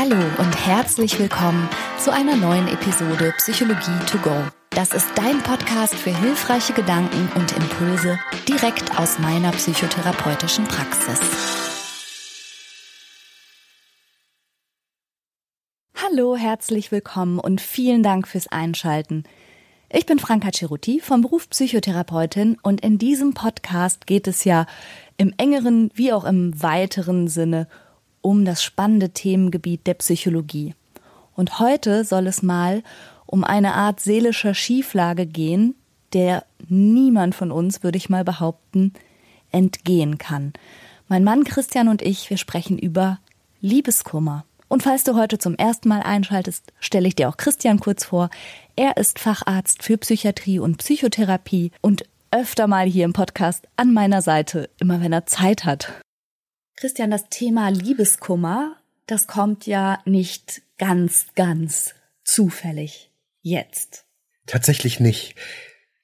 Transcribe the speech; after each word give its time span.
Hallo 0.00 0.14
und 0.38 0.54
herzlich 0.64 1.18
willkommen 1.18 1.68
zu 1.98 2.12
einer 2.12 2.36
neuen 2.36 2.68
Episode 2.68 3.34
Psychologie 3.38 3.98
to 4.06 4.18
go. 4.18 4.44
Das 4.70 4.92
ist 4.92 5.08
dein 5.16 5.42
Podcast 5.42 5.96
für 5.96 6.16
hilfreiche 6.16 6.72
Gedanken 6.72 7.28
und 7.34 7.50
Impulse 7.56 8.16
direkt 8.46 8.96
aus 8.96 9.18
meiner 9.18 9.50
psychotherapeutischen 9.50 10.66
Praxis. 10.66 11.18
Hallo, 15.96 16.36
herzlich 16.36 16.92
willkommen 16.92 17.40
und 17.40 17.60
vielen 17.60 18.04
Dank 18.04 18.28
fürs 18.28 18.46
Einschalten. 18.46 19.24
Ich 19.90 20.06
bin 20.06 20.20
Franka 20.20 20.52
Ceruti 20.52 21.00
vom 21.00 21.22
Beruf 21.22 21.50
Psychotherapeutin 21.50 22.56
und 22.62 22.82
in 22.82 22.98
diesem 22.98 23.34
Podcast 23.34 24.06
geht 24.06 24.28
es 24.28 24.44
ja 24.44 24.66
im 25.16 25.34
engeren 25.38 25.90
wie 25.94 26.12
auch 26.12 26.24
im 26.24 26.62
weiteren 26.62 27.26
Sinne 27.26 27.66
um 27.66 27.87
das 28.44 28.62
spannende 28.62 29.10
Themengebiet 29.10 29.86
der 29.86 29.94
Psychologie. 29.94 30.74
Und 31.34 31.58
heute 31.60 32.04
soll 32.04 32.26
es 32.26 32.42
mal 32.42 32.82
um 33.26 33.44
eine 33.44 33.74
Art 33.74 34.00
seelischer 34.00 34.54
Schieflage 34.54 35.26
gehen, 35.26 35.74
der 36.12 36.44
niemand 36.68 37.34
von 37.34 37.52
uns, 37.52 37.82
würde 37.82 37.98
ich 37.98 38.08
mal 38.08 38.24
behaupten, 38.24 38.92
entgehen 39.50 40.18
kann. 40.18 40.52
Mein 41.08 41.24
Mann 41.24 41.44
Christian 41.44 41.88
und 41.88 42.02
ich, 42.02 42.30
wir 42.30 42.38
sprechen 42.38 42.78
über 42.78 43.18
Liebeskummer. 43.60 44.44
Und 44.68 44.82
falls 44.82 45.04
du 45.04 45.14
heute 45.14 45.38
zum 45.38 45.54
ersten 45.54 45.88
Mal 45.88 46.02
einschaltest, 46.02 46.72
stelle 46.80 47.08
ich 47.08 47.16
dir 47.16 47.28
auch 47.28 47.36
Christian 47.36 47.80
kurz 47.80 48.04
vor. 48.04 48.28
Er 48.76 48.96
ist 48.96 49.18
Facharzt 49.18 49.82
für 49.82 49.96
Psychiatrie 49.96 50.58
und 50.58 50.78
Psychotherapie 50.78 51.72
und 51.80 52.04
öfter 52.30 52.66
mal 52.66 52.86
hier 52.86 53.06
im 53.06 53.14
Podcast 53.14 53.66
an 53.76 53.94
meiner 53.94 54.20
Seite, 54.20 54.68
immer 54.78 55.00
wenn 55.00 55.12
er 55.12 55.26
Zeit 55.26 55.64
hat. 55.64 55.92
Christian, 56.80 57.10
das 57.10 57.28
Thema 57.28 57.70
Liebeskummer, 57.70 58.76
das 59.06 59.26
kommt 59.26 59.66
ja 59.66 60.00
nicht 60.04 60.62
ganz, 60.78 61.26
ganz 61.34 61.96
zufällig 62.22 63.10
jetzt. 63.42 64.04
Tatsächlich 64.46 65.00
nicht. 65.00 65.34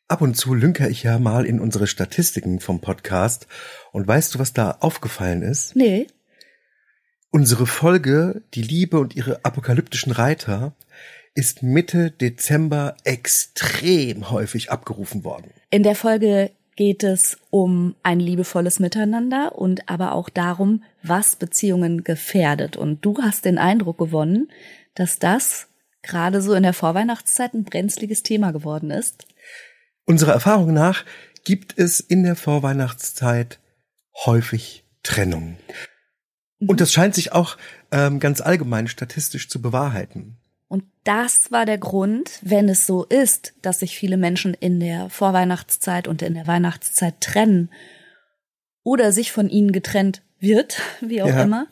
Ab 0.08 0.20
und 0.20 0.34
zu 0.34 0.52
lünker 0.52 0.90
ich 0.90 1.04
ja 1.04 1.20
mal 1.20 1.46
in 1.46 1.60
unsere 1.60 1.86
Statistiken 1.86 2.58
vom 2.58 2.80
Podcast. 2.80 3.46
Und 3.92 4.08
weißt 4.08 4.34
du, 4.34 4.40
was 4.40 4.52
da 4.52 4.72
aufgefallen 4.80 5.42
ist? 5.42 5.76
Nee. 5.76 6.08
Unsere 7.30 7.68
Folge, 7.68 8.42
die 8.54 8.62
Liebe 8.62 8.98
und 8.98 9.14
ihre 9.14 9.44
apokalyptischen 9.44 10.10
Reiter, 10.10 10.74
ist 11.36 11.62
Mitte 11.62 12.10
Dezember 12.10 12.96
extrem 13.04 14.28
häufig 14.28 14.72
abgerufen 14.72 15.22
worden. 15.22 15.52
In 15.70 15.84
der 15.84 15.94
Folge 15.94 16.50
geht 16.76 17.04
es 17.04 17.38
um 17.50 17.94
ein 18.02 18.20
liebevolles 18.20 18.80
Miteinander 18.80 19.56
und 19.56 19.88
aber 19.88 20.12
auch 20.12 20.28
darum, 20.28 20.82
was 21.02 21.36
Beziehungen 21.36 22.04
gefährdet. 22.04 22.76
Und 22.76 23.04
du 23.04 23.16
hast 23.22 23.44
den 23.44 23.58
Eindruck 23.58 23.98
gewonnen, 23.98 24.50
dass 24.94 25.18
das 25.18 25.68
gerade 26.02 26.42
so 26.42 26.54
in 26.54 26.62
der 26.62 26.72
Vorweihnachtszeit 26.72 27.54
ein 27.54 27.64
brenzliges 27.64 28.22
Thema 28.22 28.52
geworden 28.52 28.90
ist. 28.90 29.26
Unserer 30.04 30.32
Erfahrung 30.32 30.72
nach 30.72 31.04
gibt 31.44 31.78
es 31.78 32.00
in 32.00 32.24
der 32.24 32.36
Vorweihnachtszeit 32.36 33.60
häufig 34.24 34.84
Trennung. 35.02 35.56
Und 36.60 36.72
mhm. 36.72 36.76
das 36.76 36.92
scheint 36.92 37.14
sich 37.14 37.32
auch 37.32 37.56
ähm, 37.90 38.20
ganz 38.20 38.40
allgemein 38.40 38.88
statistisch 38.88 39.48
zu 39.48 39.62
bewahrheiten. 39.62 40.38
Und 40.68 40.84
das 41.04 41.52
war 41.52 41.66
der 41.66 41.78
Grund, 41.78 42.38
wenn 42.42 42.68
es 42.68 42.86
so 42.86 43.04
ist, 43.04 43.54
dass 43.62 43.80
sich 43.80 43.96
viele 43.96 44.16
Menschen 44.16 44.54
in 44.54 44.80
der 44.80 45.10
Vorweihnachtszeit 45.10 46.08
und 46.08 46.22
in 46.22 46.34
der 46.34 46.46
Weihnachtszeit 46.46 47.20
trennen 47.20 47.70
oder 48.82 49.12
sich 49.12 49.32
von 49.32 49.48
ihnen 49.48 49.72
getrennt 49.72 50.22
wird, 50.38 50.80
wie 51.00 51.22
auch 51.22 51.28
ja. 51.28 51.42
immer, 51.42 51.66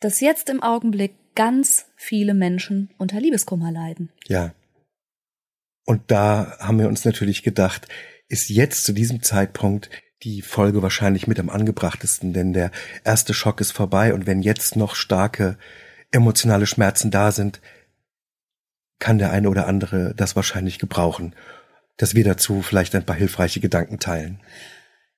dass 0.00 0.20
jetzt 0.20 0.48
im 0.48 0.62
Augenblick 0.62 1.14
ganz 1.34 1.86
viele 1.96 2.34
Menschen 2.34 2.90
unter 2.98 3.20
Liebeskummer 3.20 3.70
leiden. 3.70 4.10
Ja. 4.26 4.54
Und 5.84 6.02
da 6.08 6.56
haben 6.58 6.78
wir 6.78 6.88
uns 6.88 7.04
natürlich 7.04 7.42
gedacht, 7.42 7.88
ist 8.28 8.50
jetzt 8.50 8.84
zu 8.84 8.92
diesem 8.92 9.22
Zeitpunkt 9.22 9.88
die 10.22 10.42
Folge 10.42 10.82
wahrscheinlich 10.82 11.26
mit 11.26 11.38
am 11.38 11.48
angebrachtesten, 11.48 12.32
denn 12.32 12.52
der 12.52 12.70
erste 13.04 13.34
Schock 13.34 13.60
ist 13.60 13.70
vorbei 13.70 14.12
und 14.12 14.26
wenn 14.26 14.42
jetzt 14.42 14.76
noch 14.76 14.94
starke 14.96 15.56
emotionale 16.10 16.66
Schmerzen 16.66 17.10
da 17.10 17.32
sind, 17.32 17.60
kann 18.98 19.18
der 19.18 19.30
eine 19.30 19.48
oder 19.48 19.66
andere 19.66 20.14
das 20.16 20.36
wahrscheinlich 20.36 20.78
gebrauchen, 20.78 21.34
dass 21.96 22.14
wir 22.14 22.24
dazu 22.24 22.62
vielleicht 22.62 22.94
ein 22.94 23.04
paar 23.04 23.16
hilfreiche 23.16 23.60
Gedanken 23.60 23.98
teilen. 23.98 24.40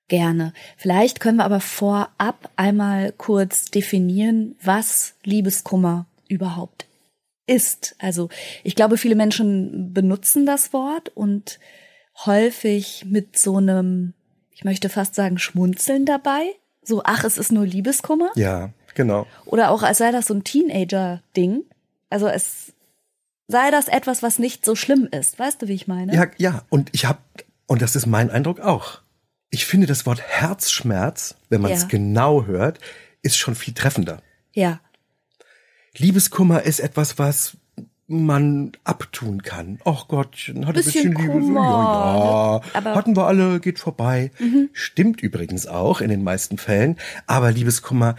Gerne. 0.08 0.52
Vielleicht 0.76 1.20
können 1.20 1.36
wir 1.36 1.44
aber 1.44 1.60
vorab 1.60 2.50
einmal 2.56 3.12
kurz 3.12 3.66
definieren, 3.66 4.56
was 4.60 5.14
Liebeskummer 5.22 6.06
überhaupt 6.28 6.86
ist. 7.46 7.94
Also 7.98 8.28
ich 8.64 8.74
glaube, 8.74 8.96
viele 8.96 9.14
Menschen 9.14 9.92
benutzen 9.92 10.46
das 10.46 10.72
Wort 10.72 11.10
und 11.10 11.60
häufig 12.26 13.04
mit 13.08 13.38
so 13.38 13.58
einem, 13.58 14.14
ich 14.50 14.64
möchte 14.64 14.88
fast 14.88 15.14
sagen, 15.14 15.38
Schmunzeln 15.38 16.06
dabei. 16.06 16.42
So, 16.82 17.02
ach, 17.04 17.24
es 17.24 17.38
ist 17.38 17.52
nur 17.52 17.66
Liebeskummer. 17.66 18.30
Ja, 18.34 18.70
genau. 18.94 19.26
Oder 19.46 19.70
auch 19.70 19.82
als 19.82 19.98
sei 19.98 20.10
das 20.10 20.26
so 20.26 20.34
ein 20.34 20.44
Teenager-Ding. 20.44 21.62
Also 22.08 22.26
es 22.26 22.72
sei 23.50 23.70
das 23.70 23.88
etwas, 23.88 24.22
was 24.22 24.38
nicht 24.38 24.64
so 24.64 24.74
schlimm 24.74 25.08
ist. 25.10 25.38
Weißt 25.38 25.62
du, 25.62 25.68
wie 25.68 25.74
ich 25.74 25.86
meine? 25.88 26.14
Ja, 26.14 26.26
ja. 26.38 26.62
Und 26.68 26.90
ich 26.92 27.04
habe, 27.06 27.20
und 27.66 27.82
das 27.82 27.96
ist 27.96 28.06
mein 28.06 28.30
Eindruck 28.30 28.60
auch. 28.60 29.00
Ich 29.50 29.66
finde 29.66 29.86
das 29.86 30.06
Wort 30.06 30.22
Herzschmerz, 30.22 31.36
wenn 31.48 31.60
man 31.60 31.72
es 31.72 31.82
ja. 31.82 31.88
genau 31.88 32.46
hört, 32.46 32.78
ist 33.22 33.36
schon 33.36 33.54
viel 33.54 33.74
treffender. 33.74 34.22
Ja. 34.54 34.80
Liebeskummer 35.96 36.62
ist 36.62 36.80
etwas, 36.80 37.18
was 37.18 37.56
man 38.06 38.72
abtun 38.82 39.42
kann. 39.42 39.78
Ach 39.84 40.08
Gott, 40.08 40.36
hat 40.36 40.56
ein 40.56 40.72
bisschen 40.72 41.14
Liebe. 41.14 41.54
Ja, 41.54 42.56
ja. 42.56 42.60
Aber 42.74 42.94
hatten 42.96 43.16
wir 43.16 43.26
alle, 43.26 43.60
geht 43.60 43.78
vorbei. 43.78 44.32
Mhm. 44.38 44.70
Stimmt 44.72 45.20
übrigens 45.20 45.66
auch 45.66 46.00
in 46.00 46.10
den 46.10 46.24
meisten 46.24 46.58
Fällen. 46.58 46.96
Aber 47.26 47.52
Liebeskummer 47.52 48.16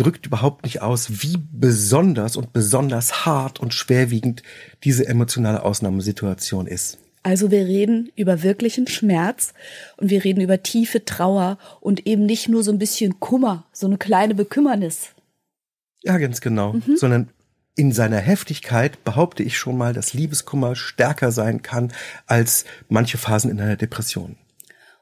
drückt 0.00 0.26
überhaupt 0.26 0.64
nicht 0.64 0.80
aus, 0.80 1.22
wie 1.22 1.36
besonders 1.52 2.36
und 2.36 2.52
besonders 2.52 3.26
hart 3.26 3.60
und 3.60 3.74
schwerwiegend 3.74 4.42
diese 4.82 5.06
emotionale 5.06 5.62
Ausnahmesituation 5.62 6.66
ist. 6.66 6.98
Also 7.22 7.50
wir 7.50 7.66
reden 7.66 8.10
über 8.16 8.42
wirklichen 8.42 8.86
Schmerz 8.86 9.52
und 9.98 10.08
wir 10.08 10.24
reden 10.24 10.40
über 10.40 10.62
tiefe 10.62 11.04
Trauer 11.04 11.58
und 11.80 12.06
eben 12.06 12.24
nicht 12.24 12.48
nur 12.48 12.62
so 12.62 12.72
ein 12.72 12.78
bisschen 12.78 13.20
Kummer, 13.20 13.66
so 13.72 13.86
eine 13.86 13.98
kleine 13.98 14.34
Bekümmernis. 14.34 15.10
Ja, 16.02 16.16
ganz 16.16 16.40
genau, 16.40 16.72
mhm. 16.72 16.96
sondern 16.96 17.28
in 17.76 17.92
seiner 17.92 18.18
Heftigkeit 18.18 19.04
behaupte 19.04 19.42
ich 19.42 19.58
schon 19.58 19.76
mal, 19.76 19.92
dass 19.92 20.14
Liebeskummer 20.14 20.76
stärker 20.76 21.30
sein 21.30 21.60
kann 21.60 21.92
als 22.26 22.64
manche 22.88 23.18
Phasen 23.18 23.50
in 23.50 23.60
einer 23.60 23.76
Depression. 23.76 24.36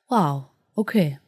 Wow, 0.09 0.47
okay. 0.75 1.19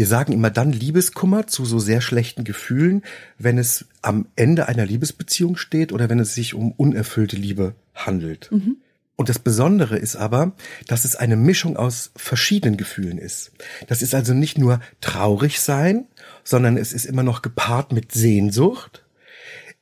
Wir 0.00 0.06
sagen 0.06 0.32
immer 0.32 0.48
dann 0.48 0.72
Liebeskummer 0.72 1.46
zu 1.46 1.66
so 1.66 1.78
sehr 1.78 2.00
schlechten 2.00 2.42
Gefühlen, 2.42 3.02
wenn 3.36 3.58
es 3.58 3.84
am 4.00 4.28
Ende 4.34 4.66
einer 4.66 4.86
Liebesbeziehung 4.86 5.58
steht 5.58 5.92
oder 5.92 6.08
wenn 6.08 6.18
es 6.18 6.34
sich 6.34 6.54
um 6.54 6.72
unerfüllte 6.72 7.36
Liebe 7.36 7.74
handelt. 7.94 8.50
Mhm. 8.50 8.78
Und 9.16 9.28
das 9.28 9.38
Besondere 9.38 9.98
ist 9.98 10.16
aber, 10.16 10.52
dass 10.86 11.04
es 11.04 11.16
eine 11.16 11.36
Mischung 11.36 11.76
aus 11.76 12.12
verschiedenen 12.16 12.78
Gefühlen 12.78 13.18
ist. 13.18 13.52
Das 13.88 14.00
ist 14.00 14.14
also 14.14 14.32
nicht 14.32 14.56
nur 14.56 14.80
traurig 15.02 15.60
sein, 15.60 16.06
sondern 16.44 16.78
es 16.78 16.94
ist 16.94 17.04
immer 17.04 17.22
noch 17.22 17.42
gepaart 17.42 17.92
mit 17.92 18.10
Sehnsucht. 18.10 19.04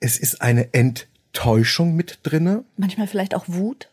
Es 0.01 0.19
ist 0.19 0.43
eine 0.43 0.75
Enttäuschung 0.75 1.95
mit 1.95 2.19
drinne. 2.25 2.65
Manchmal 2.77 3.07
vielleicht 3.07 3.37
auch 3.37 3.45
Wut. 3.47 3.89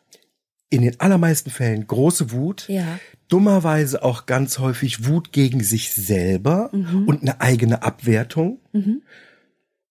In 0.70 0.82
den 0.82 1.00
allermeisten 1.00 1.52
Fällen 1.52 1.86
große 1.88 2.32
Wut. 2.32 2.68
Ja 2.68 3.00
dummerweise 3.28 4.04
auch 4.04 4.26
ganz 4.26 4.60
häufig 4.60 5.06
Wut 5.06 5.32
gegen 5.32 5.64
sich 5.64 5.94
selber 5.94 6.70
mhm. 6.72 7.08
und 7.08 7.22
eine 7.22 7.42
eigene 7.42 7.84
Abwertung. 7.84 8.60
Mhm. 8.72 9.02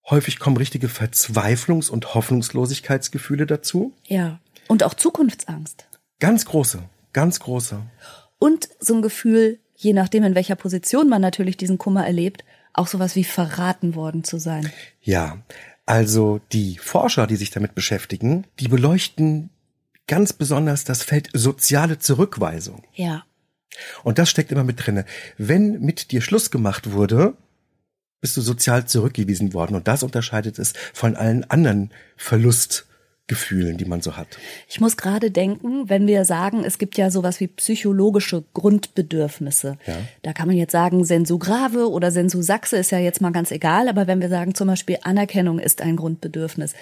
Häufig 0.09 0.39
kommen 0.39 0.57
richtige 0.57 0.89
Verzweiflungs- 0.89 1.91
und 1.91 2.15
Hoffnungslosigkeitsgefühle 2.15 3.47
dazu. 3.47 3.95
Ja. 4.07 4.41
Und 4.69 4.83
auch 4.83 4.95
Zukunftsangst. 4.95 5.89
Ganz 6.21 6.45
große, 6.45 6.83
ganz 7.13 7.41
große. 7.41 7.81
Und 8.39 8.69
so 8.81 8.95
ein 8.95 9.03
Gefühl, 9.03 9.59
je 9.75 9.93
nachdem, 9.93 10.25
in 10.25 10.35
welcher 10.35 10.57
Position 10.57 11.09
man 11.09 11.23
natürlich 11.23 11.57
diesen 11.57 11.79
Kummer 11.79 12.07
erlebt, 12.07 12.45
auch 12.73 12.87
sowas 12.87 13.17
wie 13.17 13.25
verraten 13.25 13.95
worden 13.95 14.25
zu 14.25 14.39
sein. 14.39 14.71
Ja. 15.01 15.39
Also 15.87 16.41
die 16.53 16.79
Forscher, 16.79 17.27
die 17.27 17.37
sich 17.37 17.51
damit 17.51 17.75
beschäftigen, 17.75 18.47
die 18.59 18.69
beleuchten 18.69 19.51
ganz 20.07 20.33
besonders 20.33 20.85
das 20.85 21.03
Feld 21.03 21.31
soziale 21.33 21.99
Zurückweisung. 21.99 22.85
Ja. 22.95 23.25
Und 24.03 24.19
das 24.19 24.31
steckt 24.31 24.53
immer 24.53 24.65
mit 24.65 24.87
drinne. 24.87 25.05
Wenn 25.37 25.81
mit 25.81 26.11
dir 26.13 26.21
Schluss 26.21 26.51
gemacht 26.51 26.93
wurde, 26.93 27.37
bist 28.21 28.37
du 28.37 28.41
sozial 28.41 28.87
zurückgewiesen 28.87 29.53
worden. 29.53 29.75
Und 29.75 29.89
das 29.89 30.03
unterscheidet 30.03 30.59
es 30.59 30.73
von 30.93 31.17
allen 31.17 31.49
anderen 31.51 31.93
Verlust 32.17 32.87
Gefühlen, 33.27 33.79
die 33.79 33.87
man 33.87 34.03
so 34.03 34.19
hat. 34.19 34.37
Ich 34.69 34.81
muss 34.81 34.99
gerade 34.99 35.31
denken, 35.31 35.89
wenn 35.89 36.07
wir 36.07 36.27
sagen, 36.27 36.63
es 36.63 36.77
gibt 36.77 36.99
ja 36.99 37.11
sowas 37.11 37.41
wie 37.41 37.47
psychologische 37.47 38.45
Grundbedürfnisse. 38.53 39.79
Ja. 39.87 39.97
Da 40.21 40.35
kann 40.35 40.47
man 40.47 40.59
jetzt 40.59 40.73
sagen, 40.73 41.07
Sensu 41.07 41.39
grave 41.39 41.91
oder 41.91 42.11
Sensu 42.11 42.43
saxe 42.43 42.77
ist 42.77 42.91
ja 42.91 42.99
jetzt 42.99 43.23
mal 43.23 43.33
ganz 43.33 43.51
egal, 43.51 43.89
aber 43.89 44.07
wenn 44.07 44.21
wir 44.21 44.29
sagen 44.29 44.55
zum 44.55 44.69
Beispiel 44.69 44.99
Anerkennung 45.05 45.59
ist 45.59 45.81
ein 45.81 45.97
Grundbedürfnis, 45.97 46.75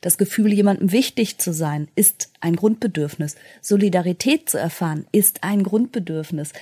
das 0.00 0.16
Gefühl, 0.16 0.54
jemandem 0.54 0.90
wichtig 0.90 1.36
zu 1.36 1.52
sein, 1.52 1.88
ist 1.96 2.30
ein 2.40 2.56
Grundbedürfnis, 2.56 3.36
Solidarität 3.60 4.48
zu 4.48 4.58
erfahren, 4.58 5.06
ist 5.12 5.44
ein 5.44 5.62
Grundbedürfnis. 5.62 6.54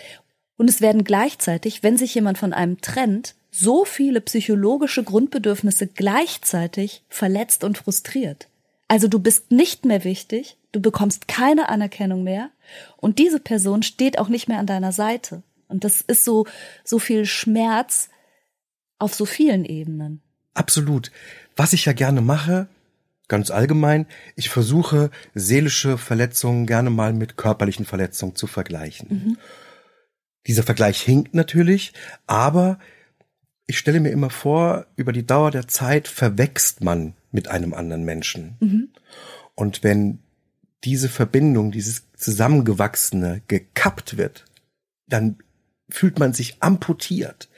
Und 0.57 0.69
es 0.69 0.81
werden 0.81 1.05
gleichzeitig, 1.05 1.85
wenn 1.85 1.97
sich 1.97 2.13
jemand 2.13 2.39
von 2.39 2.53
einem 2.53 2.81
trennt, 2.81 3.37
so 3.53 3.85
viele 3.85 4.21
psychologische 4.21 5.05
Grundbedürfnisse 5.05 5.87
gleichzeitig 5.87 7.05
verletzt 7.09 7.63
und 7.63 7.79
frustriert. 7.79 8.48
Also 8.89 9.07
du 9.07 9.19
bist 9.19 9.51
nicht 9.51 9.85
mehr 9.85 10.05
wichtig, 10.05 10.57
du 10.73 10.81
bekommst 10.81 11.29
keine 11.29 11.69
Anerkennung 11.69 12.25
mehr 12.25 12.51
und 12.97 13.19
diese 13.19 13.39
Person 13.39 13.83
steht 13.83 14.19
auch 14.19 14.29
nicht 14.29 14.49
mehr 14.49 14.59
an 14.59 14.67
deiner 14.67 14.93
Seite. 14.93 15.43
Und 15.69 15.85
das 15.85 16.01
ist 16.01 16.25
so, 16.25 16.47
so 16.85 16.99
viel 16.99 17.27
Schmerz 17.27 18.09
auf 18.99 19.15
so 19.15 19.27
vielen 19.27 19.65
Ebenen. 19.67 20.23
Absolut. 20.55 21.13
Was 21.55 21.75
ich 21.75 21.85
ja 21.85 21.93
gerne 21.93 22.23
mache, 22.23 22.69
ganz 23.29 23.51
allgemein, 23.51 24.07
ich 24.35 24.49
versuche 24.49 25.11
seelische 25.35 25.99
Verletzungen 25.99 26.67
gerne 26.67 26.91
mal 26.91 27.13
mit 27.13 27.37
körperlichen 27.37 27.85
Verletzungen 27.85 28.35
zu 28.35 28.47
vergleichen. 28.47 29.09
Mhm. 29.11 29.39
Dieser 30.47 30.63
Vergleich 30.63 31.01
hinkt 31.03 31.35
natürlich, 31.35 31.93
aber 32.27 32.79
ich 33.69 33.79
stelle 33.79 34.01
mir 34.01 34.11
immer 34.11 34.31
vor, 34.31 34.87
über 34.97 35.13
die 35.13 35.27
Dauer 35.27 35.51
der 35.51 35.69
Zeit 35.69 36.09
verwächst 36.09 36.83
man 36.83 37.15
mit 37.31 37.49
einem 37.49 37.75
anderen 37.75 38.03
Menschen. 38.03 38.57
Mhm. 38.61 38.89
Und 39.55 39.85
wenn 39.85 40.21
diese 40.85 41.11
Verbindung, 41.11 41.71
dieses 41.71 42.11
Zusammengewachsene 42.17 43.43
gekappt 43.47 44.17
wird, 44.17 44.47
dann 45.07 45.37
fühlt 45.91 46.19
man 46.19 46.33
sich 46.33 46.63
amputiert. 46.63 47.51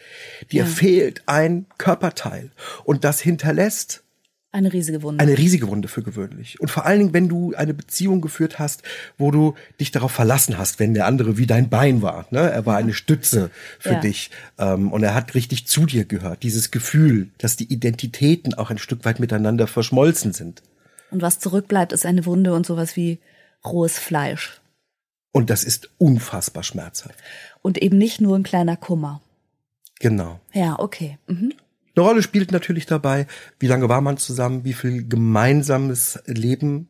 Dir 0.51 0.65
ja. 0.65 0.67
fehlt 0.67 1.23
ein 1.27 1.67
Körperteil 1.79 2.51
und 2.85 3.05
das 3.05 3.21
hinterlässt 3.21 4.03
eine 4.53 4.73
riesige 4.73 5.03
Wunde. 5.03 5.23
Eine 5.23 5.39
riesige 5.39 5.69
Wunde 5.69 5.87
für 5.87 6.03
gewöhnlich. 6.03 6.61
Und 6.61 6.71
vor 6.71 6.85
allen 6.85 6.99
Dingen, 6.99 7.13
wenn 7.13 7.29
du 7.29 7.55
eine 7.55 7.73
Beziehung 7.73 8.21
geführt 8.21 8.59
hast, 8.59 8.83
wo 9.17 9.31
du 9.31 9.55
dich 9.79 9.93
darauf 9.93 10.11
verlassen 10.11 10.59
hast, 10.59 10.81
wenn 10.81 10.93
der 10.93 11.07
andere 11.07 11.39
wie 11.39 11.47
dein 11.47 11.69
Bein 11.69 12.03
war. 12.03 12.27
Ne? 12.31 12.41
Er 12.41 12.67
war 12.67 12.77
eine 12.77 12.93
Stütze 12.93 13.51
für 13.79 13.93
ja. 13.93 14.01
dich 14.01 14.31
ähm, 14.59 14.91
und 14.91 15.05
er 15.05 15.15
hat 15.15 15.35
richtig 15.35 15.69
zu 15.69 15.87
dir 15.87 16.05
gehört. 16.05 16.43
Dieses 16.43 16.73
Gefühl, 16.73 17.29
dass 17.39 17.55
die 17.55 17.73
Identitäten 17.73 18.55
auch 18.55 18.71
ein 18.71 18.79
Stück 18.79 19.05
weit 19.05 19.21
miteinander 19.21 19.69
verschmolzen 19.69 20.33
sind. 20.33 20.63
Und 21.13 21.23
was 21.23 21.39
zurückbleibt, 21.39 21.93
ist 21.93 22.05
eine 22.05 22.27
Wunde 22.27 22.53
und 22.53 22.67
sowas 22.67 22.97
wie 22.97 23.21
rohes 23.65 23.99
Fleisch. 23.99 24.61
Und 25.33 25.51
das 25.51 25.63
ist 25.63 25.91
unfassbar 25.99 26.65
schmerzhaft. 26.65 27.17
Und 27.63 27.79
eben 27.79 27.99
nicht 27.99 28.21
nur 28.21 28.37
ein 28.37 28.43
kleiner 28.43 28.77
Kummer. 28.77 29.21
Genau. 30.01 30.41
Ja, 30.53 30.77
okay. 30.79 31.19
Mhm. 31.29 31.53
Eine 32.01 32.09
Rolle 32.09 32.23
spielt 32.23 32.51
natürlich 32.51 32.87
dabei, 32.87 33.27
wie 33.59 33.67
lange 33.67 33.91
war 33.91 34.01
man 34.01 34.17
zusammen, 34.17 34.65
wie 34.65 34.73
viel 34.73 35.07
gemeinsames 35.07 36.19
Leben, 36.25 36.89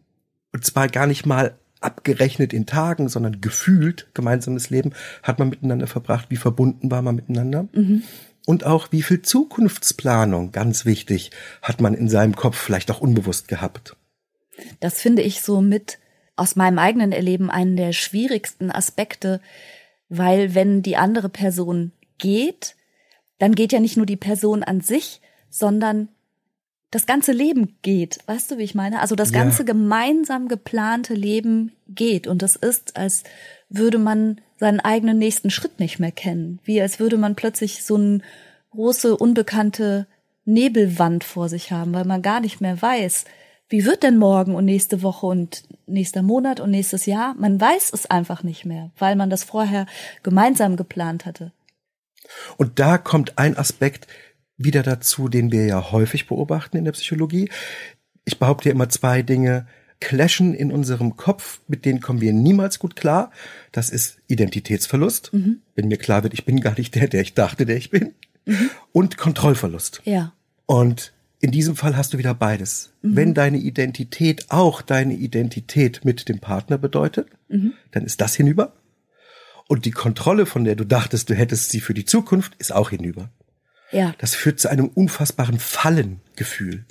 und 0.53 0.65
zwar 0.65 0.87
gar 0.87 1.09
nicht 1.09 1.27
mal 1.27 1.59
abgerechnet 1.81 2.53
in 2.53 2.65
Tagen, 2.65 3.09
sondern 3.09 3.41
gefühlt 3.41 4.07
gemeinsames 4.15 4.71
Leben 4.71 4.93
hat 5.25 5.41
man 5.41 5.49
miteinander 5.49 5.89
verbracht, 5.89 6.27
wie 6.29 6.37
verbunden 6.37 6.93
war 6.93 7.03
man 7.03 7.17
miteinander. 7.17 7.67
Mhm. 7.73 8.05
Und 8.47 8.65
auch 8.65 8.93
wie 8.93 9.03
viel 9.03 9.21
Zukunftsplanung, 9.21 10.53
ganz 10.53 10.85
wichtig, 10.85 11.33
hat 11.61 11.81
man 11.81 11.95
in 11.95 12.09
seinem 12.09 12.37
Kopf 12.37 12.57
vielleicht 12.57 12.89
auch 12.93 13.01
unbewusst 13.01 13.49
gehabt. 13.49 13.97
Das 14.79 15.01
finde 15.01 15.23
ich 15.23 15.43
so 15.43 15.61
mit 15.61 15.99
aus 16.37 16.55
meinem 16.55 16.79
eigenen 16.79 17.11
Erleben 17.11 17.51
einen 17.51 17.75
der 17.75 17.93
schwierigsten 17.93 18.71
Aspekte, 18.71 19.41
weil 20.09 20.55
wenn 20.55 20.83
die 20.83 20.97
andere 20.97 21.31
Person 21.31 21.91
geht, 22.19 22.77
dann 23.41 23.57
geht 23.57 23.73
ja 23.73 23.81
nicht 23.81 23.97
nur 23.97 24.07
die 24.07 24.17
Person 24.17 24.63
an 24.63 24.81
sich, 24.81 25.21
sondern 25.49 26.09
das 26.91 27.07
ganze 27.07 27.33
Leben 27.33 27.77
geht. 27.83 28.19
Weißt 28.27 28.51
du, 28.51 28.59
wie 28.59 28.65
ich 28.65 28.75
meine? 28.75 29.01
Also 29.01 29.17
das 29.17 29.33
ganze 29.33 29.63
ja. 29.63 29.67
gemeinsam 29.67 30.47
geplante 30.47 31.15
Leben 31.15 31.73
geht. 31.89 32.27
Und 32.27 32.43
das 32.43 32.55
ist, 32.55 32.97
als 32.97 33.25
würde 33.69 33.99
man 33.99 34.41
seinen 34.59 34.81
eigenen 34.81 35.19
nächsten 35.19 35.51
Schritt 35.51 35.81
nicht 35.81 35.99
mehr 35.99 36.13
kennen. 36.13 36.59
Wie 36.65 36.81
als 36.81 37.01
würde 37.01 37.17
man 37.17 37.35
plötzlich 37.35 37.83
so 37.83 37.95
eine 37.95 38.21
große, 38.73 39.17
unbekannte 39.17 40.07
Nebelwand 40.45 41.25
vor 41.25 41.49
sich 41.49 41.73
haben, 41.73 41.95
weil 41.95 42.05
man 42.05 42.23
gar 42.23 42.41
nicht 42.41 42.61
mehr 42.61 42.81
weiß, 42.81 43.25
wie 43.71 43.85
wird 43.85 44.03
denn 44.03 44.19
morgen 44.19 44.57
und 44.57 44.65
nächste 44.65 45.03
Woche 45.03 45.27
und 45.27 45.63
nächster 45.87 46.23
Monat 46.23 46.59
und 46.59 46.73
nächstes 46.73 47.07
Jahr? 47.07 47.35
Man 47.39 47.61
weiß 47.61 47.93
es 47.93 48.07
einfach 48.07 48.43
nicht 48.43 48.65
mehr, 48.65 48.91
weil 48.99 49.15
man 49.15 49.31
das 49.31 49.45
vorher 49.45 49.87
gemeinsam 50.25 50.77
geplant 50.77 51.25
hatte. 51.25 51.53
Und 52.56 52.79
da 52.79 52.99
kommt 52.99 53.38
ein 53.38 53.56
Aspekt 53.56 54.06
wieder 54.56 54.82
dazu, 54.82 55.29
den 55.29 55.53
wir 55.53 55.67
ja 55.67 55.91
häufig 55.91 56.27
beobachten 56.27 56.77
in 56.77 56.85
der 56.85 56.93
Psychologie. 56.93 57.50
Ich 58.25 58.38
behaupte 58.38 58.69
ja 58.69 58.75
immer 58.75 58.88
zwei 58.88 59.23
Dinge 59.23 59.67
clashen 60.00 60.55
in 60.55 60.73
unserem 60.73 61.17
Kopf, 61.17 61.61
mit 61.69 61.85
denen 61.85 62.00
kommen 62.00 62.21
wir 62.21 62.32
niemals 62.32 62.79
gut 62.79 62.97
klar. 62.97 63.31
Das 63.73 63.91
ist 63.91 64.19
Identitätsverlust, 64.29 65.32
mhm. 65.32 65.61
wenn 65.75 65.88
mir 65.88 65.99
klar 65.99 66.23
wird, 66.23 66.35
ich 66.35 66.44
bin 66.44 66.61
gar 66.61 66.77
nicht 66.77 66.94
der, 66.94 67.09
der 67.09 67.21
ich 67.21 67.35
dachte, 67.35 67.67
der 67.67 67.77
ich 67.77 67.91
bin. 67.91 68.15
Mhm. 68.47 68.71
Und 68.93 69.19
Kontrollverlust. 69.19 70.00
Ja. 70.05 70.33
Und 70.67 71.12
in 71.41 71.50
diesem 71.50 71.76
Fall 71.76 71.97
hast 71.97 72.12
du 72.12 72.19
wieder 72.19 72.35
beides. 72.35 72.93
Mhm. 73.03 73.17
Wenn 73.17 73.35
deine 73.35 73.59
Identität 73.59 74.47
auch 74.50 74.83
deine 74.83 75.15
Identität 75.15 76.05
mit 76.05 76.29
dem 76.29 76.38
Partner 76.38 76.79
bedeutet, 76.79 77.29
mhm. 77.49 77.75
dann 77.93 78.05
ist 78.05 78.21
das 78.21 78.35
hinüber. 78.35 78.73
Und 79.71 79.85
die 79.85 79.93
Kontrolle, 79.93 80.47
von 80.47 80.65
der 80.65 80.75
du 80.75 80.83
dachtest, 80.83 81.31
du 81.31 81.35
hättest 81.35 81.71
sie 81.71 81.79
für 81.79 81.95
die 81.95 82.05
Zukunft, 82.05 82.57
ist 82.57 82.73
auch 82.73 82.91
hinüber. 82.91 83.31
Ja. 83.93 84.17
Das 84.19 84.35
führt 84.35 84.59
zu 84.59 84.69
einem 84.69 84.89
unfassbaren 84.89 85.61
Fallengefühl. 85.61 86.87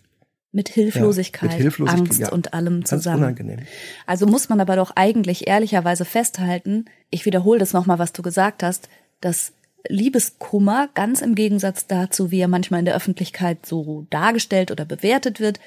Mit 0.54 0.70
Hilflosigkeit, 0.70 1.50
ja, 1.50 1.56
mit 1.58 1.62
Hilflosigkeit 1.62 2.08
Angst 2.08 2.20
ja, 2.22 2.32
und 2.32 2.54
allem 2.54 2.86
zusammen. 2.86 3.24
Unangenehm. 3.24 3.60
Also 4.06 4.28
muss 4.28 4.48
man 4.48 4.62
aber 4.62 4.78
doch 4.78 4.92
eigentlich 4.96 5.50
ehrlicherweise 5.50 6.06
festhalten, 6.06 6.86
ich 7.10 7.26
wiederhole 7.26 7.60
das 7.60 7.74
nochmal, 7.74 8.00
was 8.00 8.14
du 8.14 8.22
gesagt 8.22 8.64
hast, 8.64 8.88
dass 9.20 9.52
Liebeskummer 9.90 10.88
ganz 10.94 11.20
im 11.20 11.36
Gegensatz 11.36 11.86
dazu, 11.86 12.32
wie 12.32 12.40
er 12.40 12.48
manchmal 12.48 12.80
in 12.80 12.86
der 12.86 12.96
Öffentlichkeit 12.96 13.66
so 13.66 14.08
dargestellt 14.10 14.72
oder 14.72 14.86
bewertet 14.86 15.42
wird, 15.42 15.60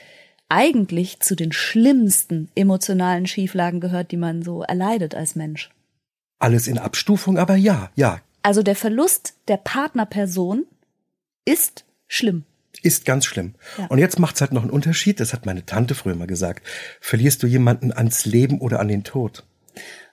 eigentlich 0.49 1.21
zu 1.21 1.37
den 1.37 1.53
schlimmsten 1.53 2.49
emotionalen 2.55 3.27
Schieflagen 3.27 3.81
gehört, 3.81 4.13
die 4.13 4.17
man 4.17 4.41
so 4.41 4.63
erleidet 4.63 5.15
als 5.15 5.37
Mensch 5.37 5.69
alles 6.43 6.67
in 6.67 6.79
Abstufung, 6.79 7.39
aber 7.39 7.57
ja, 7.57 7.91
ja. 7.95 8.21
Also 8.43 8.63
der 8.63 8.77
Verlust 8.77 9.35
der 9.49 9.57
Partnerperson 9.57 10.67
ist 11.45 11.85
schlimm. 12.07 12.45
Ist 12.83 13.05
ganz 13.05 13.27
schlimm. 13.27 13.55
Ja. 13.79 13.87
Und 13.87 13.99
jetzt 13.99 14.19
macht's 14.19 14.41
halt 14.41 14.53
noch 14.53 14.63
einen 14.63 14.71
Unterschied, 14.71 15.21
das 15.21 15.33
hat 15.33 15.47
meine 15.47 15.65
Tante 15.67 15.95
früher 15.95 16.17
mal 16.17 16.27
gesagt. 16.27 16.67
Verlierst 17.01 17.43
du 17.43 17.47
jemanden 17.47 17.93
ans 17.93 18.25
Leben 18.25 18.61
oder 18.61 18.81
an 18.81 18.89
den 18.89 19.05
Tod? 19.05 19.45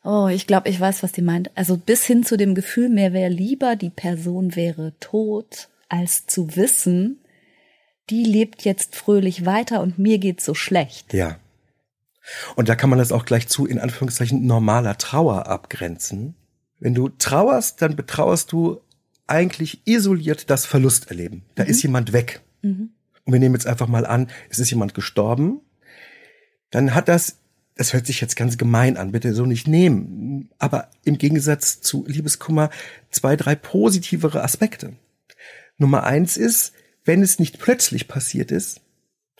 Oh, 0.03 0.27
ich 0.27 0.47
glaube, 0.47 0.69
ich 0.69 0.79
weiß, 0.79 1.03
was 1.03 1.11
die 1.11 1.21
meint. 1.21 1.51
Also 1.55 1.77
bis 1.77 2.05
hin 2.05 2.23
zu 2.23 2.37
dem 2.37 2.55
Gefühl, 2.55 2.89
mir 2.89 3.11
wäre 3.13 3.29
lieber, 3.29 3.75
die 3.75 3.89
Person 3.89 4.55
wäre 4.55 4.93
tot, 4.99 5.69
als 5.89 6.27
zu 6.27 6.55
wissen, 6.55 7.19
die 8.09 8.23
lebt 8.23 8.63
jetzt 8.63 8.95
fröhlich 8.95 9.45
weiter 9.45 9.81
und 9.81 9.99
mir 9.99 10.17
geht's 10.19 10.45
so 10.45 10.53
schlecht. 10.53 11.13
Ja. 11.13 11.37
Und 12.55 12.69
da 12.69 12.75
kann 12.75 12.89
man 12.89 12.99
das 12.99 13.11
auch 13.11 13.25
gleich 13.25 13.47
zu, 13.47 13.65
in 13.65 13.79
Anführungszeichen, 13.79 14.45
normaler 14.45 14.97
Trauer 14.97 15.47
abgrenzen. 15.47 16.35
Wenn 16.79 16.93
du 16.93 17.09
trauerst, 17.09 17.81
dann 17.81 17.95
betrauerst 17.95 18.51
du 18.51 18.81
eigentlich 19.27 19.81
isoliert 19.85 20.49
das 20.49 20.65
Verlusterleben. 20.65 21.43
Da 21.55 21.63
mhm. 21.63 21.69
ist 21.69 21.83
jemand 21.83 22.13
weg. 22.13 22.41
Mhm. 22.61 22.91
Und 23.25 23.33
wir 23.33 23.39
nehmen 23.39 23.55
jetzt 23.55 23.67
einfach 23.67 23.87
mal 23.87 24.05
an, 24.05 24.27
es 24.49 24.59
ist 24.59 24.71
jemand 24.71 24.93
gestorben. 24.93 25.61
Dann 26.71 26.95
hat 26.95 27.07
das, 27.07 27.37
das 27.75 27.93
hört 27.93 28.07
sich 28.07 28.21
jetzt 28.21 28.35
ganz 28.35 28.57
gemein 28.57 28.97
an, 28.97 29.11
bitte 29.11 29.33
so 29.33 29.45
nicht 29.45 29.67
nehmen. 29.67 30.49
Aber 30.57 30.89
im 31.03 31.17
Gegensatz 31.17 31.81
zu 31.81 32.05
Liebeskummer 32.07 32.69
zwei, 33.11 33.35
drei 33.35 33.55
positivere 33.55 34.43
Aspekte. 34.43 34.93
Nummer 35.77 36.03
eins 36.03 36.37
ist, 36.37 36.73
wenn 37.05 37.21
es 37.21 37.39
nicht 37.39 37.59
plötzlich 37.59 38.07
passiert 38.07 38.51
ist. 38.51 38.81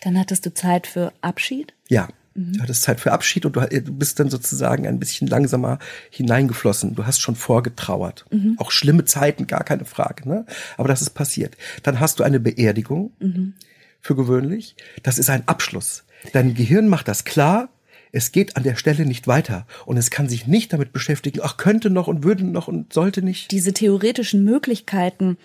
Dann 0.01 0.17
hattest 0.17 0.46
du 0.46 0.53
Zeit 0.53 0.88
für 0.88 1.13
Abschied? 1.22 1.74
Ja. 1.88 2.08
Mhm. 2.39 2.53
Du 2.53 2.62
hattest 2.62 2.84
Zeit 2.84 3.00
für 3.00 3.12
Abschied 3.12 3.46
und 3.46 3.55
du, 3.55 3.62
du, 3.62 3.93
bist 3.93 4.19
dann 4.19 4.29
sozusagen 4.29 4.88
ein 4.88 5.00
bisschen 5.00 5.27
langsamer 5.27 5.79
hineingeflossen. 6.10 6.96
Du 6.96 7.05
hast 7.05 7.19
schon 7.19 7.36
vorgetrauert. 7.36 8.25
Mhm. 8.31 8.55
Auch 8.58 8.72
schlimme 8.72 9.05
Zeiten, 9.05 9.48
gar 9.48 9.63
keine 9.63 9.86
Frage. 9.86 10.27
Ne? 10.27 10.46
Aber 10.77 10.88
das 10.88 11.01
ist 11.01 11.12
passiert. 11.12 11.58
Dann 11.84 12.00
hast 12.00 12.19
du 12.19 12.24
eine 12.24 12.39
Beerdigung 12.39 13.12
mhm. 13.19 13.53
für 14.00 14.15
gewöhnlich. 14.15 14.75
Das 15.03 15.17
ist 15.17 15.29
ein 15.29 15.48
Abschluss. 15.48 16.05
Dein 16.34 16.53
Gehirn 16.53 16.88
macht 16.88 17.08
das 17.08 17.25
klar. 17.25 17.69
Es 18.12 18.31
geht 18.31 18.58
an 18.58 18.63
der 18.63 18.75
Stelle 18.75 19.05
nicht 19.05 19.27
weiter 19.27 19.67
und 19.86 19.96
es 19.98 20.10
kann 20.10 20.27
sich 20.27 20.48
nicht 20.48 20.74
damit 20.74 20.91
beschäftigen, 20.91 21.41
ach, 21.43 21.58
könnte 21.58 21.91
noch 21.91 22.08
und 22.08 22.24
würde 22.24 22.43
noch 22.43 22.67
und 22.67 22.91
sollte 22.91 23.22
nicht. 23.22 23.51
Diese 23.51 23.72
theoretischen 23.72 24.43
Möglichkeiten, 24.43 25.38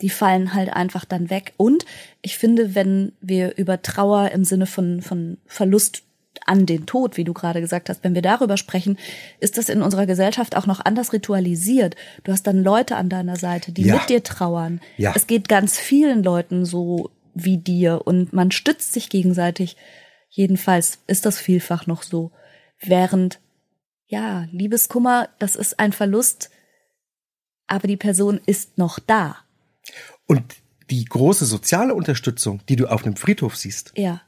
die 0.00 0.08
fallen 0.08 0.54
halt 0.54 0.72
einfach 0.72 1.04
dann 1.04 1.28
weg. 1.28 1.52
Und 1.58 1.84
ich 2.22 2.38
finde, 2.38 2.74
wenn 2.74 3.12
wir 3.20 3.58
über 3.58 3.82
Trauer 3.82 4.30
im 4.30 4.44
Sinne 4.44 4.64
von, 4.64 5.02
von 5.02 5.36
Verlust 5.44 6.04
an 6.46 6.66
den 6.66 6.86
Tod, 6.86 7.16
wie 7.16 7.24
du 7.24 7.32
gerade 7.32 7.60
gesagt 7.60 7.88
hast, 7.88 8.02
wenn 8.04 8.14
wir 8.14 8.22
darüber 8.22 8.56
sprechen, 8.56 8.98
ist 9.38 9.58
das 9.58 9.68
in 9.68 9.82
unserer 9.82 10.06
Gesellschaft 10.06 10.56
auch 10.56 10.66
noch 10.66 10.84
anders 10.84 11.12
ritualisiert. 11.12 11.96
Du 12.24 12.32
hast 12.32 12.46
dann 12.46 12.62
Leute 12.62 12.96
an 12.96 13.08
deiner 13.08 13.36
Seite, 13.36 13.72
die 13.72 13.82
Ja. 13.82 13.94
mit 13.96 14.08
dir 14.08 14.22
trauern. 14.22 14.80
Ja. 14.96 15.12
Es 15.14 15.26
geht 15.26 15.48
ganz 15.48 15.78
vielen 15.78 16.22
Leuten 16.22 16.64
so 16.64 17.10
wie 17.34 17.58
dir 17.58 18.02
und 18.06 18.32
man 18.32 18.50
stützt 18.50 18.92
sich 18.92 19.08
gegenseitig. 19.10 19.76
Jedenfalls 20.28 20.98
ist 21.06 21.26
das 21.26 21.38
vielfach 21.38 21.86
noch 21.86 22.02
so. 22.02 22.30
Während, 22.80 23.40
ja, 24.06 24.46
Liebeskummer, 24.52 25.28
das 25.38 25.56
ist 25.56 25.78
ein 25.78 25.92
Verlust, 25.92 26.50
aber 27.66 27.86
die 27.86 27.96
Person 27.96 28.40
ist 28.46 28.78
noch 28.78 28.98
da. 28.98 29.36
Und 30.26 30.42
die 30.90 31.04
große 31.04 31.44
soziale 31.46 31.94
Unterstützung, 31.94 32.60
die 32.68 32.76
du 32.76 32.86
auf 32.88 33.04
einem 33.04 33.16
Friedhof 33.16 33.56
siehst, 33.56 33.92
Ja. 33.96 34.22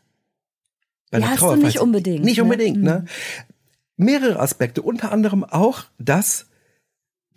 Bei 1.13 1.19
Die 1.19 1.25
einer 1.25 1.33
hast 1.35 1.43
du 1.43 1.55
nicht 1.57 1.79
unbedingt, 1.79 2.25
Nicht 2.25 2.39
ne? 2.39 2.43
unbedingt, 2.43 2.83
ne? 2.83 3.05
Mehrere 3.97 4.41
Aspekte, 4.41 4.83
unter 4.83 5.13
anderem 5.13 5.45
auch, 5.45 5.85
dass 5.99 6.47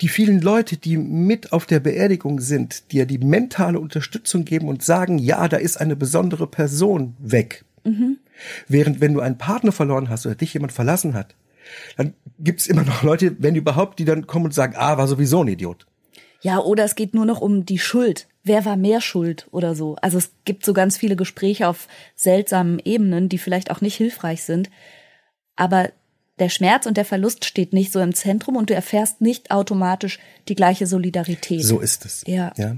die 0.02 0.08
vielen 0.08 0.42
Leute, 0.42 0.78
die 0.78 0.98
mit 0.98 1.52
auf 1.52 1.66
der 1.66 1.82
Beerdigung 1.82 2.40
sind, 2.40 2.92
dir 2.92 3.06
die 3.06 3.18
mentale 3.18 3.80
Unterstützung 3.80 4.46
geben 4.46 4.70
und 4.70 4.82
sagen, 4.82 5.18
ja, 5.20 5.48
da 5.48 5.58
ist 5.58 5.80
eine 5.80 5.96
besondere 5.96 6.48
Person 6.48 7.16
weg. 7.20 7.66
Mhm. 7.84 8.18
Während 8.68 9.02
wenn 9.02 9.14
du 9.14 9.20
einen 9.20 9.38
Partner 9.38 9.72
verloren 9.72 10.10
hast 10.10 10.26
oder 10.26 10.36
dich 10.36 10.54
jemand 10.54 10.72
verlassen 10.72 11.14
hat, 11.14 11.36
dann 11.98 12.14
gibt's 12.40 12.68
immer 12.68 12.84
noch 12.84 13.04
Leute, 13.04 13.36
wenn 13.40 13.56
überhaupt, 13.56 14.00
die 14.00 14.06
dann 14.06 14.26
kommen 14.26 14.46
und 14.46 14.54
sagen, 14.54 14.76
ah, 14.78 14.98
war 14.98 15.08
sowieso 15.08 15.44
ein 15.44 15.50
Idiot. 15.50 15.86
Ja, 16.46 16.60
oder 16.60 16.84
es 16.84 16.94
geht 16.94 17.16
nur 17.16 17.26
noch 17.26 17.42
um 17.42 17.66
die 17.66 17.80
Schuld. 17.80 18.28
Wer 18.44 18.66
war 18.66 18.78
mehr 18.78 19.02
schuld 19.02 19.48
oder 19.50 19.74
so? 19.74 19.96
Also 20.04 20.20
es 20.20 20.30
gibt 20.46 20.64
so 20.64 20.74
ganz 20.74 20.96
viele 20.96 21.16
Gespräche 21.16 21.68
auf 21.68 21.88
seltsamen 22.14 22.78
Ebenen, 22.86 23.30
die 23.30 23.40
vielleicht 23.40 23.72
auch 23.72 23.82
nicht 23.82 23.96
hilfreich 23.96 24.44
sind. 24.44 24.70
Aber 25.56 25.90
der 26.38 26.50
Schmerz 26.50 26.86
und 26.86 26.98
der 26.98 27.06
Verlust 27.06 27.46
steht 27.46 27.74
nicht 27.74 27.92
so 27.92 28.00
im 28.00 28.14
Zentrum 28.14 28.58
und 28.58 28.70
du 28.70 28.76
erfährst 28.76 29.22
nicht 29.22 29.50
automatisch 29.50 30.20
die 30.48 30.54
gleiche 30.54 30.86
Solidarität. 30.86 31.64
So 31.64 31.80
ist 31.80 32.06
es. 32.06 32.24
Ja. 32.28 32.54
ja. 32.58 32.76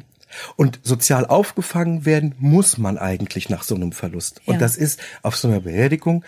Und 0.56 0.80
sozial 0.84 1.26
aufgefangen 1.26 2.06
werden 2.06 2.36
muss 2.40 2.78
man 2.78 2.98
eigentlich 2.98 3.50
nach 3.50 3.64
so 3.64 3.76
einem 3.76 3.92
Verlust. 3.92 4.40
Und 4.46 4.54
Ja. 4.54 4.60
das 4.62 4.78
ist 4.78 5.02
auf 5.24 5.36
so 5.36 5.50
einer 5.50 5.60
Beerdigung 5.60 6.24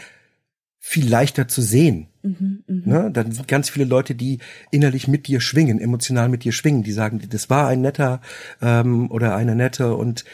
viel 0.80 1.08
leichter 1.08 1.48
zu 1.48 1.62
sehen. 1.62 2.08
Mhm, 2.24 2.64
Ne? 2.68 3.12
Dann 3.12 3.32
sind 3.32 3.48
ganz 3.48 3.70
viele 3.70 3.86
Leute, 3.86 4.16
die 4.16 4.40
innerlich 4.72 5.08
mit 5.08 5.28
dir 5.28 5.42
schwingen, 5.42 5.80
emotional 5.80 6.30
mit 6.30 6.44
dir 6.44 6.52
schwingen, 6.52 6.84
die 6.84 6.92
sagen, 6.92 7.22
das 7.30 7.50
war 7.50 7.68
ein 7.68 7.82
netter 7.82 8.22
ähm, 8.62 9.12
oder 9.12 9.36
eine 9.36 9.56
nette 9.56 9.96
und 9.96 10.26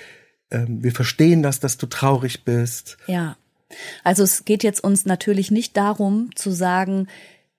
ähm, 0.52 0.84
wir 0.84 0.92
verstehen 0.92 1.44
das, 1.44 1.60
dass 1.60 1.78
du 1.78 1.88
traurig 1.88 2.44
bist. 2.44 2.98
Ja. 3.08 3.38
Also 4.04 4.24
es 4.24 4.46
geht 4.46 4.64
jetzt 4.64 4.84
uns 4.84 5.06
natürlich 5.06 5.52
nicht 5.52 5.76
darum 5.76 6.30
zu 6.36 6.52
sagen, 6.52 7.08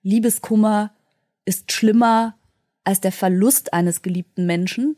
Liebeskummer 0.02 0.92
ist 1.44 1.72
schlimmer 1.72 2.36
als 2.84 3.00
der 3.00 3.12
Verlust 3.12 3.72
eines 3.72 4.02
geliebten 4.02 4.46
Menschen. 4.46 4.96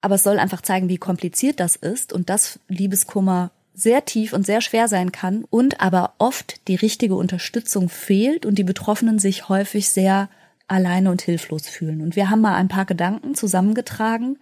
Aber 0.00 0.16
es 0.16 0.24
soll 0.24 0.38
einfach 0.38 0.62
zeigen, 0.62 0.88
wie 0.88 0.98
kompliziert 0.98 1.60
das 1.60 1.76
ist 1.76 2.12
und 2.12 2.28
dass 2.28 2.58
Liebeskummer 2.68 3.52
sehr 3.80 4.04
tief 4.04 4.32
und 4.32 4.44
sehr 4.44 4.60
schwer 4.60 4.88
sein 4.88 5.12
kann 5.12 5.44
und 5.48 5.80
aber 5.80 6.14
oft 6.18 6.68
die 6.68 6.74
richtige 6.74 7.14
Unterstützung 7.14 7.88
fehlt 7.88 8.44
und 8.44 8.56
die 8.56 8.64
Betroffenen 8.64 9.18
sich 9.18 9.48
häufig 9.48 9.88
sehr 9.90 10.28
alleine 10.68 11.10
und 11.10 11.22
hilflos 11.22 11.68
fühlen. 11.68 12.00
Und 12.02 12.14
wir 12.16 12.30
haben 12.30 12.42
mal 12.42 12.54
ein 12.56 12.68
paar 12.68 12.84
Gedanken 12.84 13.34
zusammengetragen, 13.34 14.38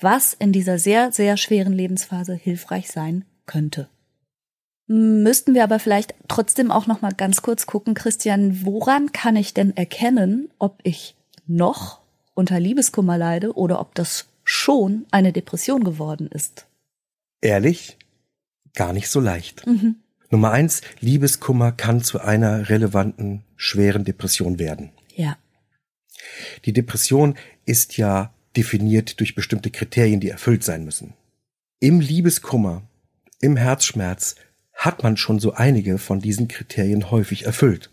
was 0.00 0.32
in 0.32 0.52
dieser 0.52 0.78
sehr, 0.78 1.12
sehr 1.12 1.36
schweren 1.36 1.72
Lebensphase 1.72 2.34
hilfreich 2.34 2.90
sein 2.90 3.24
könnte. 3.46 3.88
Müssten 4.86 5.54
wir 5.54 5.64
aber 5.64 5.78
vielleicht 5.78 6.14
trotzdem 6.28 6.70
auch 6.70 6.86
noch 6.86 7.02
mal 7.02 7.12
ganz 7.12 7.42
kurz 7.42 7.66
gucken, 7.66 7.94
Christian, 7.94 8.64
woran 8.64 9.12
kann 9.12 9.36
ich 9.36 9.52
denn 9.52 9.76
erkennen, 9.76 10.50
ob 10.58 10.78
ich 10.82 11.14
noch 11.46 12.00
unter 12.34 12.58
Liebeskummer 12.58 13.18
leide 13.18 13.54
oder 13.54 13.80
ob 13.80 13.94
das 13.94 14.28
schon 14.44 15.04
eine 15.10 15.32
Depression 15.32 15.84
geworden 15.84 16.28
ist? 16.32 16.66
Ehrlich, 17.42 17.98
gar 18.74 18.92
nicht 18.92 19.08
so 19.08 19.20
leicht. 19.20 19.64
Nummer 20.30 20.50
eins, 20.50 20.82
Liebeskummer 21.00 21.72
kann 21.72 22.02
zu 22.02 22.20
einer 22.20 22.68
relevanten, 22.68 23.44
schweren 23.56 24.04
Depression 24.04 24.58
werden. 24.58 24.90
Ja. 25.14 25.38
Die 26.64 26.72
Depression 26.72 27.36
ist 27.64 27.96
ja 27.96 28.34
definiert 28.56 29.20
durch 29.20 29.34
bestimmte 29.34 29.70
Kriterien, 29.70 30.20
die 30.20 30.28
erfüllt 30.28 30.64
sein 30.64 30.84
müssen. 30.84 31.14
Im 31.80 32.00
Liebeskummer, 32.00 32.82
im 33.40 33.56
Herzschmerz 33.56 34.34
hat 34.74 35.02
man 35.02 35.16
schon 35.16 35.38
so 35.38 35.54
einige 35.54 35.98
von 35.98 36.20
diesen 36.20 36.48
Kriterien 36.48 37.10
häufig 37.10 37.46
erfüllt. 37.46 37.90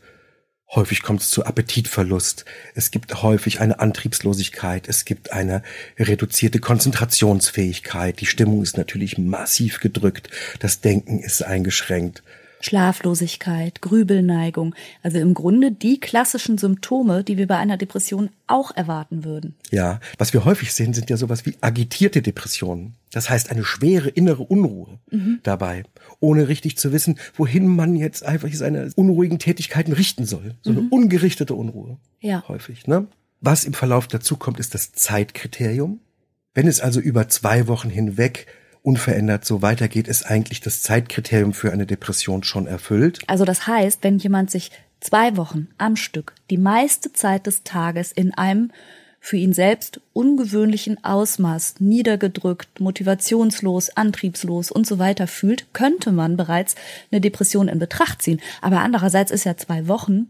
Häufig 0.76 1.04
kommt 1.04 1.22
es 1.22 1.30
zu 1.30 1.46
Appetitverlust. 1.46 2.44
Es 2.74 2.92
gibt 2.92 3.24
häufig 3.24 3.62
eine 3.62 3.80
Antriebslosigkeit. 3.80 4.90
Es 4.90 5.06
gibt 5.06 5.32
eine 5.32 5.64
reduzierte 5.98 6.60
Konzentrationsfähigkeit. 6.60 8.20
Die 8.20 8.26
Stimmung 8.26 8.62
ist 8.62 8.78
natürlich 8.78 9.18
massiv 9.18 9.80
gedrückt. 9.80 10.30
Das 10.60 10.82
Denken 10.82 11.20
ist 11.20 11.44
eingeschränkt. 11.44 12.24
Schlaflosigkeit, 12.66 13.82
Grübelneigung, 13.82 14.74
also 15.04 15.20
im 15.20 15.34
Grunde 15.36 15.72
die 15.72 16.00
klassischen 16.00 16.58
Symptome, 16.58 17.24
die 17.24 17.38
wir 17.38 17.48
bei 17.48 17.58
einer 17.58 17.78
Depression 17.78 18.30
auch 18.48 18.76
erwarten 18.76 19.24
würden. 19.24 19.56
Ja, 19.72 20.00
was 20.18 20.34
wir 20.34 20.46
häufig 20.46 20.74
sehen, 20.74 20.94
sind 20.94 21.10
ja 21.10 21.18
sowas 21.18 21.46
wie 21.46 21.56
agitierte 21.62 22.24
Depressionen. 22.24 22.96
Das 23.12 23.30
heißt 23.30 23.52
eine 23.52 23.64
schwere 23.64 24.10
innere 24.10 24.44
Unruhe 24.44 25.00
dabei, 25.44 25.84
ohne 26.20 26.48
richtig 26.48 26.78
zu 26.78 26.92
wissen, 26.92 27.20
wohin 27.36 27.68
man 27.68 27.96
jetzt 27.96 28.26
einfach 28.26 28.50
seine 28.52 28.92
unruhigen 28.96 29.40
Tätigkeiten 29.40 29.94
richten 29.94 30.26
soll. 30.26 30.56
So 30.64 30.72
eine 30.72 30.88
ungerichtete 30.90 31.54
Unruhe. 31.54 31.98
Ja. 32.20 32.44
Häufig, 32.48 32.88
ne? 32.88 33.08
Was 33.42 33.64
im 33.64 33.74
Verlauf 33.74 34.08
dazu 34.08 34.38
kommt, 34.38 34.60
ist 34.60 34.74
das 34.74 34.92
Zeitkriterium. 34.92 36.00
Wenn 36.56 36.68
es 36.68 36.82
also 36.82 37.00
über 37.00 37.28
zwei 37.28 37.68
Wochen 37.68 37.90
hinweg 37.90 38.48
unverändert 38.86 39.46
so 39.46 39.62
weitergeht, 39.62 40.08
ist 40.08 40.24
eigentlich 40.24 40.62
das 40.62 40.82
Zeitkriterium 40.82 41.54
für 41.54 41.72
eine 41.72 41.86
Depression 41.86 42.44
schon 42.44 42.68
erfüllt. 42.68 43.20
Also 43.28 43.44
das 43.44 43.68
heißt, 43.68 44.04
wenn 44.04 44.20
jemand 44.20 44.52
sich 44.52 44.72
zwei 45.00 45.36
Wochen 45.38 45.68
am 45.78 45.96
Stück 45.96 46.34
die 46.50 46.58
meiste 46.58 47.12
Zeit 47.12 47.48
des 47.48 47.64
Tages 47.64 48.12
in 48.12 48.34
einem 48.34 48.72
für 49.20 49.38
ihn 49.38 49.54
selbst 49.54 50.02
ungewöhnlichen 50.14 51.04
Ausmaß 51.04 51.76
niedergedrückt, 51.80 52.80
motivationslos, 52.80 53.90
antriebslos 53.90 54.70
und 54.70 54.86
so 54.86 55.00
weiter 55.00 55.26
fühlt, 55.26 55.74
könnte 55.74 56.12
man 56.12 56.38
bereits 56.38 56.76
eine 57.12 57.22
Depression 57.22 57.68
in 57.68 57.80
Betracht 57.80 58.22
ziehen. 58.22 58.40
Aber 58.62 58.82
andererseits 58.82 59.32
ist 59.32 59.46
ja 59.46 59.58
zwei 59.58 59.88
Wochen 59.88 60.30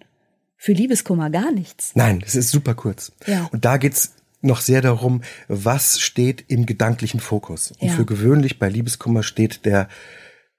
für 0.56 0.72
Liebeskummer 0.72 1.30
gar 1.30 1.52
nichts. 1.52 1.92
Nein, 1.96 2.24
es 2.26 2.36
ist 2.36 2.52
super 2.52 2.74
kurz. 2.74 3.12
Ja. 3.28 3.50
Und 3.52 3.66
da 3.66 3.76
geht's 3.76 4.14
noch 4.46 4.62
sehr 4.62 4.82
darum, 4.82 5.22
was 5.48 6.00
steht 6.00 6.46
im 6.48 6.66
gedanklichen 6.66 7.20
Fokus. 7.20 7.72
Und 7.80 7.88
Ja. 7.90 7.94
für 7.94 8.06
gewöhnlich 8.06 8.60
bei 8.60 8.70
Liebeskummer 8.70 9.24
steht 9.24 9.66
der 9.66 9.88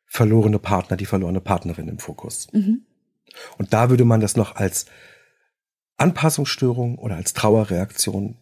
verlorene 0.06 0.58
Partner, 0.58 0.96
die 0.96 1.06
verlorene 1.06 1.40
Partnerin 1.40 1.88
im 1.88 1.98
Fokus. 1.98 2.48
Mhm. 2.52 2.82
Und 3.58 3.72
da 3.72 3.90
würde 3.90 4.04
man 4.04 4.20
das 4.20 4.36
noch 4.36 4.56
als 4.56 4.86
Anpassungsstörung 5.96 6.98
oder 6.98 7.16
als 7.16 7.32
Trauerreaktion 7.32 8.36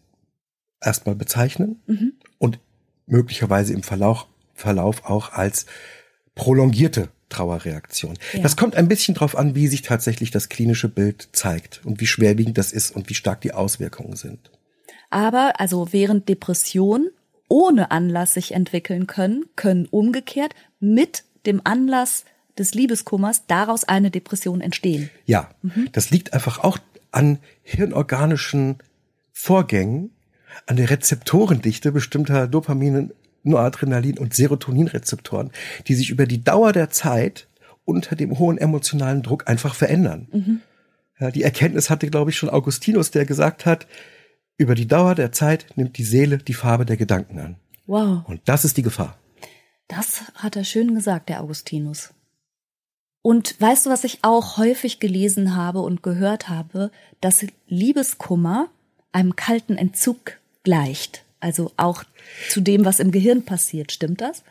erstmal 0.80 1.14
bezeichnen 1.14 1.80
Mhm. 1.86 2.12
und 2.38 2.58
möglicherweise 3.06 3.72
im 3.72 3.82
Verlauf, 3.82 4.26
Verlauf 4.54 5.04
auch 5.04 5.32
als 5.32 5.66
prolongierte 6.34 7.08
Trauerreaktion. 7.28 8.16
Ja. 8.32 8.40
Das 8.42 8.56
kommt 8.56 8.76
ein 8.76 8.86
bisschen 8.88 9.14
drauf 9.14 9.36
an, 9.36 9.54
wie 9.54 9.66
sich 9.66 9.82
tatsächlich 9.82 10.30
das 10.30 10.48
klinische 10.48 10.88
Bild 10.88 11.28
zeigt 11.32 11.80
und 11.84 12.00
wie 12.00 12.06
schwerwiegend 12.06 12.58
das 12.58 12.72
ist 12.72 12.94
und 12.94 13.08
wie 13.08 13.14
stark 13.14 13.40
die 13.40 13.52
Auswirkungen 13.52 14.14
sind. 14.16 14.50
Aber 15.14 15.60
also 15.60 15.92
während 15.92 16.28
Depressionen 16.28 17.08
ohne 17.46 17.92
Anlass 17.92 18.34
sich 18.34 18.50
entwickeln 18.50 19.06
können, 19.06 19.44
können 19.54 19.86
umgekehrt 19.86 20.56
mit 20.80 21.22
dem 21.46 21.60
Anlass 21.62 22.24
des 22.58 22.74
Liebeskummers 22.74 23.46
daraus 23.46 23.84
eine 23.84 24.10
Depression 24.10 24.60
entstehen. 24.60 25.10
Ja, 25.24 25.50
das 25.92 26.10
liegt 26.10 26.32
einfach 26.32 26.58
auch 26.64 26.78
an 27.12 27.38
hirnorganischen 27.62 28.78
Vorgängen, 29.32 30.10
an 30.66 30.76
der 30.76 30.90
Rezeptorendichte 30.90 31.92
bestimmter 31.92 32.48
Dopamin, 32.48 33.12
Noradrenalin 33.44 34.18
und 34.18 34.34
Serotoninrezeptoren, 34.34 35.52
die 35.86 35.94
sich 35.94 36.10
über 36.10 36.26
die 36.26 36.42
Dauer 36.42 36.72
der 36.72 36.90
Zeit 36.90 37.46
unter 37.84 38.16
dem 38.16 38.36
hohen 38.40 38.58
emotionalen 38.58 39.22
Druck 39.22 39.46
einfach 39.46 39.76
verändern. 39.76 40.60
Ja, 41.20 41.30
die 41.30 41.44
Erkenntnis 41.44 41.88
hatte, 41.88 42.08
glaube 42.08 42.32
ich, 42.32 42.36
schon 42.36 42.50
Augustinus, 42.50 43.12
der 43.12 43.26
gesagt 43.26 43.64
hat, 43.64 43.86
über 44.56 44.74
die 44.74 44.86
Dauer 44.86 45.14
der 45.14 45.32
Zeit 45.32 45.66
nimmt 45.76 45.98
die 45.98 46.04
Seele 46.04 46.38
die 46.38 46.54
Farbe 46.54 46.86
der 46.86 46.96
Gedanken 46.96 47.38
an. 47.38 47.56
Wow, 47.86 48.22
Und 48.26 48.40
das 48.46 48.64
ist 48.64 48.76
die 48.76 48.82
Gefahr. 48.82 49.18
das 49.88 50.22
hat 50.34 50.56
er 50.56 50.64
schön 50.64 50.94
gesagt, 50.94 51.28
der 51.28 51.42
Augustinus. 51.42 52.14
Und 53.20 53.60
weißt 53.60 53.86
du, 53.86 53.90
was 53.90 54.04
ich 54.04 54.18
auch 54.22 54.56
häufig 54.58 55.00
gelesen 55.00 55.56
habe 55.56 55.80
und 55.80 56.02
gehört 56.02 56.48
habe, 56.48 56.90
dass 57.20 57.46
Liebeskummer 57.68 58.68
einem 59.12 59.36
kalten 59.36 59.76
Entzug 59.76 60.38
gleicht. 60.62 61.24
Also 61.40 61.72
auch 61.76 62.04
zu 62.48 62.60
dem, 62.60 62.84
was 62.84 63.00
im 63.00 63.10
Gehirn 63.10 63.44
passiert. 63.44 63.92
Stimmt 63.92 64.20
das? 64.20 64.44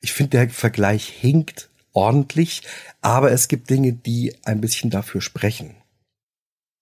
Ich 0.00 0.12
finde, 0.12 0.30
der 0.30 0.50
Vergleich 0.50 1.08
hinkt 1.08 1.68
ordentlich, 1.92 2.62
aber 3.00 3.32
es 3.32 3.48
gibt 3.48 3.70
Dinge, 3.70 3.92
die 3.92 4.34
ein 4.44 4.60
bisschen 4.60 4.90
dafür 4.90 5.20
sprechen. 5.20 5.74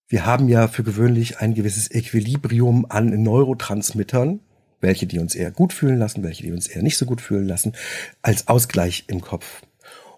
Wir 0.07 0.25
haben 0.25 0.47
ja 0.49 0.67
für 0.67 0.83
gewöhnlich 0.83 1.39
ein 1.39 1.55
gewisses 1.55 1.89
Equilibrium 1.89 2.85
an 2.89 3.23
Neurotransmittern, 3.23 4.39
welche 4.79 5.07
die 5.07 5.19
uns 5.19 5.33
eher 5.33 5.51
gut 5.51 5.73
fühlen 5.73 5.97
lassen, 5.97 6.23
welche 6.23 6.43
die 6.43 6.51
uns 6.51 6.67
eher 6.67 6.83
nicht 6.83 6.97
so 6.97 7.05
gut 7.05 7.21
fühlen 7.21 7.47
lassen, 7.47 7.73
als 8.21 8.47
Ausgleich 8.47 9.05
im 9.07 9.21
Kopf. 9.21 9.63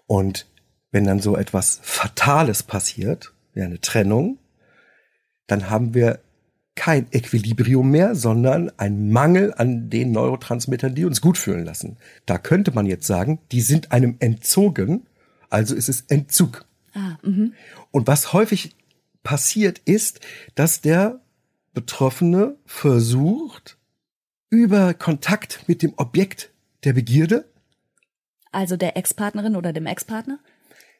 Und 0.06 0.46
wenn 0.90 1.04
dann 1.04 1.20
so 1.20 1.36
etwas 1.36 1.80
Fatales 1.82 2.62
passiert, 2.62 3.32
wie 3.54 3.62
eine 3.62 3.80
Trennung, 3.80 4.38
dann 5.46 5.70
haben 5.70 5.94
wir 5.94 6.20
kein 6.74 7.06
Equilibrium 7.10 7.90
mehr, 7.90 8.14
sondern 8.14 8.70
ein 8.76 9.10
Mangel 9.10 9.52
an 9.56 9.90
den 9.90 10.12
Neurotransmittern, 10.12 10.94
die 10.94 11.06
uns 11.06 11.20
gut 11.20 11.36
fühlen 11.38 11.64
lassen. 11.64 11.96
Da 12.24 12.38
könnte 12.38 12.72
man 12.72 12.86
jetzt 12.86 13.06
sagen, 13.06 13.40
die 13.50 13.62
sind 13.62 13.90
einem 13.90 14.16
entzogen, 14.20 15.06
also 15.50 15.74
ist 15.74 15.88
es 15.88 16.02
Entzug. 16.02 16.66
Ah, 16.94 17.18
mh. 17.22 17.50
Und 17.90 18.06
was 18.06 18.32
häufig 18.32 18.76
passiert 19.28 19.82
ist, 19.84 20.20
dass 20.54 20.80
der 20.80 21.20
Betroffene 21.74 22.56
versucht, 22.64 23.76
über 24.48 24.94
Kontakt 24.94 25.64
mit 25.66 25.82
dem 25.82 25.92
Objekt 25.98 26.48
der 26.84 26.94
Begierde, 26.94 27.44
also 28.52 28.78
der 28.78 28.96
Ex-Partnerin 28.96 29.54
oder 29.54 29.74
dem 29.74 29.84
Ex-Partner, 29.84 30.38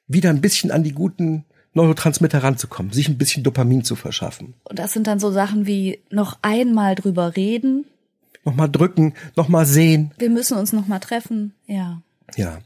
wieder 0.09 0.29
ein 0.29 0.43
bisschen 0.43 0.71
an 0.71 0.83
die 0.83 0.93
guten 0.93 1.47
Neurotransmitter 1.73 2.43
ranzukommen, 2.43 2.93
sich 2.93 3.09
ein 3.09 3.17
bisschen 3.17 3.45
Dopamin 3.45 3.83
zu 3.83 3.97
verschaffen. 3.97 4.53
Und 4.65 4.79
das 4.79 4.93
sind 4.93 5.07
dann 5.07 5.21
so 5.21 5.33
Sachen 5.33 5.65
wie 5.65 6.03
noch 6.11 6.39
einmal 6.43 6.97
drüber 6.97 7.35
reden. 7.35 7.87
Nochmal 8.45 8.71
drücken, 8.71 9.15
nochmal 9.37 9.65
sehen. 9.65 10.13
Wir 10.19 10.29
müssen 10.29 10.59
uns 10.59 10.75
nochmal 10.75 11.01
treffen, 11.01 11.55
ja. 11.67 12.03
Ja. 12.37 12.59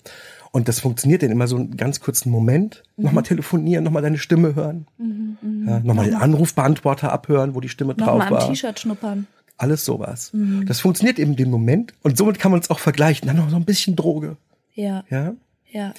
Und 0.53 0.69
das 0.69 0.81
funktioniert 0.81 1.23
dann 1.23 1.31
immer 1.31 1.49
so 1.49 1.57
einen 1.57 1.77
ganz 1.77 2.01
kurzen 2.01 2.31
Moment. 2.31 2.85
Mhm. 2.97 3.07
Nochmal 3.07 3.25
telefonieren, 3.25 3.85
nochmal 3.85 4.03
deine 4.03 4.19
Stimme 4.19 4.55
hören. 4.55 4.87
Mhm, 4.99 5.39
mh. 5.41 5.71
ja, 5.71 5.81
nochmal 5.81 6.05
den 6.05 6.15
Anrufbeantworter 6.15 7.11
abhören, 7.11 7.55
wo 7.55 7.61
die 7.61 7.71
Stimme 7.71 7.95
drauf 7.95 8.19
war. 8.21 8.31
Nochmal 8.31 8.43
am 8.43 8.49
T-Shirt 8.51 8.79
schnuppern. 8.79 9.27
Alles 9.57 9.85
sowas. 9.85 10.33
Mhm. 10.33 10.67
Das 10.67 10.81
funktioniert 10.81 11.19
eben 11.19 11.37
den 11.37 11.51
Moment 11.51 11.95
und 12.03 12.17
somit 12.17 12.39
kann 12.39 12.53
man 12.53 12.61
es 12.61 12.71
auch 12.71 12.79
vergleichen. 12.79 13.27
Dann 13.27 13.37
noch 13.37 13.51
so 13.51 13.57
ein 13.57 13.65
bisschen 13.65 13.97
Droge. 13.97 14.37
Ja. 14.75 15.05
Ja. 15.09 15.35
Ja 15.71 15.95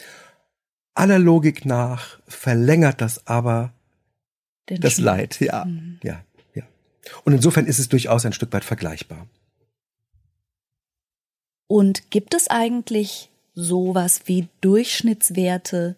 aller 0.95 1.19
Logik 1.19 1.65
nach 1.65 2.19
verlängert 2.27 3.01
das 3.01 3.27
aber 3.27 3.74
Den 4.69 4.81
das 4.81 4.93
Schmerz. 4.93 5.05
Leid. 5.05 5.41
Ja, 5.41 5.65
mhm. 5.65 6.00
ja, 6.03 6.24
ja. 6.53 6.63
Und 7.24 7.33
insofern 7.33 7.65
ist 7.65 7.79
es 7.79 7.89
durchaus 7.89 8.25
ein 8.25 8.33
Stück 8.33 8.53
weit 8.53 8.63
vergleichbar. 8.63 9.27
Und 11.67 12.12
gibt 12.12 12.33
es 12.33 12.50
eigentlich 12.50 13.29
sowas 13.55 14.22
wie 14.25 14.48
Durchschnittswerte, 14.62 15.95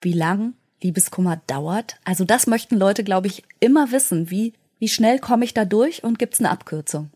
wie 0.00 0.12
lang 0.12 0.54
Liebeskummer 0.82 1.40
dauert? 1.46 1.96
Also 2.04 2.24
das 2.24 2.46
möchten 2.46 2.76
Leute, 2.76 3.04
glaube 3.04 3.26
ich, 3.26 3.44
immer 3.60 3.92
wissen. 3.92 4.30
Wie, 4.30 4.54
wie 4.78 4.88
schnell 4.88 5.18
komme 5.18 5.44
ich 5.44 5.54
da 5.54 5.64
durch 5.64 6.04
und 6.04 6.18
gibt 6.18 6.34
es 6.34 6.40
eine 6.40 6.50
Abkürzung? 6.50 7.10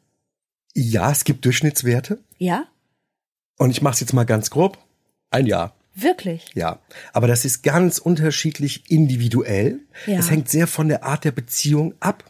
Ja, 0.74 1.10
es 1.10 1.24
gibt 1.24 1.44
Durchschnittswerte. 1.44 2.18
Ja? 2.38 2.66
Und 3.58 3.70
ich 3.70 3.82
mache 3.82 3.94
es 3.94 4.00
jetzt 4.00 4.14
mal 4.14 4.24
ganz 4.24 4.50
grob. 4.50 4.78
Ein 5.30 5.46
Jahr. 5.46 5.74
Wirklich? 5.94 6.50
Ja, 6.54 6.78
aber 7.12 7.26
das 7.26 7.44
ist 7.44 7.62
ganz 7.62 7.98
unterschiedlich 7.98 8.90
individuell. 8.90 9.80
Ja. 10.06 10.18
Es 10.18 10.30
hängt 10.30 10.48
sehr 10.48 10.66
von 10.66 10.88
der 10.88 11.04
Art 11.04 11.24
der 11.24 11.32
Beziehung 11.32 11.94
ab. 12.00 12.24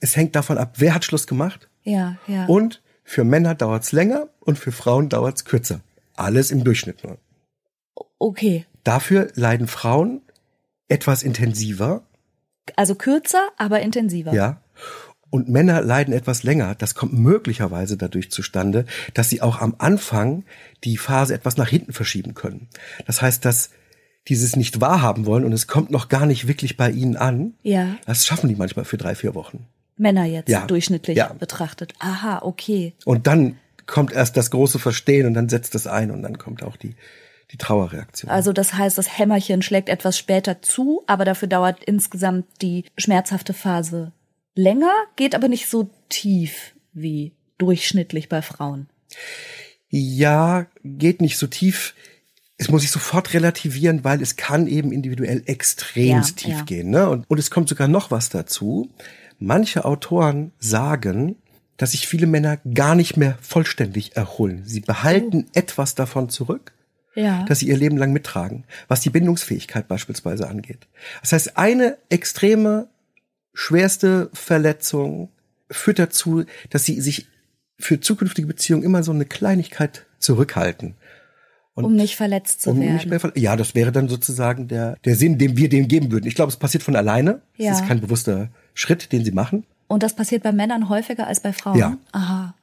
Es 0.00 0.16
hängt 0.16 0.36
davon 0.36 0.56
ab, 0.56 0.74
wer 0.78 0.94
hat 0.94 1.04
Schluss 1.04 1.26
gemacht. 1.26 1.68
Ja, 1.82 2.16
ja. 2.28 2.46
Und 2.46 2.82
für 3.02 3.24
Männer 3.24 3.54
dauert's 3.54 3.90
länger 3.90 4.28
und 4.40 4.58
für 4.58 4.70
Frauen 4.70 5.08
dauert's 5.08 5.44
kürzer. 5.44 5.80
Alles 6.16 6.50
im 6.50 6.64
Durchschnitt 6.64 7.04
nur. 7.04 7.18
Okay. 8.18 8.66
Dafür 8.84 9.28
leiden 9.34 9.66
Frauen 9.66 10.22
etwas 10.88 11.22
intensiver. 11.22 12.02
Also 12.76 12.94
kürzer, 12.94 13.48
aber 13.56 13.80
intensiver. 13.80 14.32
Ja. 14.32 14.60
Und 15.30 15.48
Männer 15.48 15.82
leiden 15.82 16.14
etwas 16.14 16.44
länger. 16.44 16.74
Das 16.76 16.94
kommt 16.94 17.12
möglicherweise 17.12 17.96
dadurch 17.96 18.30
zustande, 18.30 18.86
dass 19.12 19.28
sie 19.28 19.42
auch 19.42 19.60
am 19.60 19.74
Anfang 19.78 20.44
die 20.84 20.96
Phase 20.96 21.34
etwas 21.34 21.56
nach 21.56 21.68
hinten 21.68 21.92
verschieben 21.92 22.34
können. 22.34 22.68
Das 23.06 23.22
heißt, 23.22 23.44
dass 23.44 23.70
dieses 24.28 24.56
nicht 24.56 24.80
wahrhaben 24.80 25.26
wollen 25.26 25.44
und 25.44 25.52
es 25.52 25.66
kommt 25.66 25.90
noch 25.90 26.08
gar 26.08 26.26
nicht 26.26 26.48
wirklich 26.48 26.76
bei 26.76 26.90
ihnen 26.90 27.16
an. 27.16 27.54
Ja. 27.62 27.96
Das 28.06 28.26
schaffen 28.26 28.48
die 28.48 28.56
manchmal 28.56 28.84
für 28.84 28.96
drei, 28.96 29.14
vier 29.14 29.34
Wochen. 29.34 29.66
Männer 29.96 30.24
jetzt 30.24 30.48
ja. 30.48 30.66
durchschnittlich 30.66 31.16
ja. 31.16 31.32
betrachtet. 31.32 31.94
Aha, 31.98 32.40
okay. 32.42 32.94
Und 33.04 33.26
dann 33.26 33.56
kommt 33.86 34.12
erst 34.12 34.36
das 34.36 34.50
große 34.50 34.78
Verstehen 34.78 35.26
und 35.26 35.34
dann 35.34 35.48
setzt 35.48 35.74
es 35.74 35.86
ein 35.86 36.10
und 36.10 36.22
dann 36.22 36.38
kommt 36.38 36.62
auch 36.62 36.76
die 36.76 36.94
die 37.52 37.58
Trauerreaktion. 37.58 38.30
Also 38.30 38.52
das 38.52 38.74
heißt, 38.74 38.98
das 38.98 39.18
Hämmerchen 39.18 39.62
schlägt 39.62 39.88
etwas 39.88 40.18
später 40.18 40.62
zu, 40.62 41.04
aber 41.06 41.24
dafür 41.24 41.48
dauert 41.48 41.84
insgesamt 41.84 42.46
die 42.60 42.84
schmerzhafte 42.98 43.52
Phase 43.52 44.12
länger, 44.54 44.92
geht 45.16 45.34
aber 45.34 45.48
nicht 45.48 45.68
so 45.68 45.90
tief 46.08 46.74
wie 46.92 47.32
durchschnittlich 47.58 48.28
bei 48.28 48.42
Frauen. 48.42 48.88
Ja, 49.88 50.66
geht 50.82 51.20
nicht 51.20 51.38
so 51.38 51.46
tief. 51.46 51.94
Es 52.58 52.68
muss 52.70 52.84
ich 52.84 52.90
sofort 52.90 53.34
relativieren, 53.34 54.02
weil 54.02 54.22
es 54.22 54.36
kann 54.36 54.66
eben 54.66 54.90
individuell 54.90 55.42
extrem 55.46 56.08
ja, 56.08 56.20
tief 56.22 56.56
ja. 56.58 56.62
gehen. 56.62 56.90
Ne? 56.90 57.08
Und, 57.08 57.30
und 57.30 57.38
es 57.38 57.50
kommt 57.50 57.68
sogar 57.68 57.86
noch 57.86 58.10
was 58.10 58.30
dazu. 58.30 58.90
Manche 59.38 59.84
Autoren 59.84 60.52
sagen, 60.58 61.36
dass 61.76 61.92
sich 61.92 62.06
viele 62.06 62.26
Männer 62.26 62.58
gar 62.74 62.94
nicht 62.94 63.16
mehr 63.16 63.38
vollständig 63.40 64.16
erholen. 64.16 64.62
Sie 64.64 64.80
behalten 64.80 65.46
oh. 65.46 65.50
etwas 65.54 65.94
davon 65.94 66.28
zurück, 66.28 66.72
ja. 67.14 67.44
das 67.48 67.60
sie 67.60 67.68
ihr 67.68 67.76
Leben 67.76 67.96
lang 67.96 68.12
mittragen, 68.12 68.64
was 68.88 69.00
die 69.00 69.10
Bindungsfähigkeit 69.10 69.88
beispielsweise 69.88 70.48
angeht. 70.48 70.86
Das 71.20 71.32
heißt, 71.32 71.56
eine 71.56 71.98
extreme 72.08 72.88
schwerste 73.52 74.30
Verletzung 74.32 75.30
führt 75.70 75.98
dazu, 75.98 76.44
dass 76.70 76.84
sie 76.84 77.00
sich 77.00 77.26
für 77.78 78.00
zukünftige 78.00 78.46
Beziehungen 78.46 78.84
immer 78.84 79.02
so 79.02 79.12
eine 79.12 79.24
Kleinigkeit 79.24 80.06
zurückhalten. 80.18 80.94
Und 81.74 81.84
um 81.84 81.94
nicht 81.94 82.16
verletzt 82.16 82.62
zu 82.62 82.70
um 82.70 82.80
werden. 82.80 82.94
Nicht 82.94 83.06
mehr 83.06 83.20
verletzt. 83.20 83.38
ja, 83.40 83.54
das 83.54 83.74
wäre 83.74 83.92
dann 83.92 84.08
sozusagen 84.08 84.66
der, 84.66 84.96
der 85.04 85.14
Sinn, 85.14 85.36
den 85.36 85.58
wir 85.58 85.68
dem 85.68 85.88
geben 85.88 86.10
würden. 86.10 86.26
Ich 86.26 86.34
glaube, 86.34 86.50
es 86.50 86.56
passiert 86.56 86.82
von 86.82 86.96
alleine. 86.96 87.42
Ja. 87.56 87.72
Es 87.72 87.80
ist 87.80 87.86
kein 87.86 88.00
bewusster 88.00 88.48
Schritt, 88.72 89.12
den 89.12 89.24
sie 89.24 89.32
machen. 89.32 89.66
Und 89.88 90.02
das 90.02 90.14
passiert 90.14 90.42
bei 90.42 90.52
Männern 90.52 90.88
häufiger 90.88 91.26
als 91.26 91.40
bei 91.40 91.52
Frauen? 91.52 91.78
Ja. 91.78 91.96
Aha. 92.12 92.54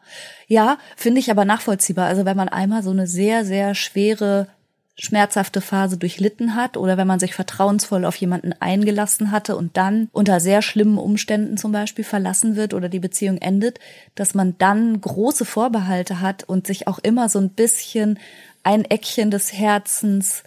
Ja, 0.48 0.78
finde 0.96 1.20
ich 1.20 1.32
aber 1.32 1.46
nachvollziehbar. 1.46 2.08
Also 2.08 2.26
wenn 2.26 2.38
man 2.38 2.50
einmal 2.50 2.84
so 2.84 2.92
eine 2.92 3.08
sehr, 3.08 3.46
sehr 3.46 3.76
schwere 3.76 4.48
schmerzhafte 4.96 5.60
Phase 5.62 5.98
durchlitten 5.98 6.56
hat 6.56 6.78
oder 6.78 6.98
wenn 6.98 7.08
man 7.08 7.20
sich 7.20 7.34
vertrauensvoll 7.34 8.06
auf 8.06 8.16
jemanden 8.18 8.54
eingelassen 8.54 9.32
hatte 9.32 9.56
und 9.56 9.76
dann 9.76 10.08
unter 10.12 10.40
sehr 10.40 10.62
schlimmen 10.62 11.00
Umständen 11.00 11.58
zum 11.58 11.72
Beispiel 11.72 12.06
verlassen 12.06 12.56
wird 12.56 12.76
oder 12.76 12.90
die 12.90 13.00
Beziehung 13.00 13.38
endet, 13.38 13.80
dass 14.14 14.36
man 14.36 14.56
dann 14.60 15.02
große 15.02 15.46
Vorbehalte 15.46 16.22
hat 16.22 16.44
und 16.44 16.68
sich 16.68 16.88
auch 16.88 17.00
immer 17.00 17.28
so 17.28 17.40
ein 17.40 17.50
bisschen 17.50 18.20
ein 18.62 18.86
Eckchen 18.86 19.32
des 19.32 19.52
Herzens 19.52 20.44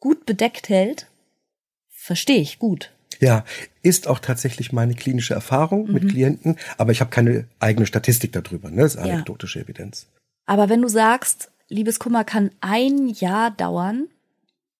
gut 0.00 0.26
bedeckt 0.26 0.68
hält, 0.68 1.06
verstehe 1.88 2.40
ich 2.40 2.58
gut. 2.58 2.90
Ja, 3.20 3.44
ist 3.82 4.08
auch 4.08 4.18
tatsächlich 4.18 4.72
meine 4.72 4.94
klinische 4.94 5.34
Erfahrung 5.34 5.86
mhm. 5.86 5.92
mit 5.92 6.08
Klienten, 6.08 6.56
aber 6.78 6.92
ich 6.92 7.00
habe 7.00 7.10
keine 7.10 7.46
eigene 7.60 7.86
Statistik 7.86 8.32
darüber, 8.32 8.70
ne? 8.70 8.82
Das 8.82 8.94
ist 8.94 9.00
anekdotische 9.00 9.58
ja. 9.58 9.64
Evidenz. 9.64 10.06
Aber 10.46 10.68
wenn 10.68 10.82
du 10.82 10.88
sagst, 10.88 11.50
Liebeskummer 11.68 12.24
kann 12.24 12.50
ein 12.60 13.08
Jahr 13.08 13.50
dauern. 13.50 14.08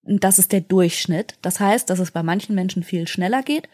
Das 0.03 0.39
ist 0.39 0.53
der 0.53 0.61
Durchschnitt. 0.61 1.37
Das 1.41 1.61
heißt, 1.61 1.89
dass 1.89 1.99
es 1.99 2.11
bei 2.11 2.23
manchen 2.23 2.55
Menschen 2.55 2.83
viel 2.83 3.09
schneller 3.09 3.43
geht, 3.43 3.69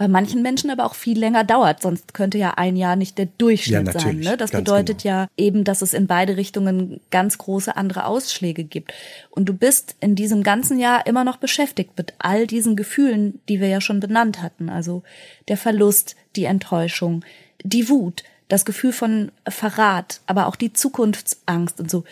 bei 0.00 0.08
manchen 0.08 0.40
Menschen 0.40 0.70
aber 0.70 0.86
auch 0.86 0.94
viel 0.94 1.18
länger 1.18 1.44
dauert. 1.44 1.82
Sonst 1.82 2.14
könnte 2.14 2.38
ja 2.38 2.52
ein 2.52 2.74
Jahr 2.74 2.96
nicht 2.96 3.18
der 3.18 3.26
Durchschnitt 3.26 3.86
ja, 3.86 4.00
sein. 4.00 4.20
Ne? 4.20 4.38
Das 4.38 4.50
bedeutet 4.50 5.02
genau. 5.02 5.14
ja 5.14 5.28
eben, 5.36 5.62
dass 5.62 5.82
es 5.82 5.92
in 5.92 6.06
beide 6.06 6.38
Richtungen 6.38 7.02
ganz 7.10 7.36
große 7.36 7.76
andere 7.76 8.06
Ausschläge 8.06 8.64
gibt. 8.64 8.94
Und 9.28 9.44
du 9.44 9.52
bist 9.52 9.96
in 10.00 10.14
diesem 10.14 10.42
ganzen 10.42 10.78
Jahr 10.78 11.06
immer 11.06 11.22
noch 11.22 11.36
beschäftigt 11.36 11.98
mit 11.98 12.14
all 12.18 12.46
diesen 12.46 12.76
Gefühlen, 12.76 13.40
die 13.50 13.60
wir 13.60 13.68
ja 13.68 13.82
schon 13.82 14.00
benannt 14.00 14.40
hatten. 14.40 14.70
Also 14.70 15.02
der 15.48 15.58
Verlust, 15.58 16.16
die 16.34 16.44
Enttäuschung, 16.44 17.22
die 17.62 17.90
Wut, 17.90 18.24
das 18.48 18.64
Gefühl 18.64 18.94
von 18.94 19.30
Verrat, 19.46 20.22
aber 20.24 20.46
auch 20.46 20.56
die 20.56 20.72
Zukunftsangst 20.72 21.78
und 21.78 21.90
so. 21.90 22.04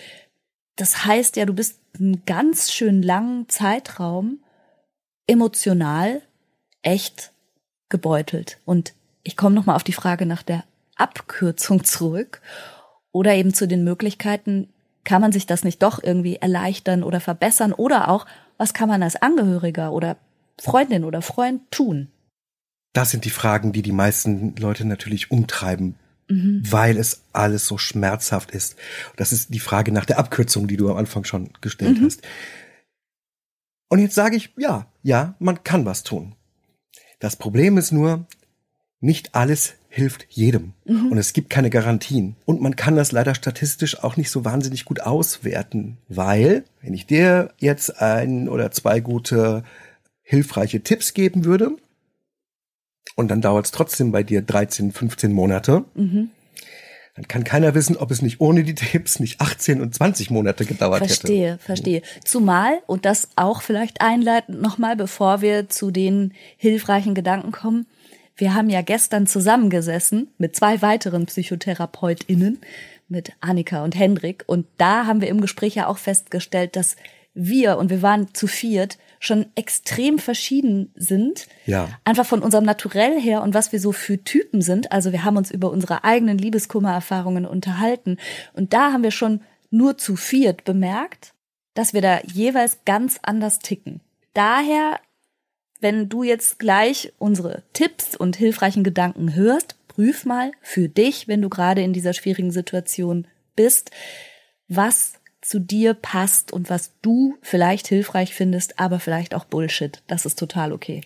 Das 0.76 1.06
heißt 1.06 1.36
ja, 1.36 1.46
du 1.46 1.54
bist 1.54 1.78
einen 1.98 2.22
ganz 2.26 2.70
schön 2.70 3.02
langen 3.02 3.48
Zeitraum 3.48 4.40
emotional 5.26 6.20
echt 6.82 7.32
gebeutelt. 7.88 8.58
Und 8.64 8.94
ich 9.22 9.36
komme 9.36 9.54
noch 9.54 9.66
mal 9.66 9.76
auf 9.76 9.84
die 9.84 9.92
Frage 9.92 10.26
nach 10.26 10.42
der 10.42 10.64
Abkürzung 10.96 11.84
zurück 11.84 12.40
oder 13.12 13.34
eben 13.34 13.54
zu 13.54 13.68
den 13.68 13.84
Möglichkeiten, 13.84 14.68
kann 15.04 15.22
man 15.22 15.32
sich 15.32 15.46
das 15.46 15.64
nicht 15.64 15.82
doch 15.82 16.02
irgendwie 16.02 16.36
erleichtern 16.36 17.02
oder 17.02 17.20
verbessern 17.20 17.72
oder 17.72 18.08
auch, 18.08 18.26
was 18.58 18.74
kann 18.74 18.88
man 18.88 19.02
als 19.02 19.16
Angehöriger 19.16 19.92
oder 19.92 20.16
Freundin 20.60 21.04
oder 21.04 21.22
Freund 21.22 21.62
tun? 21.70 22.08
Das 22.92 23.10
sind 23.10 23.24
die 23.24 23.30
Fragen, 23.30 23.72
die 23.72 23.82
die 23.82 23.92
meisten 23.92 24.56
Leute 24.56 24.84
natürlich 24.84 25.30
umtreiben 25.30 25.94
mhm. 26.28 26.62
weil 26.64 26.96
es 26.96 27.22
alles 27.32 27.66
so 27.66 27.78
schmerzhaft 27.78 28.50
ist. 28.50 28.76
Das 29.16 29.32
ist 29.32 29.52
die 29.52 29.60
Frage 29.60 29.92
nach 29.92 30.04
der 30.04 30.18
Abkürzung, 30.18 30.68
die 30.68 30.76
du 30.76 30.90
am 30.90 30.96
Anfang 30.96 31.24
schon 31.24 31.50
gestellt 31.60 32.00
mhm. 32.00 32.06
hast. 32.06 32.22
Und 33.88 34.00
jetzt 34.00 34.14
sage 34.14 34.36
ich, 34.36 34.54
ja, 34.58 34.86
ja, 35.02 35.34
man 35.38 35.64
kann 35.64 35.86
was 35.86 36.02
tun. 36.02 36.34
Das 37.18 37.36
Problem 37.36 37.78
ist 37.78 37.92
nur, 37.92 38.26
nicht 39.00 39.34
alles 39.34 39.74
hilft 39.88 40.26
jedem. 40.30 40.74
Mhm. 40.84 41.12
Und 41.12 41.18
es 41.18 41.32
gibt 41.32 41.50
keine 41.50 41.70
Garantien. 41.70 42.36
Und 42.44 42.60
man 42.60 42.76
kann 42.76 42.96
das 42.96 43.12
leider 43.12 43.34
statistisch 43.34 44.02
auch 44.02 44.16
nicht 44.16 44.30
so 44.30 44.44
wahnsinnig 44.44 44.84
gut 44.84 45.00
auswerten, 45.00 45.98
weil, 46.08 46.64
wenn 46.82 46.94
ich 46.94 47.06
dir 47.06 47.52
jetzt 47.58 48.00
ein 48.00 48.48
oder 48.48 48.70
zwei 48.70 49.00
gute, 49.00 49.64
hilfreiche 50.22 50.82
Tipps 50.82 51.14
geben 51.14 51.44
würde, 51.44 51.76
und 53.16 53.28
dann 53.28 53.40
dauert 53.40 53.64
es 53.64 53.72
trotzdem 53.72 54.12
bei 54.12 54.22
dir 54.22 54.42
13, 54.42 54.92
15 54.92 55.32
Monate, 55.32 55.84
mhm. 55.94 56.30
Dann 57.18 57.26
kann 57.26 57.42
keiner 57.42 57.74
wissen, 57.74 57.96
ob 57.96 58.12
es 58.12 58.22
nicht 58.22 58.40
ohne 58.40 58.62
die 58.62 58.76
Tipps 58.76 59.18
nicht 59.18 59.40
18 59.40 59.80
und 59.80 59.92
20 59.92 60.30
Monate 60.30 60.64
gedauert 60.64 60.98
verstehe, 60.98 61.54
hätte. 61.54 61.58
Verstehe, 61.58 62.00
verstehe. 62.00 62.22
Zumal, 62.24 62.78
und 62.86 63.04
das 63.04 63.30
auch 63.34 63.62
vielleicht 63.62 64.00
einleitend 64.00 64.62
nochmal, 64.62 64.94
bevor 64.94 65.40
wir 65.40 65.68
zu 65.68 65.90
den 65.90 66.32
hilfreichen 66.56 67.16
Gedanken 67.16 67.50
kommen, 67.50 67.86
wir 68.36 68.54
haben 68.54 68.70
ja 68.70 68.82
gestern 68.82 69.26
zusammengesessen 69.26 70.28
mit 70.38 70.54
zwei 70.54 70.80
weiteren 70.80 71.26
PsychotherapeutInnen, 71.26 72.60
mit 73.08 73.32
Annika 73.40 73.82
und 73.82 73.96
Hendrik. 73.98 74.44
Und 74.46 74.66
da 74.76 75.06
haben 75.06 75.20
wir 75.20 75.26
im 75.26 75.40
Gespräch 75.40 75.74
ja 75.74 75.88
auch 75.88 75.98
festgestellt, 75.98 76.76
dass 76.76 76.94
wir, 77.38 77.78
und 77.78 77.90
wir 77.90 78.02
waren 78.02 78.34
zu 78.34 78.46
viert, 78.46 78.98
schon 79.20 79.46
extrem 79.54 80.18
verschieden 80.18 80.92
sind. 80.94 81.46
Ja. 81.66 81.88
Einfach 82.04 82.26
von 82.26 82.42
unserem 82.42 82.64
Naturell 82.64 83.20
her 83.20 83.42
und 83.42 83.54
was 83.54 83.72
wir 83.72 83.80
so 83.80 83.92
für 83.92 84.22
Typen 84.22 84.62
sind. 84.62 84.92
Also 84.92 85.12
wir 85.12 85.24
haben 85.24 85.36
uns 85.36 85.50
über 85.50 85.70
unsere 85.70 86.04
eigenen 86.04 86.38
Liebeskummererfahrungen 86.38 87.46
unterhalten. 87.46 88.18
Und 88.52 88.72
da 88.72 88.92
haben 88.92 89.02
wir 89.02 89.10
schon 89.10 89.40
nur 89.70 89.98
zu 89.98 90.16
viert 90.16 90.64
bemerkt, 90.64 91.34
dass 91.74 91.94
wir 91.94 92.02
da 92.02 92.20
jeweils 92.32 92.78
ganz 92.84 93.18
anders 93.22 93.58
ticken. 93.58 94.00
Daher 94.34 95.00
wenn 95.80 96.08
du 96.08 96.22
jetzt 96.22 96.58
gleich 96.58 97.12
unsere 97.18 97.62
Tipps 97.72 98.16
und 98.16 98.36
hilfreichen 98.36 98.82
Gedanken 98.82 99.34
hörst, 99.34 99.76
prüf 99.86 100.24
mal 100.24 100.52
für 100.60 100.88
dich, 100.88 101.28
wenn 101.28 101.42
du 101.42 101.48
gerade 101.48 101.82
in 101.82 101.92
dieser 101.92 102.12
schwierigen 102.12 102.50
Situation 102.50 103.26
bist, 103.54 103.90
was 104.68 105.14
zu 105.40 105.60
dir 105.60 105.94
passt 105.94 106.52
und 106.52 106.70
was 106.70 106.92
du 107.02 107.36
vielleicht 107.42 107.86
hilfreich 107.86 108.34
findest, 108.34 108.78
aber 108.78 109.00
vielleicht 109.00 109.34
auch 109.34 109.44
Bullshit. 109.44 110.02
Das 110.06 110.26
ist 110.26 110.38
total 110.38 110.72
okay. 110.72 111.02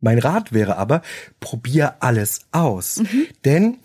Mein 0.00 0.18
Rat 0.18 0.52
wäre 0.52 0.76
aber, 0.76 1.02
probier 1.40 1.96
alles 2.00 2.40
aus. 2.52 2.98
Mhm. 2.98 3.26
Denn 3.44 3.78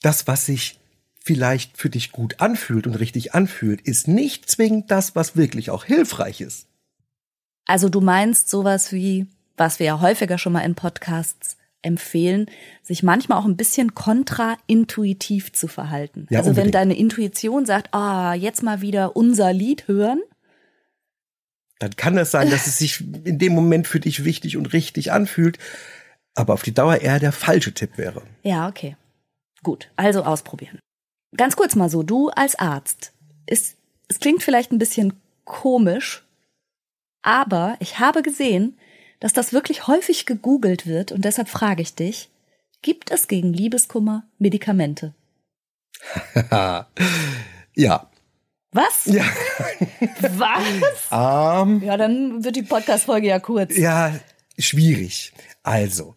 das, 0.00 0.26
was 0.26 0.46
sich 0.46 0.80
vielleicht 1.24 1.76
für 1.76 1.90
dich 1.90 2.12
gut 2.12 2.40
anfühlt 2.40 2.86
und 2.86 2.94
richtig 2.94 3.34
anfühlt, 3.34 3.80
ist 3.80 4.08
nicht 4.08 4.50
zwingend 4.50 4.90
das, 4.90 5.14
was 5.14 5.36
wirklich 5.36 5.70
auch 5.70 5.84
hilfreich 5.84 6.40
ist. 6.40 6.66
Also 7.64 7.88
du 7.88 8.00
meinst 8.00 8.50
sowas 8.50 8.92
wie, 8.92 9.26
was 9.56 9.78
wir 9.78 9.86
ja 9.86 10.00
häufiger 10.00 10.38
schon 10.38 10.52
mal 10.52 10.60
in 10.60 10.74
Podcasts 10.74 11.56
empfehlen, 11.82 12.46
sich 12.82 13.02
manchmal 13.02 13.38
auch 13.38 13.44
ein 13.44 13.56
bisschen 13.56 13.94
kontraintuitiv 13.94 15.52
zu 15.52 15.68
verhalten. 15.68 16.26
Ja, 16.30 16.38
also 16.38 16.50
unbedingt. 16.50 16.66
wenn 16.66 16.72
deine 16.72 16.96
Intuition 16.96 17.66
sagt, 17.66 17.92
ah, 17.92 18.34
jetzt 18.34 18.62
mal 18.62 18.80
wieder 18.80 19.16
unser 19.16 19.52
Lied 19.52 19.88
hören, 19.88 20.20
dann 21.82 21.96
kann 21.96 22.16
es 22.16 22.30
sein, 22.30 22.48
dass 22.48 22.68
es 22.68 22.78
sich 22.78 23.00
in 23.00 23.40
dem 23.40 23.54
Moment 23.54 23.88
für 23.88 23.98
dich 23.98 24.24
wichtig 24.24 24.56
und 24.56 24.72
richtig 24.72 25.10
anfühlt, 25.10 25.58
aber 26.34 26.54
auf 26.54 26.62
die 26.62 26.72
Dauer 26.72 26.98
eher 26.98 27.18
der 27.18 27.32
falsche 27.32 27.74
Tipp 27.74 27.98
wäre. 27.98 28.22
Ja, 28.44 28.68
okay. 28.68 28.96
Gut, 29.64 29.90
also 29.96 30.22
ausprobieren. 30.22 30.78
Ganz 31.36 31.56
kurz 31.56 31.74
mal 31.74 31.88
so, 31.88 32.04
du 32.04 32.28
als 32.28 32.54
Arzt, 32.54 33.12
ist, 33.46 33.76
es 34.06 34.20
klingt 34.20 34.44
vielleicht 34.44 34.70
ein 34.70 34.78
bisschen 34.78 35.14
komisch, 35.44 36.24
aber 37.22 37.76
ich 37.80 37.98
habe 37.98 38.22
gesehen, 38.22 38.78
dass 39.22 39.32
das 39.32 39.52
wirklich 39.52 39.86
häufig 39.86 40.26
gegoogelt 40.26 40.84
wird 40.84 41.12
und 41.12 41.24
deshalb 41.24 41.48
frage 41.48 41.80
ich 41.80 41.94
dich, 41.94 42.28
gibt 42.82 43.12
es 43.12 43.28
gegen 43.28 43.52
Liebeskummer 43.52 44.24
Medikamente? 44.40 45.14
ja. 46.50 48.10
Was? 48.72 49.04
Ja. 49.04 49.24
Was? 50.36 51.62
Um, 51.62 51.80
ja, 51.84 51.96
dann 51.96 52.42
wird 52.42 52.56
die 52.56 52.64
Podcast-Folge 52.64 53.28
ja 53.28 53.38
kurz. 53.38 53.76
Ja, 53.76 54.12
schwierig. 54.58 55.32
Also, 55.62 56.16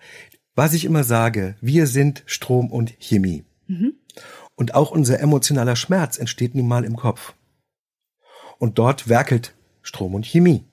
was 0.55 0.73
ich 0.73 0.83
immer 0.83 1.03
sage, 1.03 1.57
wir 1.61 1.85
sind 1.85 2.23
Strom 2.25 2.71
und 2.71 2.95
Chemie. 2.97 3.43
Mhm. 3.67 3.93
Und 4.55 4.73
auch 4.73 4.89
unser 4.89 5.19
emotionaler 5.19 5.75
Schmerz 5.75 6.17
entsteht 6.17 6.55
nun 6.55 6.67
mal 6.67 6.83
im 6.83 6.95
Kopf. 6.95 7.35
Und 8.57 8.79
dort 8.79 9.09
werkelt 9.09 9.53
Strom 9.83 10.15
und 10.15 10.25
Chemie. 10.25 10.63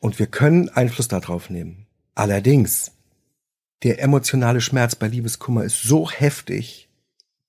Und 0.00 0.18
wir 0.18 0.26
können 0.26 0.68
Einfluss 0.68 1.08
darauf 1.08 1.50
nehmen. 1.50 1.86
Allerdings, 2.14 2.92
der 3.82 4.00
emotionale 4.00 4.60
Schmerz 4.60 4.94
bei 4.94 5.08
Liebeskummer 5.08 5.64
ist 5.64 5.82
so 5.82 6.10
heftig, 6.10 6.88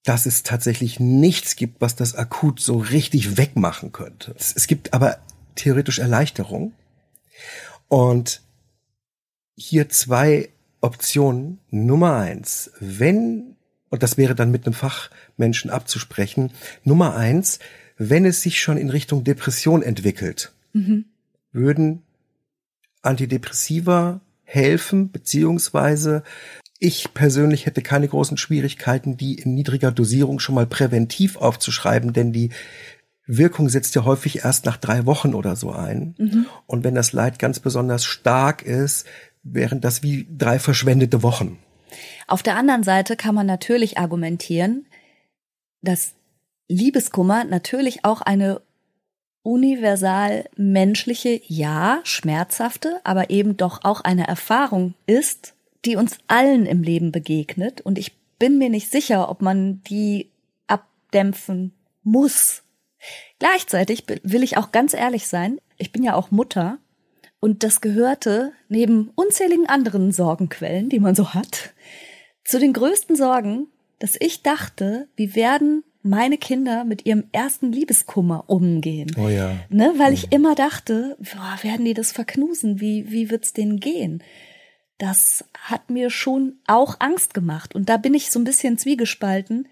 dass 0.03 0.25
es 0.25 0.43
tatsächlich 0.43 0.99
nichts 0.99 1.55
gibt, 1.55 1.81
was 1.81 1.95
das 1.95 2.15
akut 2.15 2.59
so 2.59 2.77
richtig 2.77 3.37
wegmachen 3.37 3.91
könnte. 3.91 4.33
Es 4.37 4.67
gibt 4.67 4.93
aber 4.93 5.19
theoretisch 5.55 5.99
Erleichterung. 5.99 6.73
Und 7.87 8.41
hier 9.55 9.89
zwei 9.89 10.49
Optionen. 10.81 11.59
Nummer 11.69 12.15
eins, 12.15 12.71
wenn, 12.79 13.55
und 13.89 14.03
das 14.03 14.17
wäre 14.17 14.35
dann 14.35 14.51
mit 14.51 14.65
einem 14.65 14.73
Fachmenschen 14.73 15.69
abzusprechen, 15.69 16.51
Nummer 16.83 17.15
eins, 17.15 17.59
wenn 17.97 18.25
es 18.25 18.41
sich 18.41 18.61
schon 18.61 18.77
in 18.77 18.89
Richtung 18.89 19.23
Depression 19.23 19.83
entwickelt, 19.83 20.53
mhm. 20.73 21.05
würden 21.51 22.03
Antidepressiva 23.01 24.21
helfen, 24.43 25.11
beziehungsweise 25.11 26.23
ich 26.79 27.13
persönlich 27.13 27.65
hätte 27.65 27.81
keine 27.81 28.07
großen 28.07 28.37
Schwierigkeiten, 28.37 29.17
die 29.17 29.35
in 29.35 29.53
niedriger 29.53 29.91
Dosierung 29.91 30.39
schon 30.39 30.55
mal 30.55 30.65
präventiv 30.65 31.35
aufzuschreiben, 31.35 32.13
denn 32.13 32.31
die 32.31 32.51
Wirkung 33.27 33.69
setzt 33.69 33.93
ja 33.95 34.05
häufig 34.05 34.43
erst 34.43 34.65
nach 34.65 34.77
drei 34.77 35.05
Wochen 35.05 35.35
oder 35.35 35.55
so 35.55 35.71
ein. 35.71 36.15
Mhm. 36.17 36.47
Und 36.65 36.83
wenn 36.83 36.95
das 36.95 37.13
Leid 37.13 37.37
ganz 37.37 37.59
besonders 37.59 38.05
stark 38.05 38.63
ist, 38.63 39.05
wären 39.43 39.81
das 39.81 40.01
wie 40.01 40.27
drei 40.35 40.57
verschwendete 40.57 41.21
Wochen. 41.21 41.59
Auf 42.27 42.41
der 42.41 42.55
anderen 42.55 42.83
Seite 42.83 43.15
kann 43.15 43.35
man 43.35 43.45
natürlich 43.45 43.97
argumentieren, 43.97 44.87
dass 45.81 46.13
Liebeskummer 46.67 47.43
natürlich 47.43 48.03
auch 48.03 48.21
eine 48.21 48.61
universal 49.43 50.45
menschliche, 50.55 51.41
ja, 51.45 52.01
schmerzhafte, 52.03 52.99
aber 53.03 53.29
eben 53.29 53.57
doch 53.57 53.83
auch 53.83 54.01
eine 54.01 54.27
Erfahrung 54.27 54.93
ist, 55.05 55.53
die 55.85 55.95
uns 55.95 56.17
allen 56.27 56.65
im 56.65 56.83
Leben 56.83 57.11
begegnet. 57.11 57.81
Und 57.81 57.97
ich 57.97 58.17
bin 58.37 58.57
mir 58.57 58.69
nicht 58.69 58.91
sicher, 58.91 59.29
ob 59.29 59.41
man 59.41 59.81
die 59.83 60.29
abdämpfen 60.67 61.73
muss. 62.03 62.63
Gleichzeitig 63.39 64.03
will 64.23 64.43
ich 64.43 64.57
auch 64.57 64.71
ganz 64.71 64.93
ehrlich 64.93 65.27
sein, 65.27 65.59
ich 65.77 65.91
bin 65.91 66.03
ja 66.03 66.15
auch 66.15 66.31
Mutter 66.31 66.79
und 67.39 67.63
das 67.63 67.79
gehörte 67.79 68.51
neben 68.67 69.11
unzähligen 69.15 69.67
anderen 69.67 70.11
Sorgenquellen, 70.11 70.89
die 70.89 70.99
man 70.99 71.15
so 71.15 71.33
hat, 71.33 71.73
zu 72.43 72.59
den 72.59 72.73
größten 72.73 73.15
Sorgen, 73.15 73.67
dass 73.99 74.17
ich 74.19 74.43
dachte, 74.43 75.07
wie 75.15 75.35
werden 75.35 75.83
meine 76.01 76.37
Kinder 76.37 76.85
mit 76.85 77.05
ihrem 77.05 77.25
ersten 77.31 77.71
Liebeskummer 77.71 78.45
umgehen. 78.47 79.11
Oh 79.17 79.27
ja. 79.27 79.57
Ne, 79.69 79.93
weil 79.97 80.13
ich 80.13 80.31
immer 80.31 80.55
dachte, 80.55 81.17
boah, 81.19 81.57
werden 81.61 81.85
die 81.85 81.93
das 81.93 82.11
verknusen? 82.11 82.79
Wie, 82.79 83.11
wie 83.11 83.29
wird's 83.29 83.53
denen 83.53 83.79
gehen? 83.79 84.23
Das 84.97 85.45
hat 85.57 85.89
mir 85.89 86.09
schon 86.09 86.53
auch 86.67 86.97
Angst 86.99 87.33
gemacht. 87.33 87.75
Und 87.75 87.89
da 87.89 87.97
bin 87.97 88.13
ich 88.13 88.31
so 88.31 88.39
ein 88.39 88.45
bisschen 88.45 88.77
zwiegespalten, 88.77 89.67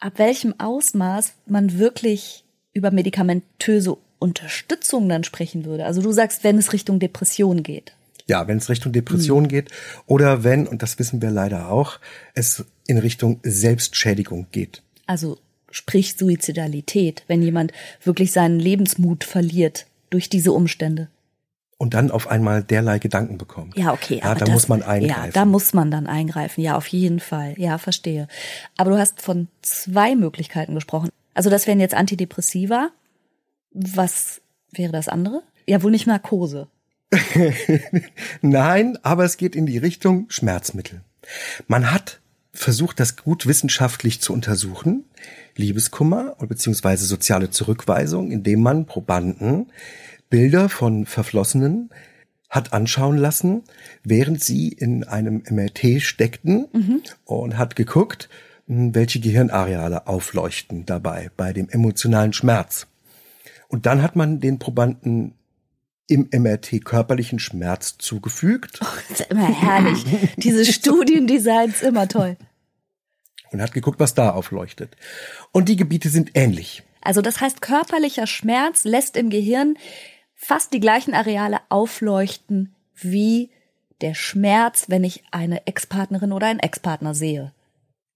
ab 0.00 0.14
welchem 0.16 0.58
Ausmaß 0.58 1.34
man 1.46 1.78
wirklich 1.78 2.44
über 2.72 2.90
medikamentöse 2.90 3.96
Unterstützung 4.18 5.08
dann 5.08 5.24
sprechen 5.24 5.64
würde. 5.64 5.84
Also 5.84 6.00
du 6.00 6.12
sagst, 6.12 6.44
wenn 6.44 6.58
es 6.58 6.72
Richtung 6.72 7.00
Depression 7.00 7.62
geht. 7.62 7.94
Ja, 8.26 8.46
wenn 8.46 8.58
es 8.58 8.68
Richtung 8.68 8.92
Depression 8.92 9.44
mhm. 9.44 9.48
geht 9.48 9.70
oder 10.06 10.44
wenn, 10.44 10.66
und 10.66 10.82
das 10.82 10.98
wissen 10.98 11.20
wir 11.20 11.30
leider 11.30 11.70
auch, 11.70 11.98
es 12.34 12.64
in 12.86 12.98
Richtung 12.98 13.40
Selbstschädigung 13.42 14.46
geht. 14.52 14.82
Also 15.06 15.38
sprich 15.72 16.16
Suizidalität, 16.16 17.24
wenn 17.26 17.42
jemand 17.42 17.72
wirklich 18.02 18.30
seinen 18.32 18.60
Lebensmut 18.60 19.24
verliert 19.24 19.86
durch 20.10 20.28
diese 20.28 20.52
Umstände. 20.52 21.08
Und 21.78 21.94
dann 21.94 22.12
auf 22.12 22.28
einmal 22.28 22.62
derlei 22.62 23.00
Gedanken 23.00 23.38
bekommt. 23.38 23.76
Ja, 23.76 23.92
okay. 23.92 24.20
Ja, 24.22 24.36
da 24.36 24.48
muss 24.48 24.68
man 24.68 24.84
eingreifen. 24.84 25.24
Ja, 25.24 25.32
da 25.32 25.44
muss 25.44 25.72
man 25.72 25.90
dann 25.90 26.06
eingreifen. 26.06 26.60
Ja, 26.60 26.76
auf 26.76 26.86
jeden 26.86 27.18
Fall. 27.18 27.54
Ja, 27.58 27.76
verstehe. 27.76 28.28
Aber 28.76 28.92
du 28.92 28.98
hast 28.98 29.20
von 29.20 29.48
zwei 29.62 30.14
Möglichkeiten 30.14 30.74
gesprochen. 30.76 31.08
Also 31.34 31.50
das 31.50 31.66
wären 31.66 31.80
jetzt 31.80 31.94
Antidepressiva. 31.94 32.90
Was 33.72 34.42
wäre 34.70 34.92
das 34.92 35.08
andere? 35.08 35.42
Ja, 35.66 35.82
wohl 35.82 35.90
nicht 35.90 36.06
Narkose. 36.06 36.68
Nein, 38.42 38.98
aber 39.02 39.24
es 39.24 39.36
geht 39.36 39.56
in 39.56 39.66
die 39.66 39.78
Richtung 39.78 40.26
Schmerzmittel. 40.28 41.02
Man 41.66 41.90
hat 41.90 42.20
versucht, 42.52 43.00
das 43.00 43.16
gut 43.16 43.46
wissenschaftlich 43.46 44.20
zu 44.20 44.32
untersuchen. 44.32 45.04
Liebeskummer 45.56 46.36
beziehungsweise 46.40 47.04
soziale 47.06 47.50
Zurückweisung, 47.50 48.30
indem 48.30 48.62
man 48.62 48.86
Probanden 48.86 49.66
Bilder 50.30 50.68
von 50.68 51.06
Verflossenen 51.06 51.90
hat 52.48 52.72
anschauen 52.72 53.16
lassen, 53.16 53.62
während 54.04 54.42
sie 54.44 54.68
in 54.68 55.04
einem 55.04 55.42
MRT 55.48 56.02
steckten 56.02 56.68
mhm. 56.72 57.02
und 57.24 57.56
hat 57.56 57.76
geguckt, 57.76 58.28
hm, 58.66 58.94
welche 58.94 59.20
Gehirnareale 59.20 60.06
aufleuchten 60.06 60.86
dabei 60.86 61.30
bei 61.36 61.52
dem 61.52 61.68
emotionalen 61.68 62.32
Schmerz. 62.32 62.86
Und 63.68 63.86
dann 63.86 64.02
hat 64.02 64.16
man 64.16 64.40
den 64.40 64.58
Probanden 64.58 65.34
im 66.08 66.28
MRT 66.30 66.84
körperlichen 66.84 67.38
Schmerz 67.38 67.96
zugefügt. 67.96 68.80
Oh, 68.82 68.86
das 69.08 69.20
ist 69.20 69.30
immer 69.30 69.46
herrlich. 69.46 70.04
Diese 70.36 70.64
Studiendesigns 70.70 71.80
immer 71.80 72.06
toll. 72.06 72.36
Und 73.52 73.60
hat 73.60 73.72
geguckt, 73.72 74.00
was 74.00 74.14
da 74.14 74.30
aufleuchtet. 74.30 74.96
Und 75.52 75.68
die 75.68 75.76
Gebiete 75.76 76.08
sind 76.08 76.30
ähnlich. 76.34 76.82
Also 77.02 77.20
das 77.20 77.40
heißt, 77.40 77.60
körperlicher 77.60 78.26
Schmerz 78.26 78.84
lässt 78.84 79.16
im 79.16 79.30
Gehirn 79.30 79.76
fast 80.34 80.72
die 80.72 80.80
gleichen 80.80 81.14
Areale 81.14 81.60
aufleuchten 81.68 82.74
wie 82.94 83.50
der 84.00 84.14
Schmerz, 84.14 84.86
wenn 84.88 85.04
ich 85.04 85.22
eine 85.30 85.66
Ex-Partnerin 85.66 86.32
oder 86.32 86.46
einen 86.46 86.60
Ex-Partner 86.60 87.14
sehe. 87.14 87.52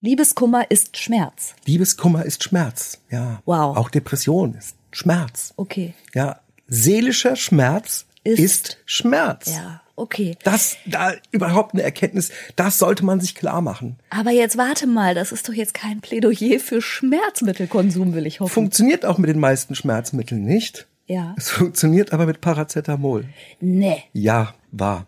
Liebeskummer 0.01 0.69
ist 0.69 0.97
Schmerz. 0.97 1.55
Liebeskummer 1.65 2.23
ist 2.23 2.43
Schmerz, 2.43 3.01
ja. 3.09 3.41
Wow. 3.45 3.77
Auch 3.77 3.89
Depression 3.89 4.53
ist 4.53 4.75
Schmerz. 4.91 5.53
Okay. 5.57 5.93
Ja, 6.13 6.41
seelischer 6.67 7.35
Schmerz 7.35 8.05
ist, 8.23 8.39
ist 8.39 8.77
Schmerz. 8.85 9.51
Ja, 9.51 9.81
okay. 9.97 10.37
Das, 10.43 10.77
da 10.85 11.13
überhaupt 11.31 11.73
eine 11.73 11.83
Erkenntnis, 11.83 12.31
das 12.55 12.79
sollte 12.79 13.03
man 13.03 13.19
sich 13.19 13.35
klar 13.35 13.61
machen. 13.61 13.97
Aber 14.09 14.31
jetzt 14.31 14.57
warte 14.57 14.87
mal, 14.87 15.13
das 15.13 15.33
ist 15.33 15.49
doch 15.49 15.53
jetzt 15.53 15.73
kein 15.73 15.99
Plädoyer 15.99 16.59
für 16.59 16.81
Schmerzmittelkonsum, 16.81 18.13
will 18.13 18.25
ich 18.25 18.39
hoffen. 18.39 18.53
Funktioniert 18.53 19.05
auch 19.05 19.17
mit 19.17 19.29
den 19.29 19.39
meisten 19.39 19.75
Schmerzmitteln 19.75 20.45
nicht. 20.45 20.87
Ja. 21.07 21.35
Es 21.37 21.49
funktioniert 21.49 22.13
aber 22.13 22.25
mit 22.25 22.39
Paracetamol. 22.39 23.25
Nee. 23.59 24.03
Ja, 24.13 24.53
wahr. 24.71 25.07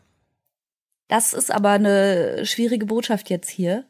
Das 1.08 1.34
ist 1.34 1.52
aber 1.52 1.72
eine 1.72 2.46
schwierige 2.46 2.86
Botschaft 2.86 3.30
jetzt 3.30 3.50
hier. 3.50 3.86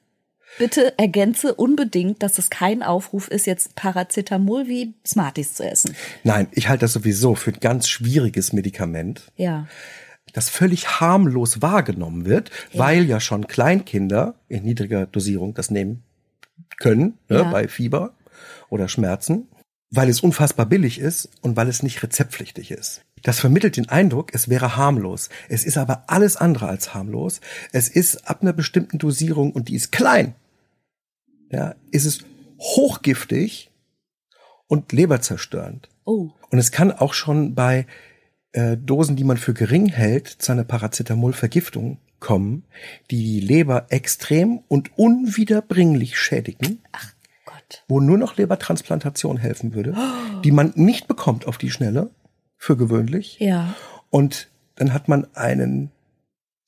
Bitte 0.58 0.98
ergänze 0.98 1.54
unbedingt, 1.54 2.24
dass 2.24 2.38
es 2.40 2.50
kein 2.50 2.82
Aufruf 2.82 3.28
ist, 3.28 3.46
jetzt 3.46 3.76
Paracetamol 3.76 4.68
wie 4.68 4.94
Smarties 5.06 5.54
zu 5.54 5.64
essen. 5.64 5.96
Nein, 6.24 6.48
ich 6.52 6.70
halte 6.70 6.82
das 6.82 6.94
sowieso 6.94 7.36
für 7.36 7.52
ein 7.52 7.60
ganz 7.60 7.88
schwieriges 7.88 8.52
Medikament. 8.52 9.32
Ja. 9.36 9.68
Das 10.34 10.50
völlig 10.50 11.00
harmlos 11.00 11.62
wahrgenommen 11.62 12.26
wird, 12.26 12.52
ja. 12.72 12.80
weil 12.80 13.06
ja 13.06 13.20
schon 13.20 13.48
Kleinkinder 13.48 14.36
in 14.48 14.64
niedriger 14.64 15.06
Dosierung 15.06 15.54
das 15.54 15.72
nehmen 15.72 16.04
können, 16.78 17.18
ne, 17.30 17.38
ja. 17.38 17.46
ne, 17.46 17.52
bei 17.52 17.68
Fieber 17.68 18.14
oder 18.70 18.88
Schmerzen 18.88 19.48
weil 19.92 20.10
es 20.10 20.22
unfassbar 20.22 20.66
billig 20.66 21.00
ist 21.00 21.30
und 21.42 21.56
weil 21.56 21.68
es 21.68 21.84
nicht 21.84 22.04
rezeptpflichtig 22.04 22.72
ist. 22.72 23.02
Das 23.24 23.40
vermittelt 23.40 23.76
den 23.76 23.90
Eindruck, 23.90 24.34
es 24.34 24.48
wäre 24.48 24.78
harmlos. 24.78 25.30
Es 25.50 25.66
ist 25.66 25.78
aber 25.78 26.04
alles 26.08 26.38
andere 26.38 26.68
als 26.68 26.94
harmlos. 26.94 27.42
Es 27.72 27.90
ist 27.90 28.30
ab 28.30 28.42
einer 28.42 28.54
bestimmten 28.54 28.98
Dosierung 28.98 29.52
und 29.52 29.68
die 29.68 29.76
ist 29.76 29.92
klein. 29.92 30.36
Ja, 31.52 31.76
ist 31.92 32.06
es 32.06 32.20
hochgiftig 32.60 33.72
und 34.68 34.92
leberzerstörend. 34.92 35.90
Oh. 36.06 36.30
Und 36.52 36.60
es 36.60 36.72
kann 36.72 36.92
auch 36.92 37.14
schon 37.14 37.56
bei 37.56 37.88
äh, 38.54 38.78
Dosen, 38.78 39.16
die 39.16 39.24
man 39.24 39.38
für 39.38 39.54
gering 39.54 39.88
hält, 39.88 40.28
zu 40.28 40.52
einer 40.52 40.64
Paracetamolvergiftung 40.64 42.00
kommen, 42.20 42.64
die 43.12 43.24
die 43.24 43.40
Leber 43.40 43.88
extrem 43.90 44.60
und 44.68 44.98
unwiederbringlich 44.98 46.18
schädigen. 46.18 46.82
Ach 46.92 47.14
wo 47.88 48.00
nur 48.00 48.18
noch 48.18 48.38
Lebertransplantation 48.38 49.38
helfen 49.38 49.74
würde, 49.74 49.96
die 50.44 50.52
man 50.52 50.74
nicht 50.76 51.08
bekommt 51.08 51.48
auf 51.48 51.58
die 51.58 51.70
Schnelle, 51.70 52.10
für 52.58 52.76
gewöhnlich. 52.76 53.38
Ja. 53.40 53.74
Und 54.10 54.50
dann 54.76 54.94
hat 54.94 55.08
man 55.08 55.28
einen 55.34 55.92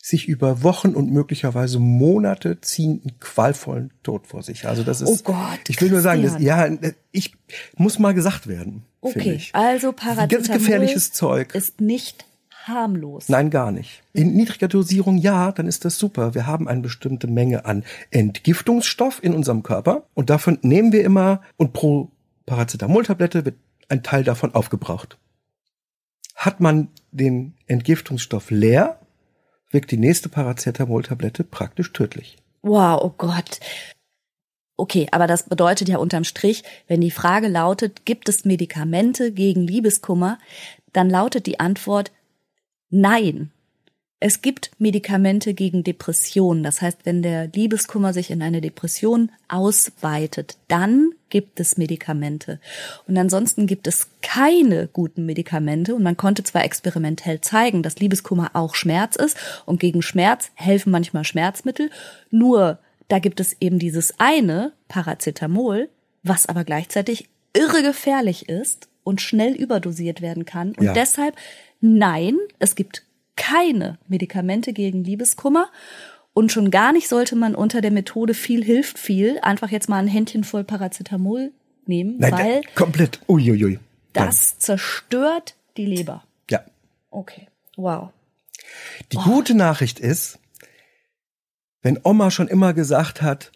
sich 0.02 0.28
über 0.28 0.64
Wochen 0.64 0.96
und 0.96 1.12
möglicherweise 1.12 1.80
Monate 1.80 2.60
ziehenden 2.60 3.20
qualvollen 3.20 3.92
Tod 4.02 4.26
vor 4.26 4.42
sich. 4.42 4.68
Also 4.68 4.84
das 4.84 5.02
ist. 5.02 5.10
Oh 5.10 5.18
Gott. 5.24 5.60
Ich 5.68 5.80
will 5.80 5.92
nur 5.92 6.02
sagen, 6.02 6.24
das, 6.24 6.40
ja, 6.40 6.68
ich 7.12 7.36
muss 7.76 8.00
mal 8.00 8.14
gesagt 8.14 8.48
werden. 8.48 8.84
Okay, 9.02 9.42
also 9.54 9.92
Paracetamol 9.94 10.28
ganz 10.28 10.50
gefährliches 10.52 11.12
Zeug 11.12 11.54
ist 11.56 11.82
nicht 11.82 12.26
harmlos. 12.68 13.30
Nein, 13.30 13.50
gar 13.50 13.72
nicht. 13.72 14.04
In 14.14 14.34
niedriger 14.34 14.68
Dosierung 14.68 15.18
ja, 15.18 15.52
dann 15.52 15.68
ist 15.68 15.86
das 15.86 15.98
super. 15.98 16.36
Wir 16.36 16.48
haben 16.48 16.68
eine 16.68 16.82
bestimmte 16.82 17.28
Menge 17.28 17.66
an 17.66 17.84
Entgiftungsstoff 18.12 19.24
in 19.24 19.34
unserem 19.34 19.64
Körper 19.64 20.06
und 20.14 20.30
davon 20.30 20.60
nehmen 20.62 20.92
wir 20.92 21.04
immer 21.04 21.42
und 21.58 21.74
pro 21.74 22.12
Paracetamol-Tablette 22.46 23.46
wird 23.46 23.56
ein 23.90 24.04
Teil 24.04 24.24
davon 24.24 24.54
aufgebraucht. 24.56 25.18
Hat 26.36 26.60
man 26.60 26.90
den 27.12 27.54
Entgiftungsstoff 27.68 28.52
leer, 28.52 29.01
wirkt 29.72 29.92
die 29.92 29.98
nächste 29.98 30.30
Paracetamol-Tablette 30.30 31.44
praktisch 31.44 31.94
tödlich. 31.94 32.38
Wow, 32.62 33.02
oh 33.04 33.14
Gott. 33.18 33.60
Okay, 34.78 35.08
aber 35.12 35.28
das 35.28 35.48
bedeutet 35.48 35.90
ja 35.90 35.98
unterm 35.98 36.24
Strich, 36.24 36.64
wenn 36.88 37.02
die 37.02 37.12
Frage 37.12 37.48
lautet, 37.48 38.06
gibt 38.06 38.30
es 38.30 38.46
Medikamente 38.46 39.32
gegen 39.32 39.62
Liebeskummer, 39.62 40.40
dann 40.94 41.10
lautet 41.10 41.46
die 41.46 41.60
Antwort 41.60 42.12
Nein. 42.90 43.52
Es 44.20 44.42
gibt 44.42 44.72
Medikamente 44.78 45.54
gegen 45.54 45.84
Depressionen. 45.84 46.64
Das 46.64 46.82
heißt, 46.82 47.00
wenn 47.06 47.24
der 47.24 47.48
Liebeskummer 47.48 48.14
sich 48.14 48.30
in 48.30 48.42
eine 48.42 48.62
Depression 48.62 49.32
ausweitet, 49.48 50.58
dann 50.68 51.12
gibt 51.32 51.60
es 51.60 51.78
Medikamente. 51.78 52.60
Und 53.08 53.18
ansonsten 53.18 53.66
gibt 53.66 53.88
es 53.88 54.10
keine 54.22 54.88
guten 54.88 55.26
Medikamente. 55.26 55.96
Und 55.96 56.04
man 56.04 56.18
konnte 56.18 56.44
zwar 56.44 56.64
experimentell 56.64 57.42
zeigen, 57.42 57.82
dass 57.82 57.98
Liebeskummer 57.98 58.52
auch 58.54 58.76
Schmerz 58.76 59.16
ist 59.16 59.36
und 59.66 59.80
gegen 59.80 60.04
Schmerz 60.04 60.52
helfen 60.54 60.92
manchmal 60.92 61.24
Schmerzmittel. 61.24 61.90
Nur 62.30 62.78
da 63.08 63.18
gibt 63.18 63.40
es 63.40 63.58
eben 63.60 63.80
dieses 63.80 64.20
eine 64.20 64.74
Paracetamol, 64.88 65.90
was 66.22 66.46
aber 66.46 66.64
gleichzeitig 66.64 67.28
irre 67.54 67.82
gefährlich 67.82 68.48
ist 68.48 68.88
und 69.04 69.20
schnell 69.20 69.56
überdosiert 69.56 70.22
werden 70.22 70.46
kann. 70.46 70.74
Und 70.78 70.86
ja. 70.86 70.94
deshalb 70.94 71.36
Nein, 71.82 72.38
es 72.60 72.76
gibt 72.76 73.04
keine 73.36 73.98
Medikamente 74.08 74.72
gegen 74.72 75.04
Liebeskummer. 75.04 75.68
Und 76.42 76.52
schon 76.52 76.72
gar 76.72 76.92
nicht 76.92 77.08
sollte 77.08 77.36
man 77.36 77.54
unter 77.54 77.82
der 77.82 77.92
Methode 77.92 78.34
viel 78.34 78.64
hilft 78.64 78.98
viel 78.98 79.38
einfach 79.42 79.70
jetzt 79.70 79.90
mal 79.90 80.00
ein 80.00 80.08
Händchen 80.08 80.44
voll 80.44 80.64
Paracetamol 80.64 81.52
nehmen, 81.86 82.16
Nein, 82.18 82.32
weil 82.34 82.62
komplett. 82.74 83.20
Uiuiui. 83.28 83.78
Das 84.14 84.58
zerstört 84.58 85.54
die 85.78 85.86
Leber. 85.86 86.24
Ja. 86.50 86.64
Okay. 87.12 87.48
Wow. 87.76 88.10
Die 89.12 89.18
oh. 89.18 89.22
gute 89.22 89.54
Nachricht 89.54 90.00
ist, 90.00 90.40
wenn 91.84 92.00
Oma 92.04 92.32
schon 92.32 92.48
immer 92.48 92.74
gesagt 92.74 93.22
hat, 93.22 93.52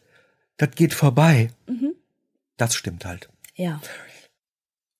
das 0.57 0.69
geht 0.75 0.93
vorbei, 0.93 1.49
mhm. 1.65 1.95
das 2.55 2.75
stimmt 2.75 3.03
halt. 3.03 3.29
Ja. 3.55 3.81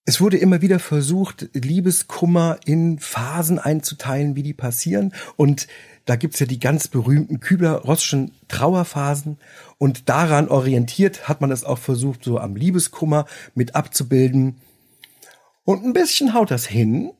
Es 0.05 0.19
wurde 0.21 0.37
immer 0.37 0.63
wieder 0.63 0.79
versucht, 0.79 1.49
Liebeskummer 1.53 2.59
in 2.65 2.97
Phasen 2.97 3.59
einzuteilen, 3.59 4.35
wie 4.35 4.43
die 4.43 4.53
passieren. 4.53 5.13
Und 5.35 5.67
da 6.05 6.15
gibt's 6.15 6.39
ja 6.39 6.45
die 6.45 6.59
ganz 6.59 6.87
berühmten 6.87 7.39
Kübler-Rossschen 7.39 8.31
Trauerphasen. 8.47 9.37
Und 9.77 10.07
daran 10.07 10.49
orientiert 10.49 11.27
hat 11.27 11.41
man 11.41 11.51
es 11.51 11.63
auch 11.63 11.79
versucht, 11.79 12.23
so 12.23 12.39
am 12.39 12.55
Liebeskummer 12.55 13.25
mit 13.55 13.75
abzubilden. 13.75 14.61
Und 15.63 15.83
ein 15.83 15.93
bisschen 15.93 16.33
haut 16.33 16.51
das 16.51 16.65
hin, 16.65 17.11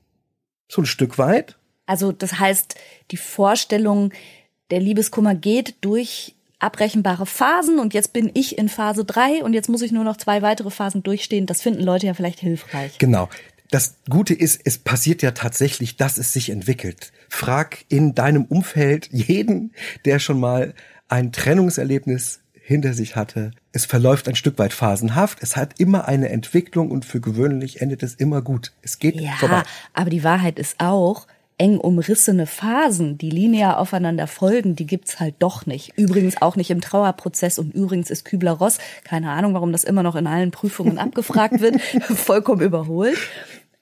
so 0.67 0.81
ein 0.81 0.85
Stück 0.85 1.17
weit. 1.17 1.57
Also 1.87 2.11
das 2.11 2.39
heißt, 2.39 2.75
die 3.11 3.17
Vorstellung, 3.17 4.13
der 4.69 4.79
Liebeskummer 4.79 5.35
geht 5.35 5.75
durch 5.81 6.35
abrechenbare 6.59 7.25
Phasen 7.25 7.79
und 7.79 7.93
jetzt 7.93 8.13
bin 8.13 8.31
ich 8.33 8.57
in 8.57 8.69
Phase 8.69 9.03
drei 9.03 9.43
und 9.43 9.53
jetzt 9.53 9.69
muss 9.69 9.81
ich 9.81 9.91
nur 9.91 10.03
noch 10.03 10.17
zwei 10.17 10.41
weitere 10.41 10.71
Phasen 10.71 11.03
durchstehen. 11.03 11.45
Das 11.45 11.61
finden 11.61 11.83
Leute 11.83 12.07
ja 12.07 12.13
vielleicht 12.13 12.39
hilfreich. 12.39 12.97
Genau. 12.97 13.29
Das 13.71 13.95
Gute 14.09 14.33
ist, 14.33 14.61
es 14.63 14.77
passiert 14.77 15.21
ja 15.21 15.31
tatsächlich, 15.31 15.97
dass 15.97 16.17
es 16.17 16.33
sich 16.33 16.49
entwickelt. 16.49 17.11
Frag 17.29 17.85
in 17.89 18.13
deinem 18.15 18.45
Umfeld 18.45 19.09
jeden, 19.11 19.73
der 20.05 20.19
schon 20.19 20.39
mal 20.39 20.73
ein 21.07 21.31
Trennungserlebnis 21.31 22.41
hinter 22.53 22.93
sich 22.93 23.15
hatte. 23.15 23.51
Es 23.71 23.85
verläuft 23.85 24.27
ein 24.27 24.35
Stück 24.35 24.57
weit 24.57 24.73
phasenhaft. 24.73 25.39
Es 25.41 25.55
hat 25.55 25.79
immer 25.79 26.07
eine 26.07 26.29
Entwicklung 26.29 26.89
und 26.89 27.05
für 27.05 27.21
gewöhnlich 27.21 27.81
endet 27.81 28.01
es 28.01 28.15
immer 28.15 28.41
gut. 28.41 28.71
Es 28.81 28.97
geht 28.97 29.19
ja, 29.19 29.33
vorbei. 29.37 29.63
Aber 29.93 30.09
die 30.09 30.23
Wahrheit 30.23 30.57
ist 30.57 30.79
auch, 30.79 31.27
eng 31.57 31.77
umrissene 31.77 32.47
Phasen, 32.47 33.17
die 33.17 33.29
linear 33.29 33.79
aufeinander 33.79 34.27
folgen, 34.27 34.75
die 34.75 34.85
gibt's 34.85 35.19
halt 35.19 35.35
doch 35.39 35.65
nicht. 35.65 35.93
Übrigens 35.97 36.41
auch 36.41 36.55
nicht 36.55 36.69
im 36.69 36.81
Trauerprozess 36.81 37.59
und 37.59 37.73
übrigens 37.73 38.09
ist 38.09 38.25
Kübler-Ross, 38.25 38.79
keine 39.03 39.31
Ahnung, 39.31 39.53
warum 39.53 39.71
das 39.71 39.83
immer 39.83 40.03
noch 40.03 40.15
in 40.15 40.27
allen 40.27 40.51
Prüfungen 40.51 40.97
abgefragt 40.97 41.61
wird, 41.61 41.79
vollkommen 41.81 42.61
überholt. 42.61 43.17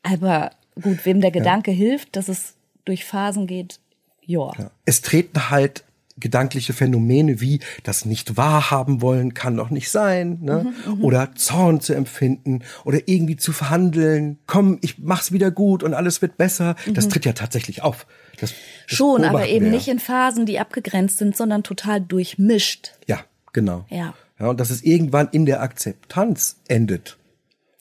Aber 0.03 0.51
gut, 0.81 1.05
wem 1.05 1.21
der 1.21 1.31
Gedanke 1.31 1.71
ja. 1.71 1.77
hilft, 1.77 2.15
dass 2.15 2.27
es 2.27 2.55
durch 2.85 3.05
Phasen 3.05 3.47
geht, 3.47 3.79
joa. 4.21 4.53
ja. 4.57 4.71
Es 4.85 5.01
treten 5.01 5.49
halt 5.49 5.83
gedankliche 6.17 6.73
Phänomene 6.73 7.41
wie 7.41 7.59
das 7.83 8.05
nicht 8.05 8.37
wahrhaben 8.37 9.01
wollen 9.01 9.33
kann 9.33 9.57
doch 9.57 9.69
nicht 9.69 9.89
sein, 9.89 10.39
ne? 10.41 10.71
Mhm, 10.85 11.03
oder 11.03 11.33
Zorn 11.35 11.81
zu 11.81 11.93
empfinden 11.93 12.59
oder 12.85 12.99
irgendwie 13.07 13.35
zu 13.35 13.51
verhandeln, 13.51 14.37
komm, 14.45 14.77
ich 14.81 14.99
mach's 14.99 15.31
wieder 15.31 15.49
gut 15.49 15.81
und 15.81 15.93
alles 15.93 16.21
wird 16.21 16.37
besser. 16.37 16.75
Mhm. 16.85 16.93
Das 16.93 17.09
tritt 17.09 17.25
ja 17.25 17.33
tatsächlich 17.33 17.81
auf. 17.81 18.05
Das, 18.39 18.51
das 18.51 18.97
Schon, 18.97 19.23
aber 19.23 19.47
eben 19.47 19.71
nicht 19.71 19.87
in 19.87 19.99
Phasen, 19.99 20.45
die 20.45 20.59
abgegrenzt 20.59 21.17
sind, 21.17 21.35
sondern 21.35 21.63
total 21.63 22.01
durchmischt. 22.01 22.91
Ja, 23.07 23.21
genau. 23.51 23.85
Ja. 23.89 24.13
ja 24.39 24.47
und 24.47 24.59
dass 24.59 24.69
es 24.69 24.83
irgendwann 24.83 25.29
in 25.31 25.45
der 25.45 25.61
Akzeptanz 25.61 26.57
endet 26.67 27.17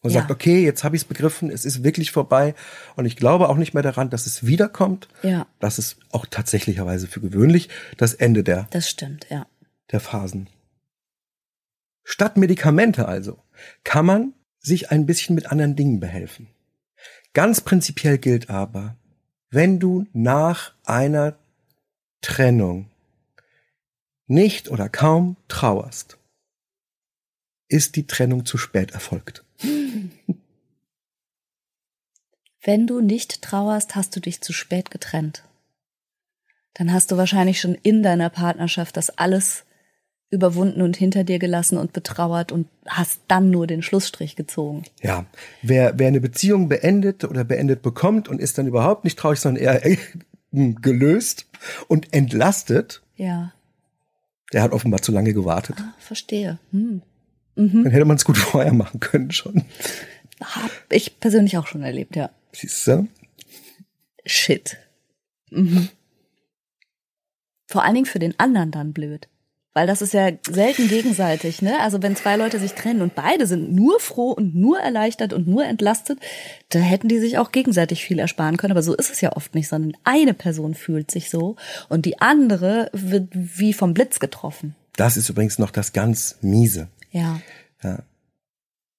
und 0.02 0.10
ja. 0.10 0.20
sagt, 0.20 0.30
okay, 0.30 0.64
jetzt 0.64 0.84
habe 0.84 0.96
ich 0.96 1.02
es 1.02 1.08
begriffen, 1.08 1.50
es 1.50 1.64
ist 1.64 1.84
wirklich 1.84 2.10
vorbei 2.10 2.54
und 2.96 3.06
ich 3.06 3.16
glaube 3.16 3.48
auch 3.48 3.56
nicht 3.56 3.72
mehr 3.72 3.82
daran, 3.82 4.10
dass 4.10 4.26
es 4.26 4.44
wiederkommt. 4.44 5.08
Ja. 5.22 5.46
Das 5.60 5.78
ist 5.78 5.96
auch 6.10 6.26
tatsächlicherweise 6.26 7.06
für 7.06 7.20
gewöhnlich 7.20 7.68
das 7.96 8.14
Ende 8.14 8.42
der 8.42 8.66
Das 8.70 8.88
stimmt, 8.90 9.26
ja. 9.30 9.46
der 9.92 10.00
Phasen. 10.00 10.48
Statt 12.04 12.36
Medikamente 12.36 13.06
also 13.06 13.38
kann 13.84 14.04
man 14.04 14.34
sich 14.58 14.90
ein 14.90 15.06
bisschen 15.06 15.34
mit 15.34 15.46
anderen 15.46 15.76
Dingen 15.76 16.00
behelfen. 16.00 16.48
Ganz 17.32 17.60
prinzipiell 17.60 18.18
gilt 18.18 18.50
aber, 18.50 18.96
wenn 19.50 19.78
du 19.78 20.06
nach 20.12 20.74
einer 20.84 21.36
Trennung 22.20 22.90
nicht 24.26 24.68
oder 24.68 24.88
kaum 24.88 25.36
trauerst, 25.48 26.18
ist 27.68 27.96
die 27.96 28.06
Trennung 28.06 28.44
zu 28.44 28.58
spät 28.58 28.92
erfolgt. 28.92 29.44
Wenn 32.64 32.86
du 32.86 33.00
nicht 33.00 33.42
trauerst, 33.42 33.96
hast 33.96 34.14
du 34.14 34.20
dich 34.20 34.40
zu 34.40 34.52
spät 34.52 34.90
getrennt. 34.90 35.44
Dann 36.74 36.92
hast 36.92 37.10
du 37.10 37.16
wahrscheinlich 37.16 37.60
schon 37.60 37.74
in 37.74 38.02
deiner 38.02 38.30
Partnerschaft 38.30 38.96
das 38.96 39.10
alles 39.18 39.64
überwunden 40.30 40.80
und 40.80 40.96
hinter 40.96 41.24
dir 41.24 41.38
gelassen 41.38 41.76
und 41.76 41.92
betrauert 41.92 42.52
und 42.52 42.66
hast 42.86 43.20
dann 43.28 43.50
nur 43.50 43.66
den 43.66 43.82
Schlussstrich 43.82 44.34
gezogen. 44.34 44.84
Ja, 45.02 45.26
wer, 45.60 45.98
wer 45.98 46.08
eine 46.08 46.22
Beziehung 46.22 46.68
beendet 46.70 47.24
oder 47.24 47.44
beendet 47.44 47.82
bekommt 47.82 48.28
und 48.28 48.40
ist 48.40 48.56
dann 48.56 48.66
überhaupt 48.66 49.04
nicht 49.04 49.18
traurig, 49.18 49.40
sondern 49.40 49.62
eher 49.62 49.98
gelöst 50.52 51.46
und 51.86 52.14
entlastet, 52.14 53.02
ja. 53.16 53.52
der 54.54 54.62
hat 54.62 54.72
offenbar 54.72 55.02
zu 55.02 55.12
lange 55.12 55.34
gewartet. 55.34 55.76
Ah, 55.78 55.94
verstehe. 55.98 56.58
Hm. 56.70 57.02
Mhm. 57.56 57.84
Dann 57.84 57.92
hätte 57.92 58.04
man 58.04 58.16
es 58.16 58.24
gut 58.24 58.38
vorher 58.38 58.72
machen 58.72 59.00
können 59.00 59.30
schon. 59.30 59.64
Hab 60.40 60.70
ich 60.90 61.20
persönlich 61.20 61.56
auch 61.56 61.66
schon 61.66 61.82
erlebt, 61.82 62.16
ja. 62.16 62.30
Siehst 62.52 62.86
du? 62.86 63.08
Shit. 64.24 64.76
Mhm. 65.50 65.88
Vor 67.66 67.84
allen 67.84 67.94
Dingen 67.94 68.06
für 68.06 68.18
den 68.18 68.38
anderen 68.38 68.70
dann 68.70 68.92
blöd. 68.92 69.28
Weil 69.74 69.86
das 69.86 70.02
ist 70.02 70.12
ja 70.12 70.30
selten 70.50 70.88
gegenseitig, 70.88 71.62
ne? 71.62 71.80
Also 71.80 72.02
wenn 72.02 72.14
zwei 72.14 72.36
Leute 72.36 72.58
sich 72.58 72.74
trennen 72.74 73.00
und 73.00 73.14
beide 73.14 73.46
sind 73.46 73.72
nur 73.72 74.00
froh 74.00 74.32
und 74.32 74.54
nur 74.54 74.78
erleichtert 74.78 75.32
und 75.32 75.48
nur 75.48 75.64
entlastet, 75.64 76.18
da 76.68 76.78
hätten 76.78 77.08
die 77.08 77.18
sich 77.18 77.38
auch 77.38 77.52
gegenseitig 77.52 78.04
viel 78.04 78.18
ersparen 78.18 78.58
können. 78.58 78.72
Aber 78.72 78.82
so 78.82 78.94
ist 78.94 79.10
es 79.10 79.22
ja 79.22 79.34
oft 79.34 79.54
nicht, 79.54 79.68
sondern 79.68 79.98
eine 80.04 80.34
Person 80.34 80.74
fühlt 80.74 81.10
sich 81.10 81.30
so 81.30 81.56
und 81.88 82.04
die 82.04 82.20
andere 82.20 82.90
wird 82.92 83.28
wie 83.32 83.72
vom 83.72 83.94
Blitz 83.94 84.20
getroffen. 84.20 84.74
Das 84.96 85.16
ist 85.16 85.30
übrigens 85.30 85.58
noch 85.58 85.70
das 85.70 85.94
ganz 85.94 86.36
miese. 86.42 86.88
Ja. 87.12 87.40
Ja. 87.82 88.02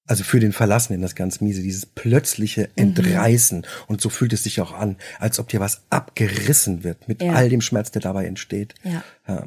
Also 0.06 0.22
für 0.22 0.38
den 0.38 0.52
Verlassenen 0.52 1.00
das 1.00 1.14
ganz 1.14 1.40
miese, 1.40 1.62
dieses 1.62 1.86
plötzliche 1.86 2.62
mhm. 2.62 2.82
Entreißen. 2.82 3.58
Mhm. 3.58 3.64
Und 3.86 4.00
so 4.00 4.10
fühlt 4.10 4.32
es 4.32 4.44
sich 4.44 4.60
auch 4.60 4.72
an, 4.72 4.96
als 5.18 5.38
ob 5.38 5.48
dir 5.48 5.60
was 5.60 5.82
abgerissen 5.90 6.84
wird 6.84 7.08
mit 7.08 7.22
ja. 7.22 7.32
all 7.32 7.48
dem 7.48 7.60
Schmerz, 7.60 7.90
der 7.90 8.02
dabei 8.02 8.26
entsteht. 8.26 8.74
Ja. 8.82 9.02
ja. 9.26 9.46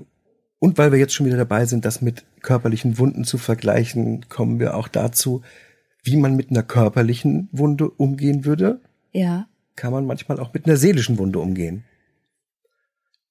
Und 0.60 0.78
weil 0.78 0.92
wir 0.92 0.98
jetzt 0.98 1.14
schon 1.14 1.28
wieder 1.28 1.38
dabei 1.38 1.66
sind, 1.66 1.86
das 1.86 2.02
mit 2.02 2.26
körperlichen 2.42 2.98
Wunden 2.98 3.24
zu 3.24 3.38
vergleichen, 3.38 4.28
kommen 4.30 4.60
wir 4.60 4.76
auch 4.76 4.88
dazu, 4.88 5.44
wie 6.04 6.18
man 6.18 6.36
mit 6.36 6.50
einer 6.50 6.64
körperlichen 6.64 7.50
Wunde 7.52 7.90
umgehen 7.90 8.44
würde. 8.44 8.82
Ja. 9.12 9.48
Kann 9.76 9.92
man 9.92 10.08
manchmal 10.08 10.40
auch 10.40 10.54
mit 10.54 10.66
einer 10.66 10.78
seelischen 10.78 11.20
Wunde 11.20 11.38
umgehen. 11.38 11.84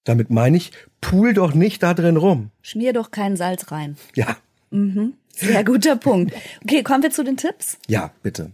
Damit 0.04 0.30
meine 0.30 0.56
ich, 0.56 0.70
pool 1.00 1.34
doch 1.34 1.52
nicht 1.52 1.82
da 1.82 1.92
drin 1.92 2.16
rum. 2.16 2.50
Schmier 2.62 2.92
doch 2.92 3.10
kein 3.10 3.36
Salz 3.36 3.72
rein. 3.72 3.96
Ja. 4.14 4.36
Mhm. 4.70 5.14
Sehr 5.36 5.64
guter 5.64 5.96
Punkt. 5.96 6.34
Okay, 6.64 6.82
kommen 6.82 7.02
wir 7.02 7.10
zu 7.10 7.22
den 7.22 7.36
Tipps? 7.36 7.78
Ja, 7.86 8.10
bitte. 8.22 8.52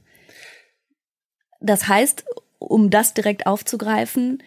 Das 1.61 1.87
heißt, 1.87 2.25
um 2.59 2.91
das 2.91 3.15
direkt 3.15 3.47
aufzugreifen, 3.47 4.43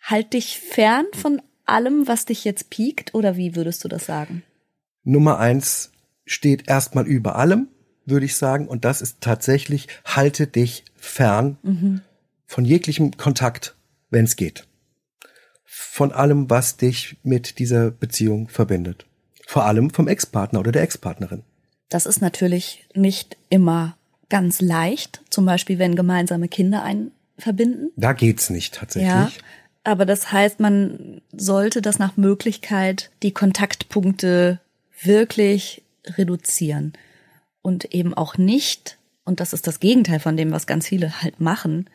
halt 0.00 0.32
dich 0.32 0.58
fern 0.58 1.06
von 1.12 1.42
allem, 1.66 2.08
was 2.08 2.24
dich 2.24 2.44
jetzt 2.44 2.70
piekt, 2.70 3.14
oder 3.14 3.36
wie 3.36 3.54
würdest 3.54 3.84
du 3.84 3.88
das 3.88 4.06
sagen? 4.06 4.42
Nummer 5.04 5.38
eins 5.38 5.92
steht 6.24 6.68
erstmal 6.68 7.06
über 7.06 7.36
allem, 7.36 7.68
würde 8.06 8.26
ich 8.26 8.36
sagen, 8.36 8.66
und 8.66 8.84
das 8.84 9.02
ist 9.02 9.20
tatsächlich, 9.20 9.88
halte 10.04 10.46
dich 10.46 10.84
fern 10.96 11.58
mhm. 11.62 12.00
von 12.46 12.64
jeglichem 12.64 13.16
Kontakt, 13.16 13.76
wenn 14.10 14.24
es 14.24 14.36
geht. 14.36 14.66
Von 15.64 16.12
allem, 16.12 16.48
was 16.48 16.76
dich 16.76 17.18
mit 17.22 17.58
dieser 17.58 17.90
Beziehung 17.90 18.48
verbindet. 18.48 19.06
Vor 19.46 19.64
allem 19.64 19.90
vom 19.90 20.08
Ex-Partner 20.08 20.60
oder 20.60 20.72
der 20.72 20.82
Ex-Partnerin. 20.82 21.42
Das 21.88 22.06
ist 22.06 22.20
natürlich 22.20 22.86
nicht 22.94 23.36
immer 23.50 23.96
ganz 24.28 24.60
leicht, 24.60 25.20
zum 25.28 25.44
Beispiel 25.44 25.78
wenn 25.78 25.94
gemeinsame 25.94 26.48
Kinder 26.48 26.82
einen 26.82 27.10
verbinden. 27.36 27.90
Da 27.96 28.12
geht's 28.12 28.48
nicht 28.50 28.74
tatsächlich. 28.74 29.10
Ja, 29.10 29.30
aber 29.84 30.06
das 30.06 30.32
heißt, 30.32 30.60
man 30.60 31.20
sollte 31.32 31.82
das 31.82 31.98
nach 31.98 32.16
Möglichkeit 32.16 33.10
die 33.22 33.32
Kontaktpunkte 33.32 34.60
wirklich 35.02 35.82
reduzieren 36.06 36.92
und 37.62 37.94
eben 37.94 38.14
auch 38.14 38.38
nicht, 38.38 38.98
und 39.24 39.40
das 39.40 39.52
ist 39.52 39.66
das 39.66 39.80
Gegenteil 39.80 40.20
von 40.20 40.36
dem, 40.36 40.52
was 40.52 40.66
ganz 40.66 40.86
viele 40.86 41.22
halt 41.22 41.40
machen, 41.40 41.90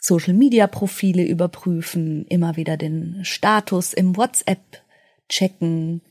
Social 0.00 0.32
Media 0.32 0.66
Profile 0.66 1.24
überprüfen, 1.24 2.24
immer 2.26 2.56
wieder 2.56 2.76
den 2.76 3.20
Status 3.24 3.92
im 3.92 4.16
WhatsApp 4.16 4.82
checken, 5.28 6.02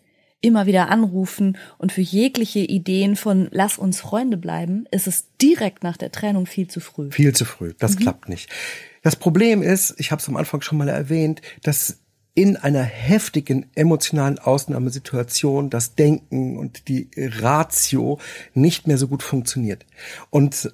immer 0.42 0.66
wieder 0.66 0.90
anrufen 0.90 1.58
und 1.78 1.92
für 1.92 2.02
jegliche 2.02 2.60
Ideen 2.60 3.16
von 3.16 3.48
lass 3.52 3.78
uns 3.78 4.00
Freunde 4.00 4.38
bleiben, 4.38 4.86
ist 4.92 5.08
es 5.08 5.36
direkt 5.42 5.84
nach 5.84 5.98
der 5.98 6.12
Trennung 6.12 6.46
viel 6.46 6.68
zu 6.68 6.80
früh. 6.80 7.12
Viel 7.12 7.34
zu 7.34 7.46
früh, 7.46 7.74
das 7.78 7.96
mhm. 7.96 8.00
klappt 8.00 8.30
nicht. 8.30 8.50
Das 9.02 9.16
Problem 9.16 9.62
ist, 9.62 9.96
ich 9.98 10.12
habe 10.12 10.22
es 10.22 10.28
am 10.28 10.38
Anfang 10.38 10.62
schon 10.62 10.78
mal 10.78 10.90
erwähnt, 10.90 11.42
dass 11.64 12.00
in 12.38 12.56
einer 12.56 12.84
heftigen 12.84 13.66
emotionalen 13.74 14.38
Ausnahmesituation 14.38 15.72
das 15.72 15.96
Denken 15.96 16.56
und 16.58 16.88
die 16.88 17.10
Ratio 17.18 18.20
nicht 18.54 18.86
mehr 18.86 19.00
so 19.00 19.08
gut 19.08 19.24
funktioniert. 19.24 19.88
Und 20.30 20.72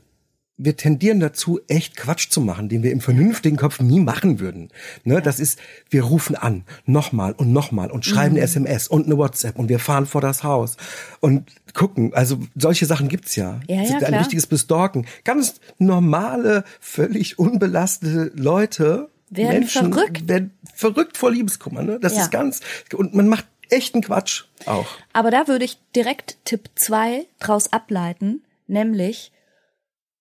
wir 0.57 0.77
tendieren 0.77 1.19
dazu, 1.19 1.59
echt 1.67 1.97
Quatsch 1.97 2.29
zu 2.29 2.39
machen, 2.39 2.69
den 2.69 2.83
wir 2.83 2.91
im 2.91 3.01
vernünftigen 3.01 3.57
Kopf 3.57 3.79
nie 3.79 3.99
machen 3.99 4.39
würden. 4.39 4.69
Ne, 5.03 5.21
das 5.21 5.39
ist, 5.39 5.59
wir 5.89 6.03
rufen 6.03 6.35
an, 6.35 6.63
nochmal 6.85 7.33
und 7.33 7.51
nochmal 7.51 7.89
und 7.89 8.05
schreiben 8.05 8.33
mhm. 8.33 8.37
eine 8.37 8.45
SMS 8.45 8.87
und 8.87 9.07
eine 9.07 9.17
WhatsApp 9.17 9.57
und 9.57 9.69
wir 9.69 9.79
fahren 9.79 10.05
vor 10.05 10.21
das 10.21 10.43
Haus 10.43 10.77
und 11.21 11.51
gucken. 11.73 12.13
Also 12.13 12.39
solche 12.55 12.85
Sachen 12.85 13.07
gibt's 13.07 13.35
ja. 13.35 13.61
ja, 13.67 13.81
ja 13.81 13.97
ein 13.97 13.97
klar. 13.99 14.19
richtiges 14.19 14.45
Bestalken. 14.45 15.07
Ganz 15.23 15.59
normale, 15.79 16.63
völlig 16.79 17.39
unbelastete 17.39 18.31
Leute. 18.35 19.09
Werden 19.31 19.59
Menschen 19.59 19.91
verrückt. 19.91 20.27
Werden 20.27 20.51
verrückt 20.75 21.17
vor 21.17 21.31
Liebeskummer. 21.31 21.81
Ne? 21.81 21.99
Das 21.99 22.15
ja. 22.15 22.21
ist 22.21 22.31
ganz, 22.31 22.61
und 22.93 23.15
man 23.15 23.27
macht 23.27 23.47
echten 23.69 24.01
Quatsch 24.01 24.43
auch. 24.67 24.87
Aber 25.13 25.31
da 25.31 25.47
würde 25.47 25.65
ich 25.65 25.79
direkt 25.95 26.37
Tipp 26.45 26.69
zwei 26.75 27.25
draus 27.39 27.73
ableiten, 27.73 28.43
nämlich 28.67 29.31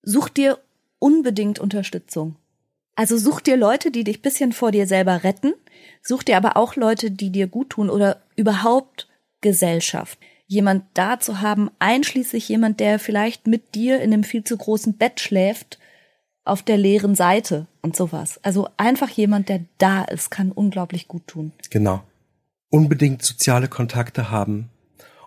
such 0.03 0.29
dir 0.29 0.59
unbedingt 0.99 1.59
Unterstützung. 1.59 2.37
Also 2.95 3.17
such 3.17 3.41
dir 3.41 3.57
Leute, 3.57 3.91
die 3.91 4.05
dich 4.05 4.23
bisschen 4.23 4.53
vor 4.53 4.71
dir 4.71 4.87
selber 4.87 5.25
retten, 5.25 5.55
such 6.03 6.23
dir 6.23 6.37
aber 6.37 6.57
auch 6.57 6.77
Leute, 6.77 7.11
die 7.11 7.31
dir 7.31 7.47
gut 7.47 7.71
tun 7.71 7.89
oder 7.89 8.21
überhaupt 8.37 9.09
Gesellschaft. 9.41 10.19
Jemand 10.47 10.85
da 10.95 11.19
zu 11.19 11.41
haben, 11.41 11.71
einschließlich 11.79 12.49
jemand, 12.49 12.81
der 12.81 12.99
vielleicht 12.99 13.47
mit 13.47 13.75
dir 13.75 14.03
in 14.03 14.13
einem 14.13 14.25
viel 14.25 14.45
zu 14.45 14.57
großen 14.57 14.95
Bett 14.99 15.21
schläft, 15.21 15.79
auf 16.45 16.63
der 16.63 16.77
leeren 16.77 17.15
Seite 17.15 17.67
und 17.81 17.97
sowas. 17.97 18.39
Also 18.43 18.69
einfach 18.77 19.09
jemand, 19.09 19.49
der 19.49 19.61
da 19.79 20.03
ist, 20.03 20.31
kann 20.31 20.53
unglaublich 20.53 21.09
gut 21.09 21.27
tun. 21.27 21.53
Genau. 21.71 22.03
Unbedingt 22.69 23.23
soziale 23.23 23.69
Kontakte 23.69 24.31
haben. 24.31 24.69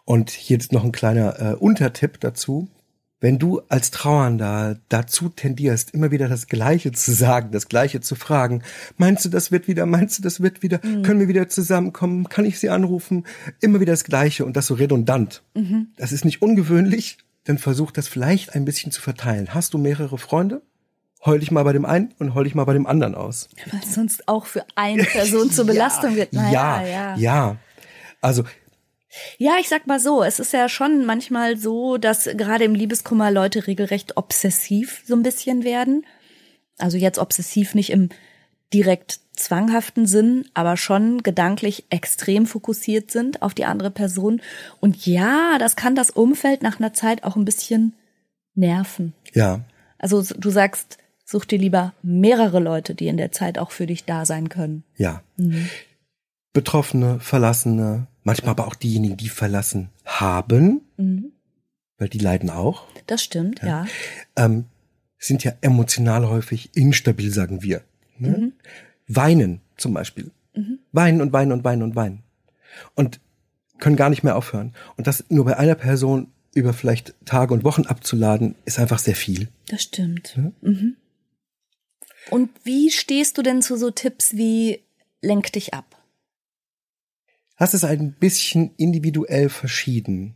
Und 0.03 0.29
hier 0.29 0.59
ist 0.59 0.71
noch 0.71 0.83
ein 0.83 0.91
kleiner 0.91 1.39
äh, 1.39 1.55
Untertipp 1.55 2.19
dazu 2.19 2.67
wenn 3.21 3.39
du 3.39 3.61
als 3.69 3.91
Trauernder 3.91 4.77
dazu 4.89 5.29
tendierst, 5.29 5.91
immer 5.91 6.11
wieder 6.11 6.27
das 6.27 6.47
Gleiche 6.47 6.91
zu 6.91 7.13
sagen, 7.13 7.51
das 7.51 7.67
Gleiche 7.67 8.01
zu 8.01 8.15
fragen, 8.15 8.61
meinst 8.97 9.25
du, 9.25 9.29
das 9.29 9.51
wird 9.51 9.67
wieder, 9.67 9.85
meinst 9.85 10.19
du, 10.19 10.21
das 10.21 10.41
wird 10.41 10.61
wieder, 10.63 10.79
mhm. 10.83 11.03
können 11.03 11.19
wir 11.19 11.27
wieder 11.27 11.47
zusammenkommen, 11.47 12.29
kann 12.29 12.45
ich 12.45 12.59
sie 12.59 12.69
anrufen, 12.69 13.25
immer 13.61 13.79
wieder 13.79 13.93
das 13.93 14.03
Gleiche 14.03 14.45
und 14.45 14.55
das 14.55 14.67
so 14.67 14.73
redundant. 14.73 15.43
Mhm. 15.53 15.87
Das 15.97 16.11
ist 16.11 16.25
nicht 16.25 16.41
ungewöhnlich, 16.41 17.17
dann 17.45 17.57
versuch 17.57 17.91
das 17.91 18.07
vielleicht 18.07 18.53
ein 18.53 18.65
bisschen 18.65 18.91
zu 18.91 19.01
verteilen. 19.01 19.53
Hast 19.53 19.73
du 19.73 19.77
mehrere 19.77 20.17
Freunde? 20.17 20.61
heul 21.25 21.39
dich 21.39 21.51
mal 21.51 21.63
bei 21.63 21.73
dem 21.73 21.85
einen 21.85 22.13
und 22.19 22.35
heul 22.35 22.43
dich 22.43 22.55
mal 22.55 22.65
bei 22.65 22.73
dem 22.73 22.85
anderen 22.85 23.15
aus. 23.15 23.49
Weil 23.71 23.81
sonst 23.83 24.27
auch 24.27 24.45
für 24.45 24.65
eine 24.75 25.03
Person 25.03 25.49
zur 25.49 25.65
Belastung 25.65 26.11
ja, 26.11 26.15
wird. 26.17 26.33
Naja, 26.33 26.81
ja, 26.81 26.87
ja. 26.87 27.15
ja. 27.15 27.55
Also 28.21 28.43
Ja, 29.37 29.53
ich 29.59 29.69
sag 29.69 29.87
mal 29.87 29.99
so, 29.99 30.23
es 30.23 30.39
ist 30.39 30.53
ja 30.53 30.69
schon 30.69 31.05
manchmal 31.05 31.57
so, 31.57 31.97
dass 31.97 32.25
gerade 32.25 32.63
im 32.63 32.75
Liebeskummer 32.75 33.31
Leute 33.31 33.67
regelrecht 33.67 34.17
obsessiv 34.17 35.03
so 35.05 35.15
ein 35.15 35.23
bisschen 35.23 35.63
werden. 35.63 36.05
Also 36.77 36.97
jetzt 36.97 37.19
obsessiv 37.19 37.75
nicht 37.75 37.91
im 37.91 38.09
direkt 38.73 39.19
zwanghaften 39.33 40.05
Sinn, 40.05 40.45
aber 40.53 40.77
schon 40.77 41.23
gedanklich 41.23 41.85
extrem 41.89 42.45
fokussiert 42.45 43.11
sind 43.11 43.41
auf 43.41 43.53
die 43.53 43.65
andere 43.65 43.91
Person. 43.91 44.41
Und 44.79 45.05
ja, 45.05 45.57
das 45.59 45.75
kann 45.75 45.95
das 45.95 46.09
Umfeld 46.09 46.63
nach 46.63 46.79
einer 46.79 46.93
Zeit 46.93 47.23
auch 47.23 47.35
ein 47.35 47.45
bisschen 47.45 47.93
nerven. 48.55 49.13
ja, 49.33 49.61
Also 49.97 50.21
du 50.21 50.49
sagst, 50.49 50.97
such 51.25 51.45
dir 51.45 51.59
lieber 51.59 51.93
mehrere 52.01 52.59
Leute, 52.59 52.95
die 52.95 53.07
in 53.07 53.17
der 53.17 53.31
Zeit 53.31 53.57
auch 53.57 53.71
für 53.71 53.87
dich 53.87 54.05
da 54.05 54.25
sein 54.25 54.49
können. 54.49 54.83
ja. 54.97 55.21
Betroffene, 56.55 57.19
Verlassene, 57.19 58.07
manchmal 58.23 58.51
aber 58.51 58.65
auch 58.65 58.75
diejenigen, 58.75 59.17
die 59.17 59.27
verlassen 59.27 59.89
haben, 60.05 60.81
weil 61.97 62.07
die 62.07 62.17
leiden 62.17 62.49
auch, 62.49 62.87
Das 63.07 63.21
stimmt, 63.21 63.61
ja. 63.61 63.85
ähm, 64.37 64.63
sind 65.17 65.43
ja 65.43 65.51
emotional 65.59 66.27
häufig 66.29 66.69
instabil, 66.73 67.29
sagen 67.31 67.61
wir. 67.61 67.81
Ne? 68.17 68.53
Weinen 69.07 69.59
zum 69.75 69.93
Beispiel. 69.93 70.31
Weinen 70.93 71.19
und 71.21 71.33
weinen 71.33 71.51
und 71.51 71.65
weinen 71.65 71.83
und 71.83 71.95
weinen. 71.97 72.23
Und 72.95 73.19
können 73.79 73.97
gar 73.97 74.09
nicht 74.09 74.23
mehr 74.23 74.37
aufhören. 74.37 74.73
Und 74.95 75.07
das 75.07 75.25
nur 75.27 75.43
bei 75.43 75.57
einer 75.57 75.75
Person 75.75 76.31
über 76.53 76.71
vielleicht 76.71 77.13
Tage 77.25 77.53
und 77.53 77.65
Wochen 77.65 77.85
abzuladen, 77.85 78.55
ist 78.63 78.79
einfach 78.79 78.99
sehr 78.99 79.15
viel. 79.15 79.49
Das 79.67 79.83
stimmt. 79.83 80.39
Mhm. 80.61 80.95
Und 82.29 82.49
wie 82.63 82.91
stehst 82.91 83.37
du 83.37 83.41
denn 83.41 83.61
zu 83.61 83.75
so 83.75 83.91
Tipps 83.91 84.37
wie 84.37 84.81
lenk 85.21 85.51
dich 85.51 85.73
ab? 85.73 85.85
Das 87.57 87.73
ist 87.73 87.83
ein 87.83 88.13
bisschen 88.13 88.71
individuell 88.77 89.49
verschieden. 89.49 90.35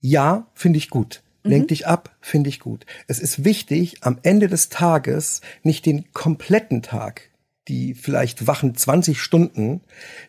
Ja, 0.00 0.46
finde 0.54 0.78
ich 0.78 0.90
gut. 0.90 1.22
Lenk 1.44 1.68
dich 1.68 1.86
ab, 1.86 2.16
finde 2.20 2.50
ich 2.50 2.60
gut. 2.60 2.86
Es 3.08 3.18
ist 3.18 3.44
wichtig, 3.44 3.96
am 4.02 4.18
Ende 4.22 4.48
des 4.48 4.68
Tages 4.68 5.40
nicht 5.64 5.86
den 5.86 6.12
kompletten 6.12 6.82
Tag, 6.82 7.30
die 7.68 7.94
vielleicht 7.94 8.46
wachen 8.46 8.76
20 8.76 9.20
Stunden, 9.20 9.80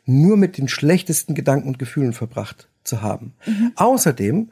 nur 0.06 0.38
mit 0.38 0.58
den 0.58 0.68
schlechtesten 0.68 1.36
Gedanken 1.36 1.68
und 1.68 1.80
Gefühlen 1.80 2.14
verbracht 2.14 2.68
zu 2.84 3.02
haben. 3.02 3.34
Außerdem 3.76 4.50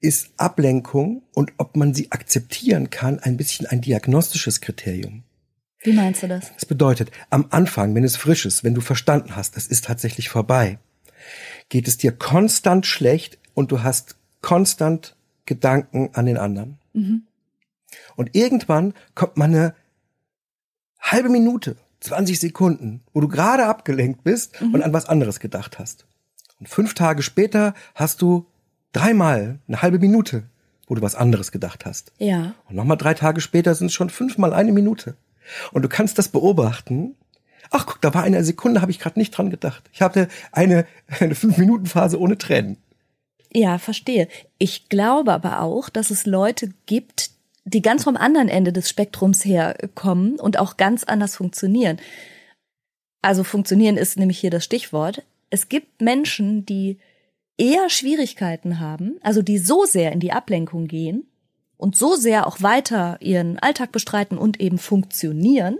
ist 0.00 0.32
Ablenkung 0.36 1.22
und 1.32 1.52
ob 1.58 1.76
man 1.76 1.94
sie 1.94 2.10
akzeptieren 2.10 2.90
kann, 2.90 3.20
ein 3.20 3.36
bisschen 3.36 3.66
ein 3.66 3.80
diagnostisches 3.80 4.60
Kriterium. 4.60 5.22
Wie 5.82 5.92
meinst 5.92 6.22
du 6.22 6.28
das? 6.28 6.52
Das 6.54 6.66
bedeutet, 6.66 7.10
am 7.30 7.46
Anfang, 7.50 7.94
wenn 7.94 8.04
es 8.04 8.16
frisch 8.16 8.46
ist, 8.46 8.62
wenn 8.64 8.74
du 8.74 8.80
verstanden 8.80 9.34
hast, 9.36 9.56
das 9.56 9.66
ist 9.66 9.84
tatsächlich 9.84 10.28
vorbei, 10.28 10.78
geht 11.68 11.88
es 11.88 11.96
dir 11.96 12.12
konstant 12.12 12.86
schlecht 12.86 13.38
und 13.54 13.72
du 13.72 13.82
hast 13.82 14.16
konstant 14.40 15.16
Gedanken 15.46 16.10
an 16.12 16.26
den 16.26 16.38
anderen. 16.38 16.78
Und 18.16 18.34
irgendwann 18.34 18.94
kommt 19.14 19.36
mal 19.36 19.46
eine 19.46 19.74
halbe 21.00 21.28
Minute, 21.28 21.76
20 22.00 22.38
Sekunden, 22.38 23.02
wo 23.12 23.20
du 23.20 23.28
gerade 23.28 23.66
abgelenkt 23.66 24.24
bist 24.24 24.60
und 24.60 24.82
an 24.82 24.92
was 24.92 25.06
anderes 25.06 25.40
gedacht 25.40 25.78
hast. 25.78 26.06
Und 26.60 26.68
fünf 26.68 26.94
Tage 26.94 27.22
später 27.22 27.74
hast 27.94 28.22
du 28.22 28.46
dreimal 28.92 29.58
eine 29.66 29.82
halbe 29.82 29.98
Minute, 29.98 30.44
wo 30.86 30.94
du 30.94 31.02
was 31.02 31.14
anderes 31.14 31.50
gedacht 31.50 31.84
hast. 31.86 32.12
Ja. 32.18 32.54
Und 32.68 32.76
nochmal 32.76 32.96
drei 32.96 33.14
Tage 33.14 33.40
später 33.40 33.74
sind 33.74 33.88
es 33.88 33.94
schon 33.94 34.10
fünfmal 34.10 34.52
eine 34.52 34.72
Minute. 34.72 35.16
Und 35.72 35.82
du 35.82 35.88
kannst 35.88 36.18
das 36.18 36.28
beobachten. 36.28 37.16
Ach, 37.70 37.86
guck, 37.86 38.00
da 38.00 38.12
war 38.14 38.22
eine 38.22 38.44
Sekunde, 38.44 38.82
habe 38.82 38.90
ich 38.90 38.98
gerade 38.98 39.18
nicht 39.18 39.30
dran 39.30 39.50
gedacht. 39.50 39.82
Ich 39.92 40.02
hatte 40.02 40.28
eine, 40.52 40.86
eine 41.20 41.34
Fünf-Minuten-Phase 41.34 42.20
ohne 42.20 42.38
Tränen. 42.38 42.76
Ja, 43.52 43.78
verstehe. 43.78 44.28
Ich 44.58 44.88
glaube 44.88 45.32
aber 45.32 45.60
auch, 45.60 45.88
dass 45.88 46.10
es 46.10 46.26
Leute 46.26 46.72
gibt, 46.86 47.30
die 47.64 47.82
ganz 47.82 48.04
vom 48.04 48.16
anderen 48.16 48.48
Ende 48.48 48.72
des 48.72 48.88
Spektrums 48.88 49.44
herkommen 49.44 50.40
und 50.40 50.58
auch 50.58 50.76
ganz 50.76 51.04
anders 51.04 51.36
funktionieren. 51.36 51.98
Also 53.20 53.44
funktionieren 53.44 53.96
ist 53.96 54.18
nämlich 54.18 54.38
hier 54.38 54.50
das 54.50 54.64
Stichwort. 54.64 55.22
Es 55.50 55.68
gibt 55.68 56.00
Menschen, 56.00 56.66
die 56.66 56.98
eher 57.56 57.88
Schwierigkeiten 57.88 58.80
haben, 58.80 59.18
also 59.20 59.42
die 59.42 59.58
so 59.58 59.84
sehr 59.84 60.12
in 60.12 60.18
die 60.18 60.32
Ablenkung 60.32 60.88
gehen 60.88 61.26
und 61.82 61.96
so 61.96 62.14
sehr 62.14 62.46
auch 62.46 62.62
weiter 62.62 63.16
ihren 63.18 63.58
Alltag 63.58 63.90
bestreiten 63.90 64.38
und 64.38 64.60
eben 64.60 64.78
funktionieren, 64.78 65.78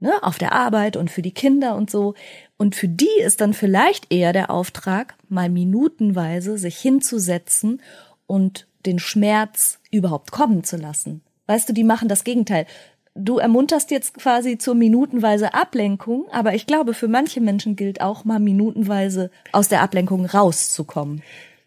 ne, 0.00 0.12
auf 0.22 0.36
der 0.36 0.50
Arbeit 0.50 0.96
und 0.96 1.12
für 1.12 1.22
die 1.22 1.30
Kinder 1.30 1.76
und 1.76 1.92
so. 1.92 2.14
Und 2.56 2.74
für 2.74 2.88
die 2.88 3.20
ist 3.24 3.40
dann 3.40 3.54
vielleicht 3.54 4.12
eher 4.12 4.32
der 4.32 4.50
Auftrag, 4.50 5.14
mal 5.28 5.48
minutenweise 5.48 6.58
sich 6.58 6.76
hinzusetzen 6.76 7.80
und 8.26 8.66
den 8.84 8.98
Schmerz 8.98 9.78
überhaupt 9.92 10.32
kommen 10.32 10.64
zu 10.64 10.76
lassen. 10.76 11.22
Weißt 11.46 11.68
du, 11.68 11.72
die 11.72 11.84
machen 11.84 12.08
das 12.08 12.24
Gegenteil. 12.24 12.66
Du 13.14 13.38
ermunterst 13.38 13.92
jetzt 13.92 14.14
quasi 14.14 14.58
zur 14.58 14.74
minutenweise 14.74 15.54
Ablenkung, 15.54 16.26
aber 16.32 16.54
ich 16.54 16.66
glaube, 16.66 16.94
für 16.94 17.08
manche 17.08 17.40
Menschen 17.40 17.76
gilt 17.76 18.00
auch 18.00 18.24
mal 18.24 18.40
minutenweise 18.40 19.30
aus 19.52 19.68
der 19.68 19.82
Ablenkung 19.82 20.26
rauszukommen. 20.26 21.22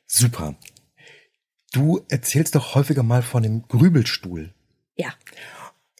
Super. 0.08 0.56
Du 1.74 2.02
erzählst 2.10 2.56
doch 2.56 2.76
häufiger 2.76 3.04
mal 3.04 3.22
von 3.22 3.44
dem 3.44 3.68
Grübelstuhl. 3.68 4.54
Ja, 4.96 5.10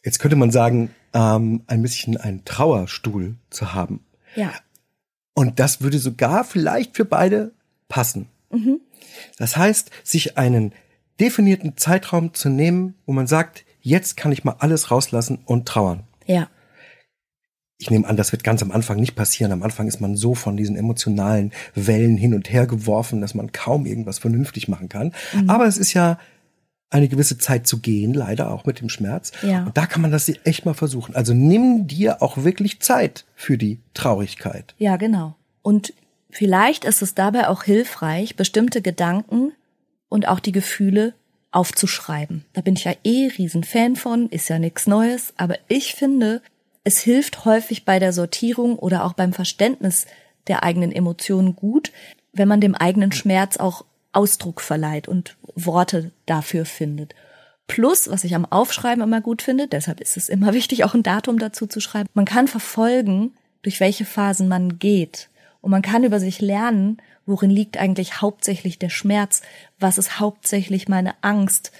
Jetzt 0.04 0.18
könnte 0.18 0.36
man 0.36 0.50
sagen, 0.50 0.90
ähm, 1.14 1.62
ein 1.66 1.80
bisschen 1.82 2.16
einen 2.18 2.44
Trauerstuhl 2.44 3.36
zu 3.50 3.72
haben. 3.72 4.04
ja, 4.34 4.52
Und 5.34 5.58
das 5.58 5.80
würde 5.80 5.98
sogar 5.98 6.44
vielleicht 6.44 6.94
für 6.96 7.04
beide 7.04 7.52
passen. 7.88 8.28
Das 9.38 9.56
heißt, 9.56 9.90
sich 10.04 10.36
einen 10.38 10.72
definierten 11.18 11.76
Zeitraum 11.76 12.34
zu 12.34 12.48
nehmen, 12.50 12.94
wo 13.06 13.12
man 13.12 13.26
sagt, 13.26 13.64
jetzt 13.80 14.16
kann 14.16 14.30
ich 14.30 14.44
mal 14.44 14.56
alles 14.58 14.90
rauslassen 14.90 15.38
und 15.44 15.66
trauern. 15.66 16.04
ja, 16.26 16.48
Ich 17.78 17.90
nehme 17.90 18.06
an, 18.06 18.16
das 18.16 18.32
wird 18.32 18.44
ganz 18.44 18.62
am 18.62 18.70
Anfang 18.70 18.98
nicht 19.00 19.16
passieren. 19.16 19.52
Am 19.52 19.62
Anfang 19.62 19.88
ist 19.88 20.00
man 20.00 20.16
so 20.16 20.34
von 20.34 20.56
diesen 20.56 20.76
emotionalen 20.76 21.52
Wellen 21.74 22.16
hin 22.16 22.34
und 22.34 22.50
her 22.52 22.66
geworfen, 22.66 23.20
dass 23.20 23.34
man 23.34 23.52
kaum 23.52 23.84
irgendwas 23.84 24.18
vernünftig 24.18 24.68
machen 24.68 24.88
kann. 24.88 25.12
Aber 25.48 25.66
es 25.66 25.76
ist 25.76 25.92
ja 25.92 26.18
eine 26.90 27.08
gewisse 27.08 27.38
Zeit 27.38 27.66
zu 27.66 27.80
gehen, 27.80 28.14
leider 28.14 28.52
auch 28.52 28.64
mit 28.64 28.80
dem 28.80 28.88
Schmerz. 28.88 29.32
Ja. 29.42 29.64
Und 29.64 29.76
da 29.76 29.86
kann 29.86 30.00
man 30.00 30.12
das 30.12 30.30
echt 30.44 30.64
mal 30.64 30.74
versuchen. 30.74 31.16
Also 31.16 31.34
nimm 31.34 31.88
dir 31.88 32.22
auch 32.22 32.44
wirklich 32.44 32.80
Zeit 32.80 33.24
für 33.34 33.58
die 33.58 33.80
Traurigkeit. 33.94 34.74
ja, 34.78 34.96
genau. 34.96 35.34
Und 35.62 35.94
vielleicht 36.30 36.84
ist 36.84 37.02
es 37.02 37.14
dabei 37.14 37.48
auch 37.48 37.64
hilfreich, 37.64 38.36
bestimmte 38.36 38.82
Gedanken 38.82 39.52
und 40.08 40.28
auch 40.28 40.38
die 40.38 40.52
Gefühle 40.52 41.14
aufzuschreiben. 41.50 42.44
Da 42.52 42.60
bin 42.60 42.74
ich 42.74 42.84
ja 42.84 42.92
eh 43.02 43.28
riesen 43.38 43.64
Fan 43.64 43.96
von, 43.96 44.28
ist 44.28 44.48
ja 44.48 44.58
nichts 44.58 44.86
Neues, 44.86 45.32
aber 45.36 45.56
ich 45.68 45.94
finde, 45.94 46.42
es 46.84 46.98
hilft 46.98 47.46
häufig 47.46 47.84
bei 47.84 47.98
der 47.98 48.12
Sortierung 48.12 48.78
oder 48.78 49.04
auch 49.04 49.14
beim 49.14 49.32
Verständnis 49.32 50.06
der 50.46 50.62
eigenen 50.62 50.92
Emotionen 50.92 51.56
gut, 51.56 51.90
wenn 52.32 52.48
man 52.48 52.60
dem 52.60 52.74
eigenen 52.74 53.10
Schmerz 53.10 53.56
auch 53.56 53.84
Ausdruck 54.12 54.60
verleiht 54.60 55.08
und 55.08 55.36
Worte 55.54 56.12
dafür 56.26 56.66
findet. 56.66 57.14
Plus, 57.66 58.10
was 58.10 58.24
ich 58.24 58.34
am 58.34 58.44
Aufschreiben 58.44 59.02
immer 59.02 59.22
gut 59.22 59.40
finde, 59.40 59.66
deshalb 59.66 60.00
ist 60.00 60.16
es 60.18 60.28
immer 60.28 60.52
wichtig, 60.54 60.84
auch 60.84 60.94
ein 60.94 61.02
Datum 61.02 61.38
dazu 61.38 61.66
zu 61.66 61.80
schreiben. 61.80 62.08
Man 62.12 62.26
kann 62.26 62.46
verfolgen, 62.46 63.32
durch 63.62 63.80
welche 63.80 64.04
Phasen 64.04 64.46
man 64.46 64.78
geht. 64.78 65.30
Und 65.62 65.70
man 65.70 65.80
kann 65.80 66.04
über 66.04 66.20
sich 66.20 66.42
lernen, 66.42 66.98
worin 67.24 67.48
liegt 67.48 67.78
eigentlich 67.78 68.20
hauptsächlich 68.20 68.78
der 68.78 68.90
Schmerz, 68.90 69.40
was 69.80 69.96
ist 69.96 70.20
hauptsächlich 70.20 70.88
meine 70.88 71.14
Angst, 71.22 71.72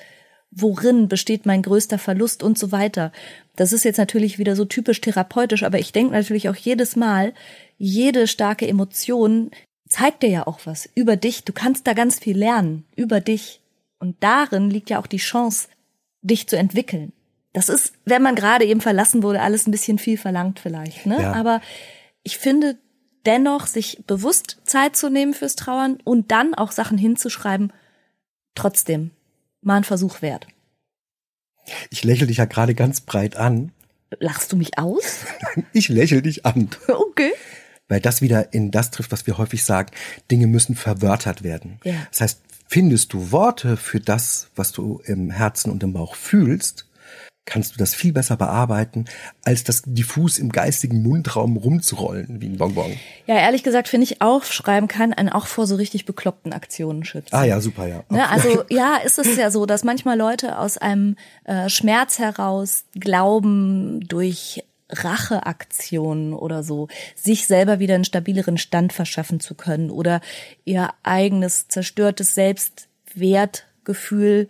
worin 0.54 1.08
besteht 1.08 1.46
mein 1.46 1.62
größter 1.62 1.98
Verlust 1.98 2.42
und 2.42 2.58
so 2.58 2.72
weiter. 2.72 3.12
Das 3.56 3.72
ist 3.72 3.84
jetzt 3.84 3.98
natürlich 3.98 4.38
wieder 4.38 4.56
so 4.56 4.64
typisch 4.64 5.00
therapeutisch, 5.00 5.62
aber 5.62 5.78
ich 5.78 5.92
denke 5.92 6.12
natürlich 6.12 6.48
auch 6.48 6.56
jedes 6.56 6.96
Mal, 6.96 7.34
jede 7.78 8.26
starke 8.26 8.66
Emotion 8.66 9.50
zeigt 9.88 10.22
dir 10.22 10.30
ja 10.30 10.46
auch 10.46 10.60
was 10.64 10.88
über 10.94 11.16
dich. 11.16 11.44
Du 11.44 11.52
kannst 11.52 11.86
da 11.86 11.92
ganz 11.92 12.18
viel 12.18 12.36
lernen 12.36 12.84
über 12.96 13.20
dich. 13.20 13.60
Und 13.98 14.16
darin 14.20 14.70
liegt 14.70 14.90
ja 14.90 14.98
auch 14.98 15.06
die 15.06 15.18
Chance, 15.18 15.68
dich 16.22 16.48
zu 16.48 16.56
entwickeln. 16.56 17.12
Das 17.52 17.68
ist, 17.68 17.92
wenn 18.04 18.22
man 18.22 18.34
gerade 18.34 18.64
eben 18.64 18.80
verlassen 18.80 19.22
wurde, 19.22 19.40
alles 19.40 19.66
ein 19.66 19.70
bisschen 19.70 19.98
viel 19.98 20.18
verlangt 20.18 20.58
vielleicht, 20.58 21.06
ne? 21.06 21.22
Ja. 21.22 21.32
Aber 21.34 21.60
ich 22.22 22.38
finde 22.38 22.76
dennoch, 23.26 23.66
sich 23.66 24.02
bewusst 24.06 24.58
Zeit 24.64 24.96
zu 24.96 25.08
nehmen 25.08 25.34
fürs 25.34 25.54
Trauern 25.54 25.98
und 26.04 26.30
dann 26.32 26.54
auch 26.54 26.72
Sachen 26.72 26.98
hinzuschreiben, 26.98 27.72
trotzdem 28.54 29.12
mal 29.64 29.76
ein 29.76 29.84
Versuch 29.84 30.22
wert. 30.22 30.46
Ich 31.90 32.04
lächle 32.04 32.26
dich 32.26 32.38
ja 32.38 32.44
gerade 32.44 32.74
ganz 32.74 33.00
breit 33.00 33.36
an. 33.36 33.72
Lachst 34.18 34.52
du 34.52 34.56
mich 34.56 34.78
aus? 34.78 35.24
Ich 35.72 35.88
lächle 35.88 36.22
dich 36.22 36.46
an. 36.46 36.68
Okay. 36.88 37.32
Weil 37.88 38.00
das 38.00 38.22
wieder 38.22 38.52
in 38.52 38.70
das 38.70 38.90
trifft, 38.90 39.12
was 39.12 39.26
wir 39.26 39.38
häufig 39.38 39.64
sagen. 39.64 39.90
Dinge 40.30 40.46
müssen 40.46 40.74
verwörtert 40.74 41.42
werden. 41.42 41.78
Ja. 41.84 41.94
Das 42.10 42.20
heißt, 42.20 42.40
findest 42.66 43.12
du 43.12 43.30
Worte 43.30 43.76
für 43.76 44.00
das, 44.00 44.48
was 44.56 44.72
du 44.72 45.00
im 45.04 45.30
Herzen 45.30 45.70
und 45.70 45.82
im 45.82 45.92
Bauch 45.92 46.14
fühlst, 46.14 46.86
kannst 47.46 47.74
du 47.74 47.78
das 47.78 47.94
viel 47.94 48.12
besser 48.12 48.36
bearbeiten, 48.36 49.04
als 49.44 49.64
das 49.64 49.82
diffus 49.84 50.38
im 50.38 50.50
geistigen 50.50 51.02
Mundraum 51.02 51.56
rumzurollen 51.56 52.40
wie 52.40 52.46
ein 52.46 52.56
Bonbon. 52.56 52.96
Ja, 53.26 53.36
ehrlich 53.36 53.62
gesagt 53.62 53.88
finde 53.88 54.04
ich 54.04 54.22
Aufschreiben 54.22 54.88
kann 54.88 55.12
einen 55.12 55.28
auch 55.28 55.46
vor 55.46 55.66
so 55.66 55.76
richtig 55.76 56.06
bekloppten 56.06 56.52
Aktionen 56.52 57.04
schützen. 57.04 57.34
Ah 57.34 57.44
ja, 57.44 57.60
super, 57.60 57.86
ja. 57.86 58.02
Ne, 58.08 58.28
also 58.28 58.64
ja, 58.70 58.96
ist 58.96 59.18
es 59.18 59.36
ja 59.36 59.50
so, 59.50 59.66
dass 59.66 59.84
manchmal 59.84 60.16
Leute 60.16 60.58
aus 60.58 60.78
einem 60.78 61.16
äh, 61.44 61.68
Schmerz 61.68 62.18
heraus 62.18 62.84
glauben, 62.94 64.00
durch 64.08 64.62
Racheaktionen 64.90 66.34
oder 66.34 66.62
so, 66.62 66.88
sich 67.14 67.46
selber 67.46 67.78
wieder 67.78 67.94
einen 67.94 68.04
stabileren 68.04 68.58
Stand 68.58 68.92
verschaffen 68.92 69.40
zu 69.40 69.54
können 69.54 69.90
oder 69.90 70.20
ihr 70.64 70.90
eigenes 71.02 71.68
zerstörtes 71.68 72.34
Selbstwertgefühl 72.34 74.48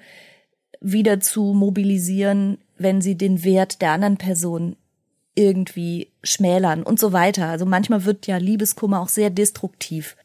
wieder 0.81 1.21
zu 1.21 1.55
mobilisieren, 1.55 2.59
wenn 2.79 3.01
sie 3.01 3.17
den 3.17 3.45
Wert 3.45 3.81
der 3.83 3.93
anderen 3.93 4.17
Person 4.17 4.77
irgendwie 5.35 6.13
schmälern 6.23 6.83
und 6.83 7.01
so 7.01 7.13
weiter. 7.13 7.49
Also 7.49 7.67
manchmal 7.67 8.05
wird 8.05 8.27
ja 8.27 8.37
Liebeskummer 8.37 9.01
auch 9.01 9.09
sehr 9.09 9.31
destruktiv. 9.31 10.17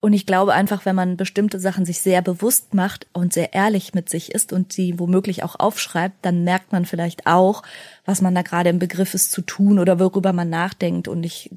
Und 0.00 0.14
ich 0.14 0.26
glaube 0.26 0.52
einfach, 0.52 0.84
wenn 0.84 0.96
man 0.96 1.16
bestimmte 1.16 1.60
Sachen 1.60 1.84
sich 1.84 2.00
sehr 2.00 2.22
bewusst 2.22 2.74
macht 2.74 3.06
und 3.12 3.32
sehr 3.32 3.54
ehrlich 3.54 3.94
mit 3.94 4.08
sich 4.08 4.34
ist 4.34 4.52
und 4.52 4.72
sie 4.72 4.98
womöglich 4.98 5.44
auch 5.44 5.60
aufschreibt, 5.60 6.16
dann 6.22 6.42
merkt 6.42 6.72
man 6.72 6.86
vielleicht 6.86 7.26
auch, 7.28 7.62
was 8.04 8.20
man 8.20 8.34
da 8.34 8.42
gerade 8.42 8.70
im 8.70 8.80
Begriff 8.80 9.14
ist 9.14 9.30
zu 9.30 9.42
tun 9.42 9.78
oder 9.78 10.00
worüber 10.00 10.32
man 10.32 10.50
nachdenkt. 10.50 11.06
Und 11.06 11.22
ich 11.22 11.50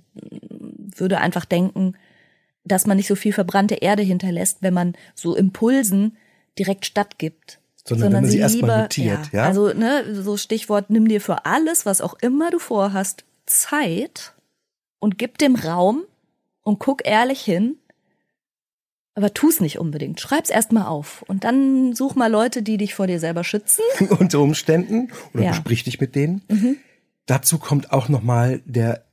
würde 0.95 1.17
einfach 1.17 1.45
denken, 1.45 1.95
dass 2.63 2.85
man 2.85 2.97
nicht 2.97 3.07
so 3.07 3.15
viel 3.15 3.33
verbrannte 3.33 3.75
Erde 3.75 4.03
hinterlässt, 4.03 4.59
wenn 4.61 4.75
man 4.75 4.93
so 5.15 5.35
Impulsen 5.35 6.15
direkt 6.57 6.85
stattgibt 6.85 7.59
sondern, 7.87 8.05
sondern 8.05 8.13
wenn 8.13 8.21
man 8.23 8.31
sie, 8.31 8.37
sie 8.37 8.41
erstmal 8.41 8.81
notiert. 8.83 9.31
Ja, 9.31 9.39
ja, 9.39 9.43
Also 9.45 9.73
ne, 9.73 10.03
so 10.13 10.37
Stichwort, 10.37 10.89
nimm 10.89 11.07
dir 11.07 11.21
für 11.21 11.45
alles, 11.45 11.85
was 11.85 12.01
auch 12.01 12.15
immer 12.21 12.49
du 12.49 12.59
vorhast, 12.59 13.25
Zeit 13.45 14.33
und 14.99 15.17
gib 15.17 15.37
dem 15.37 15.55
Raum 15.55 16.03
und 16.63 16.79
guck 16.79 17.05
ehrlich 17.05 17.41
hin. 17.41 17.77
Aber 19.13 19.33
tu's 19.33 19.61
nicht 19.61 19.79
unbedingt. 19.79 20.19
Schreib's 20.19 20.49
erstmal 20.49 20.87
auf 20.87 21.23
und 21.27 21.45
dann 21.45 21.93
such 21.93 22.15
mal 22.15 22.29
Leute, 22.29 22.63
die 22.63 22.77
dich 22.77 22.95
vor 22.95 23.07
dir 23.07 23.19
selber 23.19 23.43
schützen. 23.43 23.81
Unter 24.19 24.39
Umständen 24.39 25.09
oder 25.33 25.43
ja. 25.43 25.49
besprich 25.51 25.83
dich 25.83 26.01
mit 26.01 26.15
denen. 26.15 26.41
Mhm. 26.49 26.77
Dazu 27.27 27.57
kommt 27.57 27.93
auch 27.93 28.09
nochmal 28.09 28.61
der 28.65 29.05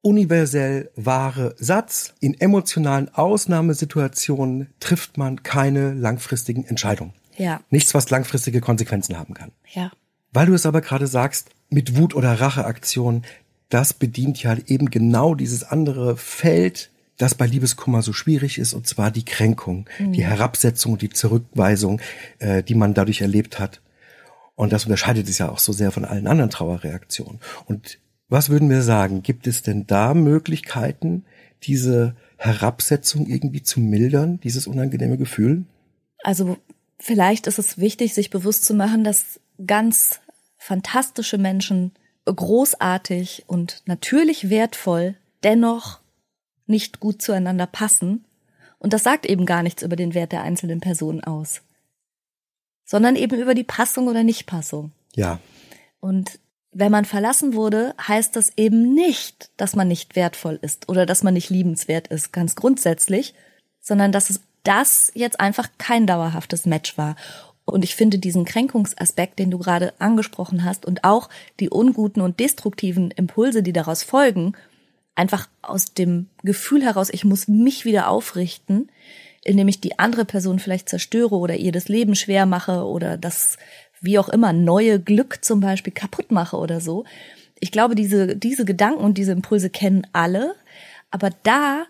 universell 0.00 0.90
wahre 0.94 1.56
Satz. 1.58 2.14
In 2.20 2.38
emotionalen 2.38 3.12
Ausnahmesituationen 3.12 4.68
trifft 4.80 5.18
man 5.18 5.42
keine 5.42 5.92
langfristigen 5.92 6.64
Entscheidungen. 6.64 7.14
Ja. 7.38 7.60
Nichts, 7.70 7.94
was 7.94 8.10
langfristige 8.10 8.60
Konsequenzen 8.60 9.18
haben 9.18 9.34
kann. 9.34 9.52
Ja. 9.72 9.90
Weil 10.32 10.46
du 10.46 10.54
es 10.54 10.66
aber 10.66 10.80
gerade 10.80 11.06
sagst, 11.06 11.50
mit 11.70 11.96
Wut- 11.96 12.14
oder 12.14 12.40
Racheaktion, 12.40 13.22
das 13.68 13.92
bedient 13.92 14.42
ja 14.42 14.56
eben 14.66 14.90
genau 14.90 15.34
dieses 15.34 15.64
andere 15.64 16.16
Feld, 16.16 16.90
das 17.16 17.34
bei 17.34 17.46
Liebeskummer 17.46 18.02
so 18.02 18.12
schwierig 18.12 18.58
ist, 18.58 18.74
und 18.74 18.86
zwar 18.86 19.10
die 19.10 19.24
Kränkung, 19.24 19.86
mhm. 19.98 20.12
die 20.12 20.24
Herabsetzung, 20.24 20.98
die 20.98 21.10
Zurückweisung, 21.10 22.00
äh, 22.38 22.62
die 22.62 22.74
man 22.74 22.94
dadurch 22.94 23.20
erlebt 23.20 23.58
hat. 23.58 23.80
Und 24.54 24.72
das 24.72 24.84
unterscheidet 24.84 25.28
es 25.28 25.38
ja 25.38 25.48
auch 25.50 25.58
so 25.58 25.72
sehr 25.72 25.92
von 25.92 26.04
allen 26.04 26.26
anderen 26.26 26.50
Trauerreaktionen. 26.50 27.40
Und 27.66 27.98
was 28.28 28.50
würden 28.50 28.68
wir 28.68 28.82
sagen? 28.82 29.22
Gibt 29.22 29.46
es 29.46 29.62
denn 29.62 29.86
da 29.86 30.14
Möglichkeiten, 30.14 31.24
diese 31.62 32.16
Herabsetzung 32.36 33.26
irgendwie 33.26 33.62
zu 33.62 33.80
mildern, 33.80 34.40
dieses 34.40 34.66
unangenehme 34.66 35.16
Gefühl? 35.16 35.64
Also 36.22 36.56
vielleicht 37.00 37.46
ist 37.46 37.58
es 37.58 37.78
wichtig, 37.78 38.14
sich 38.14 38.30
bewusst 38.30 38.64
zu 38.64 38.74
machen, 38.74 39.04
dass 39.04 39.40
ganz 39.66 40.20
fantastische 40.56 41.38
Menschen 41.38 41.92
großartig 42.24 43.44
und 43.46 43.82
natürlich 43.86 44.50
wertvoll 44.50 45.14
dennoch 45.42 46.00
nicht 46.66 47.00
gut 47.00 47.22
zueinander 47.22 47.66
passen. 47.66 48.24
Und 48.78 48.92
das 48.92 49.02
sagt 49.02 49.26
eben 49.26 49.46
gar 49.46 49.62
nichts 49.62 49.82
über 49.82 49.96
den 49.96 50.14
Wert 50.14 50.32
der 50.32 50.42
einzelnen 50.42 50.80
Personen 50.80 51.24
aus, 51.24 51.62
sondern 52.84 53.16
eben 53.16 53.40
über 53.40 53.54
die 53.54 53.64
Passung 53.64 54.08
oder 54.08 54.22
Nichtpassung. 54.22 54.92
Ja. 55.14 55.40
Und 56.00 56.38
wenn 56.70 56.92
man 56.92 57.04
verlassen 57.04 57.54
wurde, 57.54 57.94
heißt 58.06 58.36
das 58.36 58.52
eben 58.56 58.94
nicht, 58.94 59.50
dass 59.56 59.74
man 59.74 59.88
nicht 59.88 60.14
wertvoll 60.14 60.58
ist 60.60 60.88
oder 60.88 61.06
dass 61.06 61.22
man 61.22 61.34
nicht 61.34 61.50
liebenswert 61.50 62.08
ist, 62.08 62.32
ganz 62.32 62.54
grundsätzlich, 62.54 63.34
sondern 63.80 64.12
dass 64.12 64.30
es 64.30 64.40
das 64.64 65.10
jetzt 65.14 65.40
einfach 65.40 65.68
kein 65.78 66.06
dauerhaftes 66.06 66.66
Match 66.66 66.98
war. 66.98 67.16
Und 67.64 67.84
ich 67.84 67.94
finde 67.94 68.18
diesen 68.18 68.44
Kränkungsaspekt, 68.44 69.38
den 69.38 69.50
du 69.50 69.58
gerade 69.58 69.92
angesprochen 69.98 70.64
hast, 70.64 70.86
und 70.86 71.04
auch 71.04 71.28
die 71.60 71.68
unguten 71.68 72.22
und 72.22 72.40
destruktiven 72.40 73.10
Impulse, 73.10 73.62
die 73.62 73.74
daraus 73.74 74.02
folgen, 74.02 74.54
einfach 75.14 75.48
aus 75.62 75.92
dem 75.92 76.28
Gefühl 76.42 76.82
heraus, 76.82 77.10
ich 77.10 77.24
muss 77.24 77.48
mich 77.48 77.84
wieder 77.84 78.08
aufrichten, 78.08 78.88
indem 79.44 79.68
ich 79.68 79.80
die 79.80 79.98
andere 79.98 80.24
Person 80.24 80.58
vielleicht 80.58 80.88
zerstöre 80.88 81.34
oder 81.34 81.56
ihr 81.56 81.72
das 81.72 81.88
Leben 81.88 82.14
schwer 82.14 82.46
mache 82.46 82.84
oder 82.84 83.16
das, 83.16 83.58
wie 84.00 84.18
auch 84.18 84.28
immer, 84.28 84.52
neue 84.52 85.00
Glück 85.00 85.44
zum 85.44 85.60
Beispiel 85.60 85.92
kaputt 85.92 86.30
mache 86.30 86.56
oder 86.56 86.80
so. 86.80 87.04
Ich 87.60 87.72
glaube, 87.72 87.94
diese, 87.94 88.36
diese 88.36 88.64
Gedanken 88.64 89.02
und 89.02 89.18
diese 89.18 89.32
Impulse 89.32 89.70
kennen 89.70 90.06
alle. 90.12 90.54
Aber 91.10 91.30
da 91.42 91.86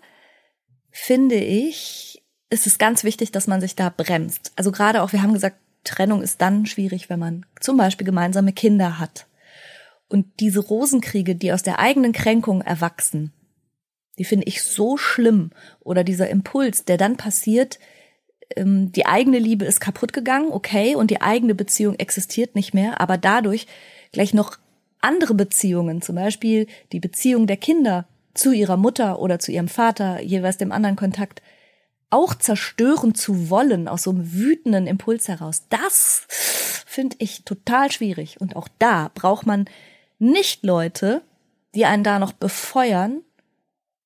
finde 0.91 1.35
ich, 1.35 2.18
ist 2.49 2.67
es 2.67 2.77
ganz 2.77 3.03
wichtig, 3.03 3.31
dass 3.31 3.47
man 3.47 3.61
sich 3.61 3.75
da 3.75 3.93
bremst. 3.95 4.51
Also 4.55 4.71
gerade 4.71 5.01
auch, 5.01 5.13
wir 5.13 5.21
haben 5.21 5.33
gesagt, 5.33 5.57
Trennung 5.83 6.21
ist 6.21 6.41
dann 6.41 6.65
schwierig, 6.65 7.09
wenn 7.09 7.19
man 7.19 7.45
zum 7.59 7.77
Beispiel 7.77 8.05
gemeinsame 8.05 8.53
Kinder 8.53 8.99
hat. 8.99 9.27
Und 10.07 10.25
diese 10.39 10.59
Rosenkriege, 10.59 11.35
die 11.35 11.53
aus 11.53 11.63
der 11.63 11.79
eigenen 11.79 12.11
Kränkung 12.11 12.61
erwachsen, 12.61 13.31
die 14.17 14.25
finde 14.25 14.47
ich 14.47 14.63
so 14.63 14.97
schlimm. 14.97 15.51
Oder 15.79 16.03
dieser 16.03 16.29
Impuls, 16.29 16.83
der 16.83 16.97
dann 16.97 17.15
passiert, 17.15 17.79
ähm, 18.55 18.91
die 18.91 19.05
eigene 19.05 19.39
Liebe 19.39 19.65
ist 19.65 19.79
kaputt 19.79 20.11
gegangen, 20.11 20.51
okay, 20.51 20.95
und 20.95 21.11
die 21.11 21.21
eigene 21.21 21.55
Beziehung 21.55 21.95
existiert 21.95 22.55
nicht 22.55 22.73
mehr, 22.73 22.99
aber 22.99 23.17
dadurch 23.17 23.67
gleich 24.11 24.33
noch 24.33 24.57
andere 25.01 25.35
Beziehungen, 25.35 26.01
zum 26.01 26.15
Beispiel 26.15 26.67
die 26.91 26.99
Beziehung 26.99 27.47
der 27.47 27.57
Kinder 27.57 28.05
zu 28.33 28.51
ihrer 28.51 28.77
Mutter 28.77 29.19
oder 29.19 29.39
zu 29.39 29.51
ihrem 29.51 29.67
Vater, 29.67 30.21
jeweils 30.21 30.57
dem 30.57 30.71
anderen 30.71 30.95
Kontakt, 30.95 31.41
auch 32.09 32.33
zerstören 32.33 33.15
zu 33.15 33.49
wollen 33.49 33.87
aus 33.87 34.03
so 34.03 34.11
einem 34.11 34.33
wütenden 34.33 34.87
Impuls 34.87 35.27
heraus, 35.27 35.63
das 35.69 36.25
finde 36.85 37.15
ich 37.19 37.43
total 37.45 37.91
schwierig. 37.91 38.41
Und 38.41 38.55
auch 38.55 38.67
da 38.79 39.11
braucht 39.13 39.45
man 39.45 39.65
nicht 40.17 40.63
Leute, 40.63 41.21
die 41.75 41.85
einen 41.85 42.03
da 42.03 42.19
noch 42.19 42.33
befeuern, 42.33 43.21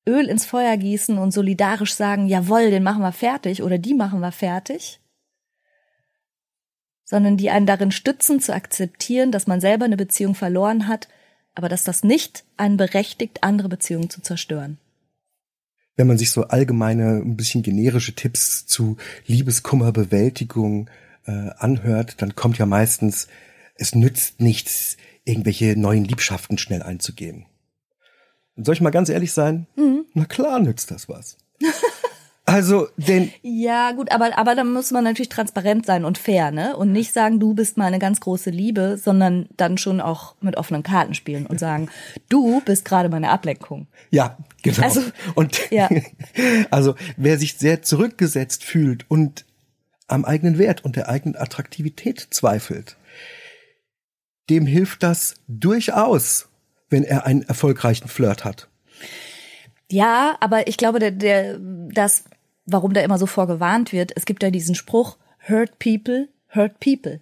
Öl 0.06 0.28
ins 0.28 0.44
Feuer 0.44 0.76
gießen 0.76 1.16
und 1.16 1.32
solidarisch 1.32 1.94
sagen, 1.94 2.26
jawohl, 2.26 2.70
den 2.70 2.82
machen 2.82 3.00
wir 3.00 3.12
fertig 3.12 3.62
oder 3.62 3.78
die 3.78 3.94
machen 3.94 4.20
wir 4.20 4.32
fertig, 4.32 5.00
sondern 7.04 7.38
die 7.38 7.48
einen 7.48 7.64
darin 7.64 7.90
stützen, 7.90 8.38
zu 8.38 8.52
akzeptieren, 8.52 9.32
dass 9.32 9.46
man 9.46 9.62
selber 9.62 9.86
eine 9.86 9.96
Beziehung 9.96 10.34
verloren 10.34 10.88
hat, 10.88 11.08
aber 11.54 11.70
dass 11.70 11.84
das 11.84 12.04
nicht 12.04 12.44
einen 12.58 12.76
berechtigt, 12.76 13.42
andere 13.42 13.70
Beziehungen 13.70 14.10
zu 14.10 14.20
zerstören 14.20 14.78
wenn 15.96 16.06
man 16.06 16.18
sich 16.18 16.30
so 16.30 16.44
allgemeine, 16.44 17.22
ein 17.24 17.36
bisschen 17.36 17.62
generische 17.62 18.14
Tipps 18.14 18.66
zu 18.66 18.96
Liebeskummerbewältigung 19.26 20.90
äh, 21.26 21.50
anhört, 21.56 22.20
dann 22.20 22.34
kommt 22.34 22.58
ja 22.58 22.66
meistens, 22.66 23.28
es 23.76 23.94
nützt 23.94 24.40
nichts, 24.40 24.96
irgendwelche 25.24 25.78
neuen 25.78 26.04
Liebschaften 26.04 26.58
schnell 26.58 26.82
einzugehen. 26.82 27.46
Und 28.56 28.66
soll 28.66 28.74
ich 28.74 28.80
mal 28.80 28.90
ganz 28.90 29.08
ehrlich 29.08 29.32
sein? 29.32 29.66
Mhm. 29.76 30.04
Na 30.14 30.24
klar 30.24 30.60
nützt 30.60 30.90
das 30.90 31.08
was. 31.08 31.36
Also, 32.46 32.88
denn. 32.98 33.32
Ja, 33.42 33.92
gut, 33.92 34.12
aber, 34.12 34.36
aber 34.36 34.54
da 34.54 34.64
muss 34.64 34.90
man 34.90 35.04
natürlich 35.04 35.30
transparent 35.30 35.86
sein 35.86 36.04
und 36.04 36.18
fair, 36.18 36.50
ne? 36.50 36.76
Und 36.76 36.92
nicht 36.92 37.12
sagen, 37.12 37.40
du 37.40 37.54
bist 37.54 37.78
meine 37.78 37.98
ganz 37.98 38.20
große 38.20 38.50
Liebe, 38.50 38.98
sondern 38.98 39.48
dann 39.56 39.78
schon 39.78 40.00
auch 40.02 40.34
mit 40.42 40.56
offenen 40.56 40.82
Karten 40.82 41.14
spielen 41.14 41.46
und 41.46 41.58
sagen, 41.58 41.88
du 42.28 42.60
bist 42.60 42.84
gerade 42.84 43.08
meine 43.08 43.30
Ablenkung. 43.30 43.86
Ja, 44.10 44.36
genau. 44.62 44.82
Also, 44.82 45.00
und, 45.34 45.70
ja. 45.70 45.88
also, 46.70 46.94
wer 47.16 47.38
sich 47.38 47.54
sehr 47.54 47.80
zurückgesetzt 47.80 48.62
fühlt 48.62 49.10
und 49.10 49.46
am 50.06 50.26
eigenen 50.26 50.58
Wert 50.58 50.84
und 50.84 50.96
der 50.96 51.08
eigenen 51.08 51.36
Attraktivität 51.36 52.28
zweifelt, 52.30 52.98
dem 54.50 54.66
hilft 54.66 55.02
das 55.02 55.36
durchaus, 55.48 56.48
wenn 56.90 57.04
er 57.04 57.24
einen 57.24 57.42
erfolgreichen 57.42 58.08
Flirt 58.08 58.44
hat. 58.44 58.68
Ja, 59.90 60.36
aber 60.40 60.66
ich 60.66 60.76
glaube, 60.76 60.98
der, 60.98 61.10
der, 61.10 61.58
das 61.58 62.24
warum 62.66 62.92
da 62.92 63.00
immer 63.00 63.18
so 63.18 63.26
vorgewarnt 63.26 63.92
wird. 63.92 64.12
Es 64.16 64.26
gibt 64.26 64.42
ja 64.42 64.50
diesen 64.50 64.74
Spruch, 64.74 65.16
hurt 65.48 65.78
people, 65.78 66.28
hurt 66.54 66.80
people. 66.80 67.20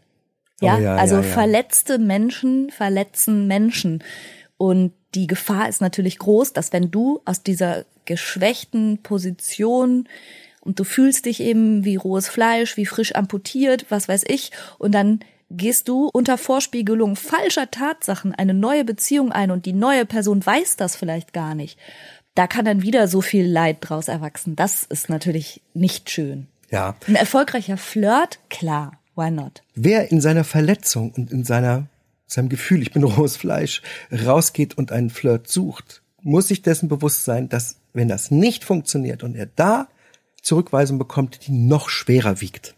Ja, 0.61 0.76
oh, 0.76 0.80
ja 0.80 0.97
also 0.97 1.16
ja, 1.16 1.22
ja. 1.22 1.28
verletzte 1.28 1.99
Menschen 1.99 2.70
verletzen 2.70 3.47
Menschen. 3.47 4.03
Und 4.57 4.93
die 5.14 5.26
Gefahr 5.26 5.68
ist 5.68 5.80
natürlich 5.80 6.18
groß, 6.18 6.53
dass 6.53 6.72
wenn 6.72 6.90
du 6.90 7.20
aus 7.24 7.43
dieser 7.43 7.84
geschwächten 8.05 8.99
Position 9.03 10.09
und 10.61 10.78
du 10.78 10.84
fühlst 10.84 11.26
dich 11.26 11.40
eben 11.40 11.84
wie 11.84 11.97
rohes 11.97 12.28
Fleisch, 12.28 12.76
wie 12.76 12.86
frisch 12.86 13.14
amputiert, 13.14 13.86
was 13.88 14.09
weiß 14.09 14.24
ich, 14.28 14.53
und 14.78 14.93
dann 14.93 15.20
Gehst 15.55 15.88
du 15.88 16.09
unter 16.11 16.38
Vorspiegelung 16.38 17.14
falscher 17.14 17.70
Tatsachen 17.70 18.34
eine 18.34 18.55
neue 18.55 18.86
Beziehung 18.86 19.32
ein 19.32 19.51
und 19.51 19.66
die 19.66 19.74
neue 19.74 20.07
Person 20.07 20.45
weiß 20.45 20.76
das 20.76 20.97
vielleicht 20.97 21.34
gar 21.34 21.55
nicht, 21.55 21.78
da 22.35 22.47
kann 22.47 22.64
dann 22.64 22.83
wieder 22.83 23.09
so 23.09 23.20
viel 23.20 23.47
Leid 23.47 23.78
draus 23.80 24.09
erwachsen. 24.09 24.57
Das 24.57 24.85
ist 24.85 25.09
natürlich 25.09 25.61
nicht 25.74 26.11
schön. 26.11 26.47
Ja. 26.70 26.97
Ein 27.07 27.16
erfolgreicher 27.16 27.76
Flirt, 27.76 28.39
klar, 28.49 28.99
why 29.14 29.30
not? 29.30 29.62
Wer 29.74 30.11
in 30.11 30.20
seiner 30.20 30.45
Verletzung 30.45 31.12
und 31.12 31.30
in 31.30 31.45
seiner, 31.45 31.87
seinem 32.26 32.49
Gefühl, 32.49 32.80
ich 32.83 32.93
bin 32.93 33.05
rohes 33.05 33.37
Fleisch, 33.37 33.83
rausgeht 34.11 34.78
und 34.78 34.91
einen 34.91 35.11
Flirt 35.11 35.49
sucht, 35.49 36.03
muss 36.22 36.49
sich 36.49 36.62
dessen 36.62 36.89
bewusst 36.89 37.24
sein, 37.24 37.49
dass 37.49 37.76
wenn 37.93 38.09
das 38.09 38.30
nicht 38.30 38.64
funktioniert 38.64 39.22
und 39.22 39.37
er 39.37 39.47
da 39.47 39.89
Zurückweisung 40.41 40.99
bekommt, 40.99 41.47
die 41.47 41.53
noch 41.53 41.91
schwerer 41.91 42.41
wiegt. 42.41 42.74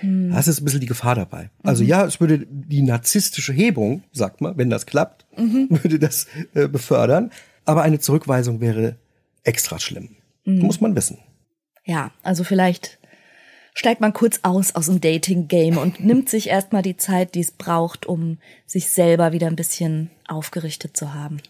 Hm. 0.00 0.32
Das 0.32 0.48
ist 0.48 0.60
ein 0.60 0.64
bisschen 0.64 0.80
die 0.80 0.86
Gefahr 0.86 1.14
dabei. 1.14 1.50
Also 1.62 1.82
mhm. 1.82 1.88
ja, 1.88 2.04
es 2.04 2.20
würde 2.20 2.46
die 2.48 2.82
narzisstische 2.82 3.52
Hebung, 3.52 4.02
sagt 4.12 4.40
man, 4.40 4.56
wenn 4.56 4.70
das 4.70 4.86
klappt, 4.86 5.26
mhm. 5.36 5.68
würde 5.82 5.98
das 5.98 6.26
äh, 6.54 6.68
befördern. 6.68 7.30
Aber 7.64 7.82
eine 7.82 7.98
Zurückweisung 7.98 8.60
wäre 8.60 8.96
extra 9.44 9.78
schlimm. 9.78 10.16
Mhm. 10.44 10.60
Muss 10.60 10.80
man 10.80 10.94
wissen. 10.94 11.18
Ja, 11.84 12.10
also 12.22 12.44
vielleicht 12.44 12.98
steigt 13.74 14.00
man 14.00 14.12
kurz 14.12 14.40
aus 14.42 14.74
aus 14.74 14.86
dem 14.86 15.00
Dating-Game 15.00 15.78
und 15.78 16.04
nimmt 16.04 16.28
sich 16.28 16.48
erstmal 16.48 16.82
die 16.82 16.96
Zeit, 16.96 17.34
die 17.34 17.40
es 17.40 17.52
braucht, 17.52 18.06
um 18.06 18.38
sich 18.66 18.90
selber 18.90 19.32
wieder 19.32 19.46
ein 19.46 19.56
bisschen 19.56 20.10
aufgerichtet 20.26 20.96
zu 20.96 21.14
haben. 21.14 21.40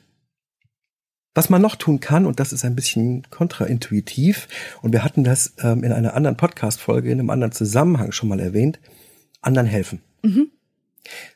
Was 1.34 1.48
man 1.48 1.62
noch 1.62 1.76
tun 1.76 2.00
kann, 2.00 2.26
und 2.26 2.40
das 2.40 2.52
ist 2.52 2.64
ein 2.64 2.74
bisschen 2.74 3.22
kontraintuitiv, 3.30 4.48
und 4.82 4.92
wir 4.92 5.04
hatten 5.04 5.22
das 5.22 5.54
ähm, 5.62 5.84
in 5.84 5.92
einer 5.92 6.14
anderen 6.14 6.36
Podcast-Folge, 6.36 7.10
in 7.10 7.20
einem 7.20 7.30
anderen 7.30 7.52
Zusammenhang 7.52 8.12
schon 8.12 8.28
mal 8.28 8.40
erwähnt, 8.40 8.80
anderen 9.40 9.68
helfen. 9.68 10.02
Mhm. 10.22 10.50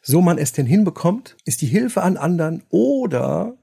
So 0.03 0.21
man 0.21 0.39
es 0.39 0.53
denn 0.53 0.67
hinbekommt, 0.67 1.37
ist 1.45 1.63
die 1.63 1.67
Hilfe 1.67 2.03
an 2.03 2.17
anderen 2.17 2.65
oder 2.71 3.57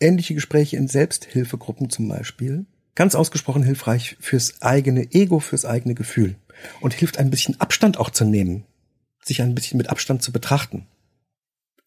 ähnliche 0.00 0.34
Gespräche 0.34 0.76
in 0.76 0.88
Selbsthilfegruppen 0.88 1.90
zum 1.90 2.08
Beispiel 2.08 2.66
ganz 2.94 3.14
ausgesprochen 3.14 3.62
hilfreich 3.62 4.16
fürs 4.18 4.60
eigene 4.60 5.12
Ego, 5.12 5.38
fürs 5.38 5.64
eigene 5.64 5.94
Gefühl 5.94 6.34
und 6.80 6.94
hilft 6.94 7.18
ein 7.18 7.30
bisschen 7.30 7.60
Abstand 7.60 7.96
auch 7.96 8.10
zu 8.10 8.24
nehmen, 8.24 8.64
sich 9.22 9.40
ein 9.40 9.54
bisschen 9.54 9.78
mit 9.78 9.88
Abstand 9.88 10.22
zu 10.22 10.32
betrachten. 10.32 10.86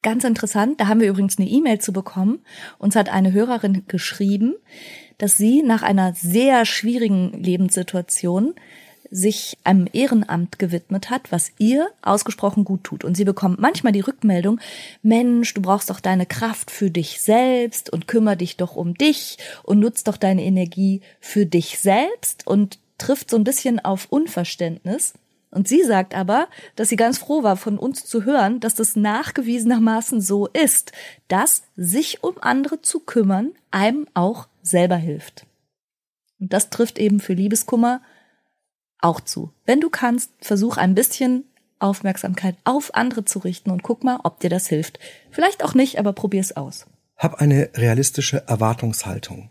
Ganz 0.04 0.24
interessant, 0.24 0.80
da 0.80 0.88
haben 0.88 1.02
wir 1.02 1.10
übrigens 1.10 1.38
eine 1.38 1.50
E-Mail 1.50 1.80
zu 1.80 1.92
bekommen. 1.94 2.40
Uns 2.80 2.96
hat 2.96 3.10
eine 3.10 3.34
Hörerin 3.34 3.84
geschrieben, 3.88 4.56
dass 5.18 5.38
sie 5.38 5.62
nach 5.62 5.84
einer 5.84 6.16
sehr 6.16 6.66
schwierigen 6.66 7.34
Lebenssituation 7.34 8.56
sich 9.12 9.58
einem 9.66 9.88
Ehrenamt 9.92 10.58
gewidmet 10.58 11.10
hat, 11.10 11.32
was 11.32 11.52
ihr 11.58 11.90
ausgesprochen 12.02 12.64
gut 12.64 12.86
tut. 12.86 13.04
Und 13.04 13.18
sie 13.18 13.26
bekommt 13.26 13.60
manchmal 13.60 13.92
die 13.92 14.00
Rückmeldung, 14.00 14.60
Mensch, 15.04 15.54
du 15.54 15.62
brauchst 15.62 15.90
doch 15.90 16.00
deine 16.00 16.26
Kraft 16.26 16.72
für 16.72 16.90
dich 16.90 17.22
selbst 17.22 17.92
und 17.92 18.08
kümmere 18.08 18.38
dich 18.38 18.56
doch 18.56 18.78
um 18.78 18.96
dich 18.96 19.38
und 19.64 19.80
nutzt 19.80 20.08
doch 20.08 20.18
deine 20.18 20.44
Energie 20.44 21.02
für 21.20 21.46
dich 21.46 21.80
selbst 21.80 22.48
und 22.48 22.80
trifft 22.98 23.30
so 23.30 23.36
ein 23.36 23.44
bisschen 23.44 23.80
auf 23.80 24.08
Unverständnis. 24.10 25.14
Und 25.50 25.68
sie 25.68 25.84
sagt 25.84 26.16
aber, 26.16 26.48
dass 26.78 26.88
sie 26.88 26.96
ganz 26.96 27.18
froh 27.18 27.44
war, 27.44 27.58
von 27.58 27.78
uns 27.78 28.06
zu 28.06 28.24
hören, 28.24 28.62
dass 28.62 28.74
das 28.76 28.96
nachgewiesenermaßen 28.96 30.22
so 30.22 30.48
ist, 30.48 30.94
dass 31.28 31.64
sich 31.76 32.24
um 32.24 32.36
andere 32.40 32.82
zu 32.82 33.02
kümmern 33.02 33.52
einem 33.70 34.08
auch 34.14 34.48
selber 34.62 34.96
hilft. 34.96 35.46
Und 36.40 36.54
das 36.54 36.70
trifft 36.70 36.98
eben 36.98 37.20
für 37.20 37.34
Liebeskummer 37.34 38.02
auch 39.02 39.20
zu. 39.20 39.52
Wenn 39.66 39.82
du 39.82 39.90
kannst, 39.90 40.32
versuch 40.40 40.78
ein 40.78 40.96
bisschen 40.96 41.46
Aufmerksamkeit 41.80 42.56
auf 42.64 42.94
andere 42.94 43.26
zu 43.26 43.40
richten 43.40 43.72
und 43.72 43.84
guck 43.84 44.04
mal, 44.04 44.20
ob 44.24 44.40
dir 44.40 44.50
das 44.50 44.68
hilft. 44.68 45.00
Vielleicht 45.32 45.64
auch 45.64 45.74
nicht, 45.74 46.00
aber 46.00 46.14
probier's 46.14 46.56
aus. 46.56 46.86
Hab 47.18 47.36
eine 47.36 47.70
realistische 47.76 48.48
Erwartungshaltung. 48.48 49.50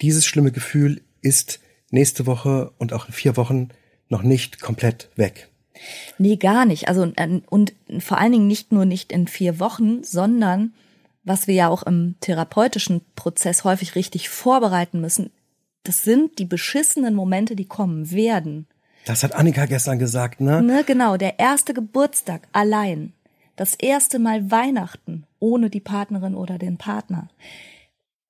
Dieses 0.00 0.24
schlimme 0.24 0.52
Gefühl 0.52 1.02
ist 1.20 1.60
nächste 1.90 2.26
Woche 2.26 2.72
und 2.78 2.92
auch 2.92 3.06
in 3.06 3.12
vier 3.12 3.36
Wochen 3.36 3.68
noch 4.08 4.22
nicht 4.22 4.60
komplett 4.60 5.10
weg. 5.16 5.48
Nee, 6.18 6.36
gar 6.36 6.64
nicht. 6.64 6.88
Also 6.88 7.02
und, 7.02 7.42
und 7.48 7.72
vor 7.98 8.18
allen 8.18 8.32
Dingen 8.32 8.46
nicht 8.46 8.72
nur 8.72 8.84
nicht 8.84 9.12
in 9.12 9.26
vier 9.26 9.58
Wochen, 9.58 10.04
sondern 10.04 10.74
was 11.24 11.46
wir 11.46 11.54
ja 11.54 11.68
auch 11.68 11.82
im 11.84 12.16
therapeutischen 12.20 13.02
Prozess 13.14 13.64
häufig 13.64 13.94
richtig 13.94 14.28
vorbereiten 14.28 15.00
müssen, 15.00 15.30
das 15.84 16.04
sind 16.04 16.38
die 16.38 16.44
beschissenen 16.44 17.14
Momente, 17.14 17.56
die 17.56 17.64
kommen 17.64 18.10
werden. 18.10 18.66
Das 19.04 19.22
hat 19.22 19.34
Annika 19.34 19.66
gestern 19.66 19.98
gesagt, 19.98 20.40
ne? 20.40 20.62
Ne, 20.62 20.84
genau, 20.84 21.16
der 21.16 21.38
erste 21.38 21.74
Geburtstag 21.74 22.42
allein. 22.52 23.12
Das 23.56 23.74
erste 23.74 24.18
Mal 24.18 24.50
Weihnachten 24.50 25.24
ohne 25.38 25.70
die 25.70 25.80
Partnerin 25.80 26.34
oder 26.34 26.58
den 26.58 26.78
Partner. 26.78 27.28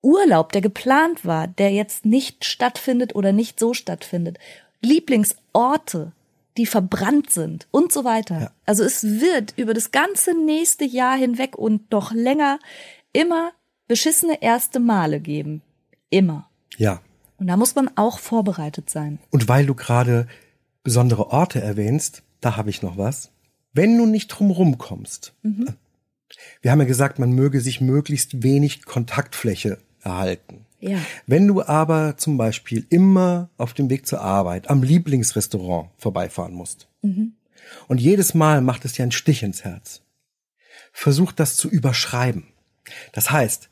Urlaub, 0.03 0.51
der 0.53 0.63
geplant 0.63 1.25
war, 1.25 1.47
der 1.47 1.71
jetzt 1.71 2.05
nicht 2.05 2.45
stattfindet 2.45 3.15
oder 3.15 3.33
nicht 3.33 3.61
so 3.61 3.73
stattfindet. 3.75 4.39
Lieblingsorte, 4.81 6.13
die 6.57 6.67
verbrannt 6.67 7.31
sind 7.31 7.69
und 7.71 7.93
so 7.93 8.05
weiter. 8.05 8.41
Ja. 8.41 8.51
Also 8.67 8.83
es 8.83 9.05
wird 9.05 9.55
über 9.57 9.75
das 9.75 9.93
ganze 9.93 10.35
nächste 10.35 10.85
Jahr 10.85 11.17
hinweg 11.17 11.57
und 11.57 11.91
noch 11.93 12.13
länger 12.13 12.59
immer 13.13 13.53
beschissene 13.87 14.43
erste 14.43 14.81
Male 14.81 15.21
geben. 15.21 15.63
Immer. 16.11 16.49
Ja. 16.77 17.01
Und 17.39 17.47
da 17.47 17.57
muss 17.57 17.75
man 17.75 17.91
auch 17.97 18.19
vorbereitet 18.19 18.91
sein. 18.91 19.19
Und 19.31 19.49
weil 19.49 19.67
du 19.67 19.75
gerade 19.75 20.27
besondere 20.83 21.31
Orte 21.31 21.61
erwähnst, 21.61 22.23
da 22.41 22.57
habe 22.57 22.71
ich 22.71 22.83
noch 22.83 22.97
was. 22.97 23.31
Wenn 23.73 23.97
du 23.97 24.07
nicht 24.07 24.29
drumrum 24.29 24.79
kommst. 24.79 25.35
Mhm. 25.43 25.69
Wir 26.61 26.71
haben 26.71 26.81
ja 26.81 26.87
gesagt, 26.87 27.19
man 27.19 27.33
möge 27.33 27.61
sich 27.61 27.81
möglichst 27.81 28.43
wenig 28.43 28.85
Kontaktfläche 28.85 29.79
erhalten. 30.03 30.67
Ja. 30.81 30.99
Wenn 31.27 31.47
du 31.47 31.63
aber 31.63 32.17
zum 32.17 32.37
Beispiel 32.37 32.87
immer 32.91 33.51
auf 33.57 33.73
dem 33.73 33.89
Weg 33.89 34.07
zur 34.07 34.21
Arbeit 34.21 34.69
am 34.69 34.83
Lieblingsrestaurant 34.83 35.91
vorbeifahren 35.97 36.55
musst 36.55 36.89
mhm. 37.03 37.35
und 37.87 38.01
jedes 38.01 38.35
Mal 38.35 38.61
macht 38.63 38.85
es 38.85 38.95
dir 38.95 39.05
einen 39.05 39.13
Stich 39.13 39.45
ins 39.45 39.63
Herz, 39.63 40.03
versuch 40.93 41.31
das 41.31 41.57
zu 41.57 41.71
überschreiben. 41.71 42.49
Das 43.13 43.31
heißt, 43.31 43.69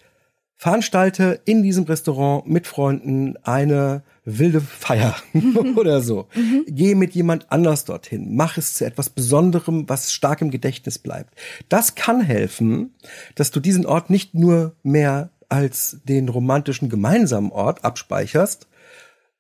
veranstalte 0.56 1.40
in 1.46 1.64
diesem 1.64 1.84
Restaurant 1.84 2.46
mit 2.46 2.68
Freunden 2.68 3.36
eine 3.38 4.04
wilde 4.39 4.61
Feier 4.61 5.16
oder 5.76 6.01
so. 6.01 6.28
Mhm. 6.35 6.64
Geh 6.66 6.95
mit 6.95 7.14
jemand 7.14 7.51
anders 7.51 7.85
dorthin. 7.85 8.35
Mach 8.35 8.57
es 8.57 8.74
zu 8.74 8.85
etwas 8.85 9.11
Besonderem, 9.11 9.89
was 9.89 10.12
stark 10.12 10.41
im 10.41 10.51
Gedächtnis 10.51 10.99
bleibt. 10.99 11.35
Das 11.68 11.95
kann 11.95 12.20
helfen, 12.20 12.95
dass 13.35 13.51
du 13.51 13.61
diesen 13.61 13.87
Ort 13.87 14.11
nicht 14.11 14.35
nur 14.35 14.74
mehr 14.83 15.31
als 15.49 15.99
den 16.05 16.28
romantischen 16.28 16.89
gemeinsamen 16.89 17.51
Ort 17.51 17.85
abspeicherst, 17.85 18.68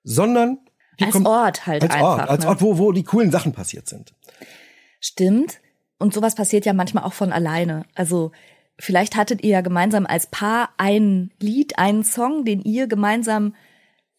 sondern 0.02 0.58
als 1.00 1.14
Ort 1.24 1.66
halt 1.66 1.82
als 1.82 1.92
einfach. 1.92 2.18
Ort, 2.18 2.28
als 2.30 2.44
ne? 2.44 2.48
Ort, 2.50 2.62
wo, 2.62 2.78
wo 2.78 2.92
die 2.92 3.04
coolen 3.04 3.30
Sachen 3.30 3.52
passiert 3.52 3.88
sind. 3.88 4.12
Stimmt. 5.00 5.60
Und 5.98 6.14
sowas 6.14 6.34
passiert 6.34 6.66
ja 6.66 6.72
manchmal 6.72 7.04
auch 7.04 7.12
von 7.12 7.32
alleine. 7.32 7.84
Also 7.94 8.32
vielleicht 8.78 9.16
hattet 9.16 9.42
ihr 9.42 9.50
ja 9.50 9.60
gemeinsam 9.60 10.06
als 10.06 10.26
Paar 10.26 10.70
ein 10.78 11.30
Lied, 11.40 11.78
einen 11.78 12.04
Song, 12.04 12.44
den 12.44 12.60
ihr 12.62 12.86
gemeinsam 12.86 13.54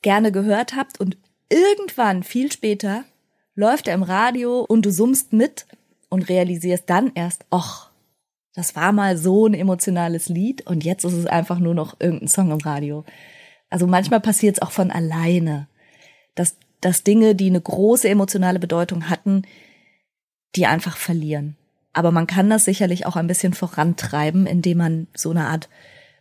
gerne 0.01 0.31
gehört 0.31 0.75
habt 0.75 0.99
und 0.99 1.17
irgendwann, 1.49 2.23
viel 2.23 2.51
später, 2.51 3.03
läuft 3.55 3.87
er 3.87 3.95
im 3.95 4.03
Radio 4.03 4.61
und 4.61 4.85
du 4.85 4.91
summst 4.91 5.33
mit 5.33 5.65
und 6.09 6.29
realisierst 6.29 6.89
dann 6.89 7.11
erst, 7.13 7.45
ach, 7.49 7.91
das 8.53 8.75
war 8.75 8.91
mal 8.91 9.17
so 9.17 9.47
ein 9.47 9.53
emotionales 9.53 10.27
Lied 10.27 10.65
und 10.67 10.83
jetzt 10.83 11.05
ist 11.05 11.13
es 11.13 11.25
einfach 11.25 11.59
nur 11.59 11.73
noch 11.73 11.95
irgendein 11.99 12.27
Song 12.27 12.51
im 12.51 12.59
Radio. 12.59 13.05
Also 13.69 13.87
manchmal 13.87 14.19
passiert 14.19 14.57
es 14.57 14.61
auch 14.61 14.71
von 14.71 14.91
alleine, 14.91 15.67
dass, 16.35 16.57
dass 16.81 17.03
Dinge, 17.03 17.35
die 17.35 17.47
eine 17.47 17.61
große 17.61 18.09
emotionale 18.09 18.59
Bedeutung 18.59 19.09
hatten, 19.09 19.43
die 20.55 20.65
einfach 20.65 20.97
verlieren. 20.97 21.55
Aber 21.93 22.11
man 22.11 22.27
kann 22.27 22.49
das 22.49 22.65
sicherlich 22.65 23.05
auch 23.05 23.15
ein 23.15 23.27
bisschen 23.27 23.53
vorantreiben, 23.53 24.45
indem 24.45 24.77
man 24.79 25.07
so 25.13 25.31
eine 25.31 25.47
Art 25.47 25.69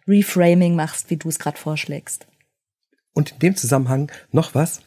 Reframing 0.07 0.77
machst, 0.77 1.11
wie 1.11 1.17
du 1.17 1.29
es 1.29 1.39
gerade 1.39 1.59
vorschlägst. 1.59 2.27
Und 3.13 3.33
in 3.33 3.39
dem 3.41 3.57
Zusammenhang 3.57 4.11
noch 4.31 4.55
was. 4.55 4.81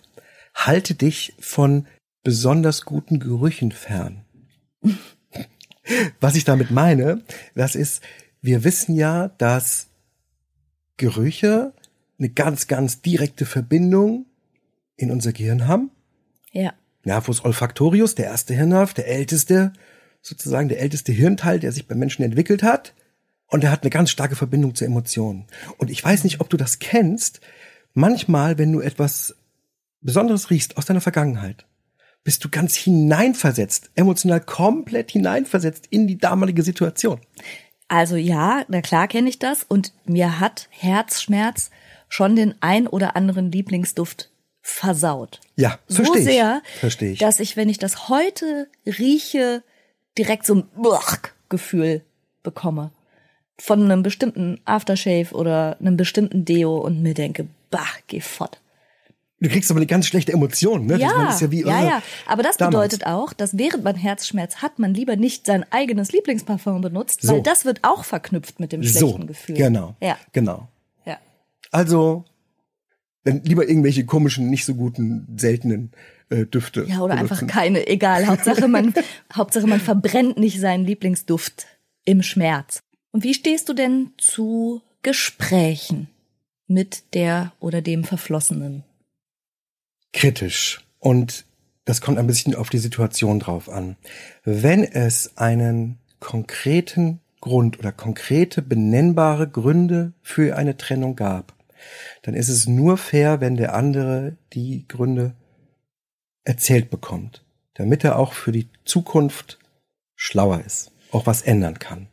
Halte 0.53 0.95
dich 0.95 1.35
von 1.39 1.87
besonders 2.23 2.85
guten 2.85 3.19
Gerüchen 3.19 3.71
fern. 3.71 4.23
Was 6.19 6.35
ich 6.35 6.45
damit 6.45 6.71
meine, 6.71 7.21
das 7.55 7.75
ist, 7.75 8.01
wir 8.41 8.63
wissen 8.63 8.95
ja, 8.95 9.29
dass 9.37 9.87
Gerüche 10.97 11.73
eine 12.19 12.29
ganz, 12.29 12.67
ganz 12.67 13.01
direkte 13.01 13.45
Verbindung 13.45 14.25
in 14.95 15.11
unser 15.11 15.33
Gehirn 15.33 15.67
haben. 15.67 15.91
Ja. 16.51 16.73
Nervus 17.03 17.43
olfactorius, 17.43 18.15
der 18.15 18.25
erste 18.25 18.53
Hirnnerv, 18.53 18.93
der 18.93 19.07
älteste, 19.07 19.73
sozusagen 20.21 20.69
der 20.69 20.79
älteste 20.79 21.11
Hirnteil, 21.11 21.59
der 21.59 21.71
sich 21.71 21.87
beim 21.87 21.99
Menschen 21.99 22.23
entwickelt 22.23 22.63
hat. 22.63 22.93
Und 23.47 23.63
er 23.63 23.71
hat 23.71 23.83
eine 23.83 23.89
ganz 23.89 24.09
starke 24.09 24.35
Verbindung 24.35 24.73
zu 24.73 24.85
Emotionen. 24.85 25.45
Und 25.77 25.91
ich 25.91 26.03
weiß 26.03 26.23
nicht, 26.23 26.39
ob 26.39 26.49
du 26.49 26.57
das 26.57 26.79
kennst. 26.79 27.41
Manchmal, 27.93 28.57
wenn 28.57 28.71
du 28.71 28.79
etwas 28.81 29.35
Besonderes 30.01 30.49
riechst 30.49 30.77
aus 30.77 30.85
deiner 30.85 31.01
Vergangenheit, 31.01 31.65
bist 32.23 32.43
du 32.43 32.49
ganz 32.49 32.75
hineinversetzt, 32.75 33.91
emotional 33.95 34.39
komplett 34.41 35.11
hineinversetzt 35.11 35.87
in 35.89 36.07
die 36.07 36.17
damalige 36.17 36.63
Situation. 36.63 37.19
Also 37.87 38.15
ja, 38.15 38.63
na 38.69 38.81
klar 38.81 39.07
kenne 39.07 39.29
ich 39.29 39.39
das 39.39 39.63
und 39.63 39.93
mir 40.05 40.39
hat 40.39 40.67
Herzschmerz 40.71 41.69
schon 42.07 42.35
den 42.35 42.55
ein 42.61 42.87
oder 42.87 43.15
anderen 43.15 43.51
Lieblingsduft 43.51 44.31
versaut. 44.61 45.41
Ja, 45.57 45.77
so 45.87 46.03
verstehe 46.03 46.23
sehr, 46.23 46.61
ich. 46.63 46.79
Verstehe 46.79 47.11
ich. 47.11 47.19
dass 47.19 47.39
ich, 47.39 47.57
wenn 47.57 47.69
ich 47.69 47.77
das 47.77 48.07
heute 48.09 48.67
rieche, 48.85 49.63
direkt 50.17 50.45
so 50.45 50.55
ein 50.55 50.63
Gefühl 51.49 52.01
bekomme 52.41 52.91
von 53.59 53.83
einem 53.83 54.01
bestimmten 54.01 54.59
Aftershave 54.65 55.33
oder 55.33 55.77
einem 55.79 55.97
bestimmten 55.97 56.45
Deo 56.45 56.77
und 56.77 57.01
mir 57.01 57.13
denke, 57.13 57.47
bah, 57.77 57.87
geh 58.07 58.21
fort. 58.21 58.59
Du 59.39 59.49
kriegst 59.49 59.69
aber 59.71 59.79
eine 59.79 59.87
ganz 59.87 60.07
schlechte 60.07 60.31
Emotion, 60.31 60.85
ne? 60.85 60.97
Ja, 60.97 61.25
Das 61.25 61.41
ja, 61.41 61.51
wie, 61.51 61.63
ja, 61.65 61.81
äh, 61.81 61.85
ja. 61.87 62.01
Aber 62.27 62.43
das 62.43 62.55
damals. 62.55 62.75
bedeutet 62.93 63.05
auch, 63.05 63.33
dass 63.33 63.57
während 63.57 63.83
man 63.83 63.95
Herzschmerz 63.95 64.57
hat, 64.57 64.79
man 64.79 64.93
lieber 64.93 65.17
nicht 65.17 65.45
sein 65.45 65.65
eigenes 65.69 66.13
Lieblingsparfum 66.13 66.79
benutzt, 66.79 67.21
So. 67.23 67.33
weil 67.33 67.41
das 67.43 67.65
wird 67.65 67.79
auch 67.83 68.05
verknüpft 68.05 68.61
mit 68.61 68.71
dem 68.71 68.83
So, 68.83 68.99
schlechten 68.99 69.27
Gefühl. 69.27 69.55
genau. 69.55 69.95
Ja, 70.01 70.17
Genau. 70.31 70.69
ja. 71.05 71.17
Also, 71.71 72.23
dann 73.25 73.43
lieber 73.43 73.67
irgendwelche 73.67 74.05
komischen, 74.05 74.49
nicht 74.49 74.63
so 74.63 74.75
guten, 74.75 75.27
seltenen 75.37 75.91
äh, 76.29 76.45
Düfte. 76.45 76.85
Ja, 76.87 77.01
oder 77.01 77.15
einfach 77.15 77.39
benutzen. 77.39 77.53
keine, 77.53 77.87
egal. 77.87 78.25
Hauptsache 78.27 78.69
man, 78.69 78.93
Hauptsache 79.33 79.67
man 79.67 79.81
verbrennt 79.81 80.37
nicht 80.37 80.59
seinen 80.61 80.85
Lieblingsduft 80.85 81.65
im 82.05 82.23
Schmerz. 82.23 82.79
Und 83.11 83.25
wie 83.25 83.33
stehst 83.33 83.67
du 83.67 83.73
denn 83.73 84.11
zu 84.17 84.81
Gesprächen 85.01 86.07
mit 86.73 87.13
der 87.13 87.53
oder 87.59 87.81
dem 87.81 88.03
Verflossenen? 88.03 88.83
kritisch. 90.13 90.85
Und 90.99 91.45
das 91.83 91.99
kommt 91.99 92.17
ein 92.17 92.27
bisschen 92.27 92.55
auf 92.55 92.69
die 92.69 92.77
Situation 92.77 93.39
drauf 93.39 93.67
an. 93.67 93.97
Wenn 94.45 94.85
es 94.85 95.35
einen 95.37 95.97
konkreten 96.21 97.19
Grund 97.41 97.77
oder 97.79 97.91
konkrete 97.91 98.61
benennbare 98.61 99.49
Gründe 99.49 100.13
für 100.21 100.55
eine 100.55 100.77
Trennung 100.77 101.17
gab, 101.17 101.53
dann 102.21 102.35
ist 102.35 102.47
es 102.47 102.67
nur 102.67 102.97
fair, 102.97 103.41
wenn 103.41 103.57
der 103.57 103.75
andere 103.75 104.37
die 104.53 104.87
Gründe 104.87 105.35
erzählt 106.45 106.89
bekommt, 106.89 107.43
damit 107.73 108.05
er 108.05 108.17
auch 108.17 108.31
für 108.31 108.53
die 108.53 108.69
Zukunft 108.85 109.59
schlauer 110.15 110.61
ist, 110.65 110.91
auch 111.11 111.25
was 111.25 111.41
ändern 111.41 111.79
kann. 111.79 112.07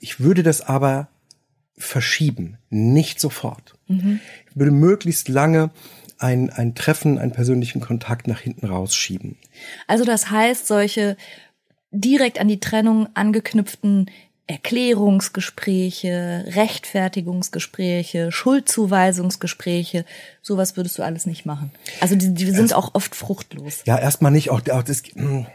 Ich 0.00 0.20
würde 0.20 0.42
das 0.42 0.60
aber 0.60 1.08
verschieben, 1.80 2.58
nicht 2.68 3.20
sofort. 3.20 3.74
Ich 3.88 4.56
würde 4.56 4.70
möglichst 4.70 5.28
lange 5.28 5.70
ein, 6.18 6.50
ein 6.50 6.76
Treffen, 6.76 7.18
einen 7.18 7.32
persönlichen 7.32 7.80
Kontakt 7.80 8.28
nach 8.28 8.40
hinten 8.40 8.66
rausschieben. 8.66 9.36
Also 9.88 10.04
das 10.04 10.30
heißt, 10.30 10.66
solche 10.66 11.16
direkt 11.90 12.38
an 12.38 12.46
die 12.46 12.60
Trennung 12.60 13.08
angeknüpften 13.14 14.10
Erklärungsgespräche, 14.46 16.44
Rechtfertigungsgespräche, 16.48 18.32
Schuldzuweisungsgespräche, 18.32 20.04
sowas 20.42 20.76
würdest 20.76 20.98
du 20.98 21.02
alles 21.02 21.26
nicht 21.26 21.46
machen. 21.46 21.70
Also 22.00 22.16
die, 22.16 22.34
die 22.34 22.50
sind 22.50 22.74
auch 22.74 22.94
oft 22.94 23.14
fruchtlos. 23.14 23.82
Ja, 23.86 23.98
erstmal 23.98 24.32
nicht. 24.32 24.50
Auch, 24.50 24.60
auch 24.68 24.82
das, 24.82 25.02
mh, 25.14 25.46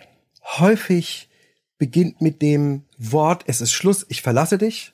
häufig 0.58 1.30
beginnt 1.78 2.22
mit 2.22 2.42
dem 2.42 2.84
Wort, 2.98 3.44
es 3.48 3.62
ist 3.62 3.74
Schluss, 3.74 4.06
ich 4.10 4.22
verlasse 4.22 4.58
dich. 4.58 4.94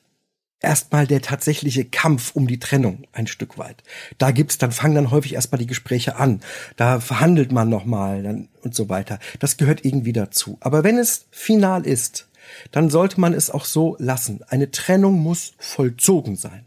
Erstmal 0.62 1.08
der 1.08 1.22
tatsächliche 1.22 1.86
Kampf 1.86 2.36
um 2.36 2.48
die 2.48 2.60
Trennung 2.60 3.06
ein 3.14 3.26
Stück 3.26 3.58
weit. 3.58 3.84
Da 4.20 4.30
gibt's, 4.30 4.60
dann 4.60 4.72
fangen 4.72 4.94
dann 4.94 5.12
häufig 5.12 5.34
erstmal 5.34 5.58
die 5.58 5.68
Gespräche 5.68 6.18
an. 6.18 6.42
Da 6.76 7.00
verhandelt 7.00 7.52
man 7.52 7.68
nochmal 7.68 8.22
dann 8.22 8.48
und 8.62 8.76
so 8.76 8.88
weiter. 8.88 9.18
Das 9.40 9.58
gehört 9.58 9.84
irgendwie 9.84 10.14
dazu. 10.14 10.58
Aber 10.60 10.84
wenn 10.84 11.00
es 11.00 11.26
final 11.32 11.88
ist, 11.88 12.30
dann 12.72 12.92
sollte 12.92 13.20
man 13.20 13.34
es 13.34 13.50
auch 13.50 13.66
so 13.66 13.96
lassen. 14.00 14.42
Eine 14.50 14.70
Trennung 14.70 15.20
muss 15.20 15.54
vollzogen 15.58 16.36
sein. 16.36 16.66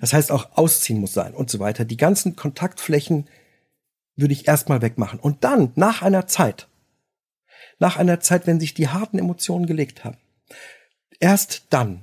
Das 0.00 0.12
heißt 0.12 0.30
auch 0.30 0.56
ausziehen 0.56 1.00
muss 1.00 1.12
sein 1.12 1.34
und 1.34 1.50
so 1.50 1.58
weiter. 1.58 1.84
Die 1.84 1.96
ganzen 1.96 2.36
Kontaktflächen 2.36 3.26
würde 4.16 4.32
ich 4.32 4.46
erstmal 4.46 4.82
wegmachen. 4.82 5.18
Und 5.18 5.44
dann, 5.44 5.72
nach 5.74 6.02
einer 6.02 6.26
Zeit, 6.26 6.68
nach 7.78 7.96
einer 7.96 8.20
Zeit, 8.20 8.46
wenn 8.46 8.60
sich 8.60 8.74
die 8.74 8.88
harten 8.88 9.18
Emotionen 9.18 9.66
gelegt 9.66 10.04
haben, 10.04 10.16
erst 11.18 11.64
dann 11.70 12.02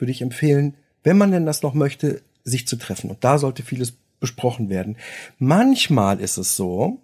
würde 0.00 0.12
ich 0.12 0.22
empfehlen, 0.22 0.76
wenn 1.02 1.18
man 1.18 1.30
denn 1.30 1.46
das 1.46 1.62
noch 1.62 1.74
möchte, 1.74 2.22
sich 2.44 2.66
zu 2.66 2.76
treffen. 2.76 3.10
Und 3.10 3.24
da 3.24 3.38
sollte 3.38 3.62
vieles 3.62 3.92
besprochen 4.20 4.68
werden. 4.68 4.96
Manchmal 5.38 6.20
ist 6.20 6.36
es 6.36 6.56
so, 6.56 7.00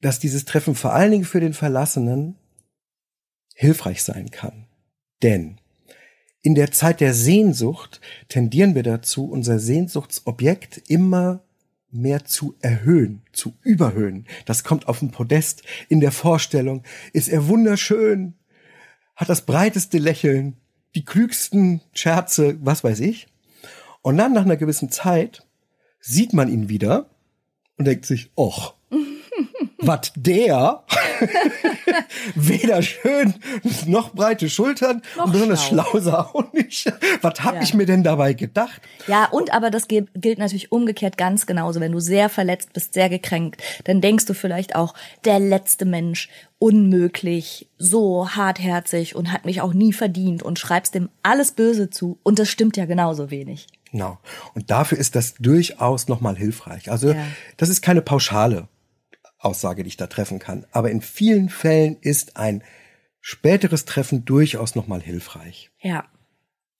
dass 0.00 0.18
dieses 0.18 0.44
Treffen 0.44 0.74
vor 0.74 0.92
allen 0.92 1.12
Dingen 1.12 1.24
für 1.24 1.40
den 1.40 1.54
Verlassenen 1.54 2.36
hilfreich 3.54 4.02
sein 4.02 4.30
kann. 4.30 4.66
Denn 5.22 5.58
in 6.42 6.54
der 6.54 6.70
Zeit 6.70 7.00
der 7.00 7.14
Sehnsucht 7.14 8.00
tendieren 8.28 8.74
wir 8.74 8.84
dazu, 8.84 9.28
unser 9.28 9.58
Sehnsuchtsobjekt 9.58 10.88
immer 10.88 11.42
mehr 11.90 12.24
zu 12.24 12.54
erhöhen, 12.60 13.22
zu 13.32 13.54
überhöhen. 13.62 14.26
Das 14.44 14.62
kommt 14.62 14.88
auf 14.88 15.00
den 15.00 15.10
Podest. 15.10 15.62
In 15.88 16.00
der 16.00 16.12
Vorstellung 16.12 16.84
ist 17.12 17.28
er 17.28 17.48
wunderschön, 17.48 18.34
hat 19.16 19.28
das 19.28 19.46
breiteste 19.46 19.98
Lächeln, 19.98 20.56
die 20.98 21.04
klügsten 21.04 21.80
Scherze, 21.92 22.58
was 22.60 22.82
weiß 22.82 22.98
ich. 23.00 23.28
Und 24.02 24.16
dann 24.16 24.32
nach 24.32 24.44
einer 24.44 24.56
gewissen 24.56 24.90
Zeit 24.90 25.46
sieht 26.00 26.32
man 26.32 26.48
ihn 26.48 26.68
wieder 26.68 27.08
und 27.76 27.84
denkt 27.84 28.04
sich, 28.04 28.32
och, 28.36 28.74
was 29.78 30.12
der? 30.16 30.82
Weder 32.34 32.82
schön 32.82 33.34
noch 33.86 34.12
breite 34.12 34.48
Schultern 34.50 35.02
Noch 35.16 35.26
und 35.26 35.32
besonders 35.32 35.64
schlau. 35.64 35.84
schlau 35.90 36.10
er 36.10 36.34
auch 36.34 36.52
nicht. 36.52 36.92
Was 37.22 37.40
hab 37.44 37.54
Ja. 37.56 37.62
ich 37.62 37.74
mir 37.74 37.86
denn 37.86 38.02
dabei 38.02 38.32
gedacht? 38.34 38.80
Ja, 39.06 39.26
und 39.26 39.52
aber 39.52 39.70
das 39.70 39.88
gilt 39.88 40.08
gilt 40.14 40.38
natürlich 40.38 40.72
umgekehrt 40.72 41.16
ganz 41.16 41.46
genauso. 41.46 41.80
Wenn 41.80 41.92
du 41.92 42.00
sehr 42.00 42.28
verletzt 42.28 42.72
bist, 42.72 42.94
sehr 42.94 43.08
gekränkt, 43.08 43.62
dann 43.84 44.00
denkst 44.00 44.26
du 44.26 44.34
vielleicht 44.34 44.74
auch, 44.74 44.94
der 45.24 45.38
letzte 45.38 45.84
Mensch, 45.84 46.28
unmöglich, 46.58 47.68
so 47.78 48.30
hartherzig 48.30 49.14
und 49.14 49.32
hat 49.32 49.44
mich 49.44 49.60
auch 49.60 49.72
nie 49.74 49.92
verdient 49.92 50.42
und 50.42 50.58
schreibst 50.58 50.94
dem 50.94 51.08
alles 51.22 51.52
Böse 51.52 51.90
zu. 51.90 52.18
Und 52.22 52.38
das 52.38 52.48
stimmt 52.48 52.76
ja 52.76 52.84
genauso 52.86 53.30
wenig. 53.30 53.66
Genau. 53.92 54.18
Und 54.54 54.70
dafür 54.70 54.98
ist 54.98 55.14
das 55.14 55.34
durchaus 55.34 56.08
nochmal 56.08 56.36
hilfreich. 56.36 56.90
Also 56.90 57.10
Ja. 57.12 57.24
das 57.56 57.68
ist 57.68 57.80
keine 57.80 58.02
pauschale 58.02 58.68
Aussage, 59.38 59.82
die 59.82 59.88
ich 59.88 59.96
da 59.96 60.06
treffen 60.06 60.38
kann. 60.38 60.66
Aber 60.72 60.90
in 60.90 61.00
vielen 61.00 61.48
Fällen 61.48 61.96
ist 62.00 62.36
ein 62.36 62.62
späteres 63.20 63.84
Treffen 63.84 64.24
durchaus 64.24 64.74
nochmal 64.74 65.00
hilfreich. 65.00 65.70
Ja. 65.80 66.04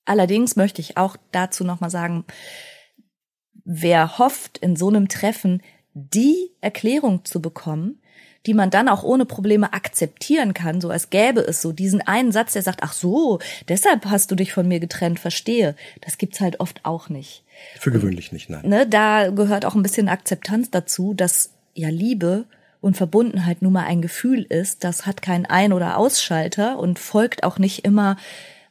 Allerdings 0.05 0.57
möchte 0.57 0.81
ich 0.81 0.97
auch 0.97 1.17
dazu 1.33 1.65
nochmal 1.65 1.91
sagen, 1.91 2.25
wer 3.65 4.19
hofft, 4.19 4.59
in 4.59 4.75
so 4.75 4.89
einem 4.89 5.09
Treffen 5.09 5.63
die 5.93 6.51
Erklärung 6.61 7.25
zu 7.25 7.43
bekommen, 7.43 8.01
die 8.47 8.55
man 8.55 8.71
dann 8.71 8.89
auch 8.89 9.03
ohne 9.03 9.27
Probleme 9.27 9.75
akzeptieren 9.75 10.55
kann, 10.55 10.81
so 10.81 10.89
als 10.89 11.11
gäbe 11.11 11.41
es 11.41 11.61
so 11.61 11.73
diesen 11.73 12.01
einen 12.01 12.33
Satz, 12.33 12.55
der 12.55 12.63
sagt, 12.63 12.83
ach 12.83 12.95
so, 12.95 13.41
deshalb 13.69 14.07
hast 14.07 14.31
du 14.31 14.37
dich 14.37 14.53
von 14.53 14.67
mir 14.67 14.81
getrennt, 14.81 15.19
verstehe. 15.19 15.77
Das 16.01 16.17
gibt's 16.17 16.41
halt 16.41 16.61
oft 16.61 16.85
auch 16.85 17.11
nicht. 17.11 17.45
Für 17.79 17.91
gewöhnlich 17.91 18.33
nicht, 18.33 18.49
nein. 18.49 18.67
Ne, 18.67 18.87
da 18.87 19.29
gehört 19.31 19.67
auch 19.67 19.75
ein 19.75 19.83
bisschen 19.83 20.09
Akzeptanz 20.09 20.71
dazu, 20.71 21.13
dass 21.13 21.51
ja 21.79 21.89
Liebe 21.89 22.45
und 22.81 22.97
Verbundenheit 22.97 23.63
nun 23.63 23.73
mal 23.73 23.85
ein 23.85 24.03
Gefühl 24.03 24.43
ist, 24.43 24.85
das 24.85 25.07
hat 25.07 25.23
keinen 25.23 25.47
Ein- 25.47 25.73
oder 25.73 25.97
Ausschalter 25.97 26.79
und 26.79 26.99
folgt 26.99 27.43
auch 27.43 27.59
nicht 27.59 27.85
immer 27.85 28.17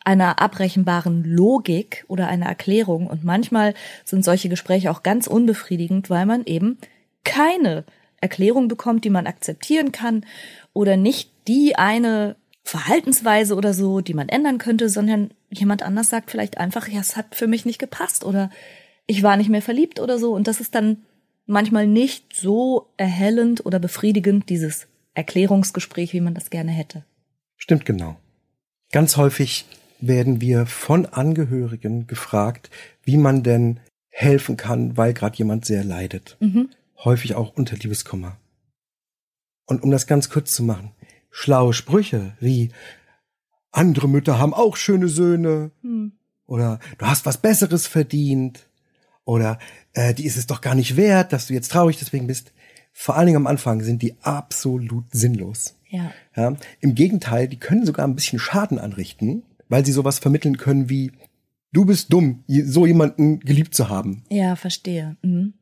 einer 0.06 0.42
abrechenbaren 0.42 1.26
Logik 1.26 2.06
oder 2.08 2.30
einer 2.30 2.46
Erklärung. 2.46 3.08
Und 3.08 3.26
manchmal 3.26 3.74
sind 4.06 4.24
solche 4.24 4.48
Gespräche 4.48 4.90
auch 4.90 5.04
ganz 5.04 5.28
unbefriedigend, 5.28 6.10
weil 6.10 6.26
man 6.26 6.46
eben 6.46 6.78
keine 7.26 7.84
Erklärung 8.22 8.70
bekommt, 8.70 9.04
die 9.04 9.10
man 9.10 9.28
akzeptieren 9.28 9.92
kann 9.92 10.26
oder 10.72 10.96
nicht 10.96 11.32
die 11.48 11.76
eine 11.76 12.38
Verhaltensweise 12.64 13.56
oder 13.56 13.74
so, 13.74 14.00
die 14.00 14.14
man 14.14 14.30
ändern 14.30 14.58
könnte, 14.58 14.90
sondern 14.90 15.32
jemand 15.50 15.84
anders 15.84 16.10
sagt 16.10 16.32
vielleicht 16.32 16.58
einfach, 16.58 16.88
ja, 16.88 17.02
es 17.02 17.18
hat 17.18 17.36
für 17.36 17.48
mich 17.48 17.66
nicht 17.66 17.80
gepasst 17.80 18.24
oder 18.24 18.50
ich 19.08 19.24
war 19.24 19.38
nicht 19.38 19.50
mehr 19.50 19.62
verliebt 19.62 20.00
oder 20.00 20.20
so. 20.20 20.34
Und 20.34 20.48
das 20.48 20.62
ist 20.62 20.76
dann 20.76 21.04
manchmal 21.48 21.88
nicht 21.88 22.36
so 22.36 22.90
erhellend 22.98 23.66
oder 23.66 23.80
befriedigend, 23.80 24.50
dieses 24.50 24.88
Erklärungsgespräch, 25.16 26.14
wie 26.14 26.22
man 26.22 26.36
das 26.36 26.52
gerne 26.52 26.72
hätte. 26.72 27.04
Stimmt 27.56 27.86
genau. 27.86 28.18
Ganz 28.92 29.18
häufig 29.18 29.66
werden 30.00 30.42
wir 30.42 30.68
von 30.68 31.08
Angehörigen 31.08 32.06
gefragt, 32.06 32.70
wie 33.04 33.18
man 33.18 33.42
denn 33.42 33.80
helfen 34.10 34.58
kann, 34.58 34.96
weil 34.96 35.14
gerade 35.14 35.38
jemand 35.38 35.66
sehr 35.66 35.84
leidet. 35.84 36.38
Häufig 37.04 37.36
auch 37.36 37.56
unter 37.56 37.76
Liebeskummer. 37.76 38.38
Und 39.66 39.84
um 39.84 39.92
das 39.92 40.08
ganz 40.08 40.30
kurz 40.30 40.54
zu 40.54 40.64
machen, 40.64 40.92
schlaue 41.32 41.74
Sprüche 41.74 42.34
wie 42.40 42.72
andere 43.72 44.08
Mütter 44.08 44.40
haben 44.40 44.54
auch 44.54 44.76
schöne 44.76 45.08
Söhne 45.08 45.72
oder 46.46 46.80
du 46.98 47.06
hast 47.06 47.26
was 47.26 47.38
Besseres 47.38 47.86
verdient 47.86 48.67
oder 49.28 49.60
äh, 49.94 50.14
die 50.14 50.26
ist 50.26 50.38
es 50.38 50.48
doch 50.48 50.62
gar 50.62 50.74
nicht 50.74 50.96
wert, 50.96 51.34
dass 51.34 51.48
du 51.48 51.54
jetzt 51.54 51.72
traurig 51.72 51.98
deswegen 51.98 52.28
bist, 52.28 52.54
vor 52.94 53.16
allen 53.16 53.28
Dingen 53.28 53.38
am 53.38 53.48
Anfang 53.48 53.84
sind 53.84 54.02
die 54.02 54.16
absolut 54.22 55.06
sinnlos. 55.12 55.76
Ja. 55.90 56.12
Ja, 56.36 56.56
Im 56.80 56.96
Gegenteil, 56.96 57.48
die 57.48 57.60
können 57.60 57.86
sogar 57.86 58.08
ein 58.08 58.16
bisschen 58.16 58.40
Schaden 58.40 58.80
anrichten, 58.80 59.44
weil 59.70 59.86
sie 59.86 59.92
sowas 59.92 60.20
vermitteln 60.20 60.58
können 60.58 60.90
wie, 60.90 61.12
du 61.74 61.86
bist 61.86 62.12
dumm, 62.12 62.44
so 62.48 62.86
jemanden 62.86 63.40
geliebt 63.42 63.76
zu 63.76 63.90
haben. 63.90 64.24
Ja, 64.30 64.56
verstehe. 64.56 65.18
Mhm. 65.22 65.54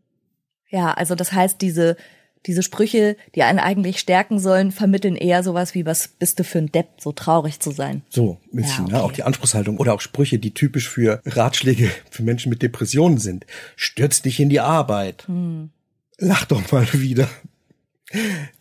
Ja, 0.69 0.93
also 0.93 1.15
das 1.15 1.33
heißt, 1.33 1.61
diese, 1.61 1.97
diese 2.45 2.63
Sprüche, 2.63 3.17
die 3.35 3.43
einen 3.43 3.59
eigentlich 3.59 3.99
stärken 3.99 4.39
sollen, 4.39 4.71
vermitteln 4.71 5.15
eher 5.15 5.43
sowas 5.43 5.73
wie, 5.73 5.85
was 5.85 6.07
bist 6.07 6.39
du 6.39 6.43
für 6.43 6.59
ein 6.59 6.71
Depp, 6.71 6.87
so 6.99 7.11
traurig 7.11 7.59
zu 7.59 7.71
sein. 7.71 8.03
So, 8.09 8.39
ein 8.53 8.57
bisschen, 8.57 8.87
Ja, 8.87 8.93
ne? 8.93 8.97
okay. 8.97 9.03
auch 9.05 9.11
die 9.11 9.23
Anspruchshaltung 9.23 9.77
oder 9.77 9.93
auch 9.93 10.01
Sprüche, 10.01 10.39
die 10.39 10.53
typisch 10.53 10.89
für 10.89 11.21
Ratschläge 11.25 11.89
für 12.11 12.23
Menschen 12.23 12.49
mit 12.49 12.61
Depressionen 12.61 13.17
sind. 13.17 13.45
Stürz 13.75 14.21
dich 14.21 14.39
in 14.39 14.49
die 14.49 14.59
Arbeit. 14.59 15.27
Hm. 15.27 15.69
Lach 16.17 16.45
doch 16.45 16.71
mal 16.71 16.87
wieder. 16.93 17.27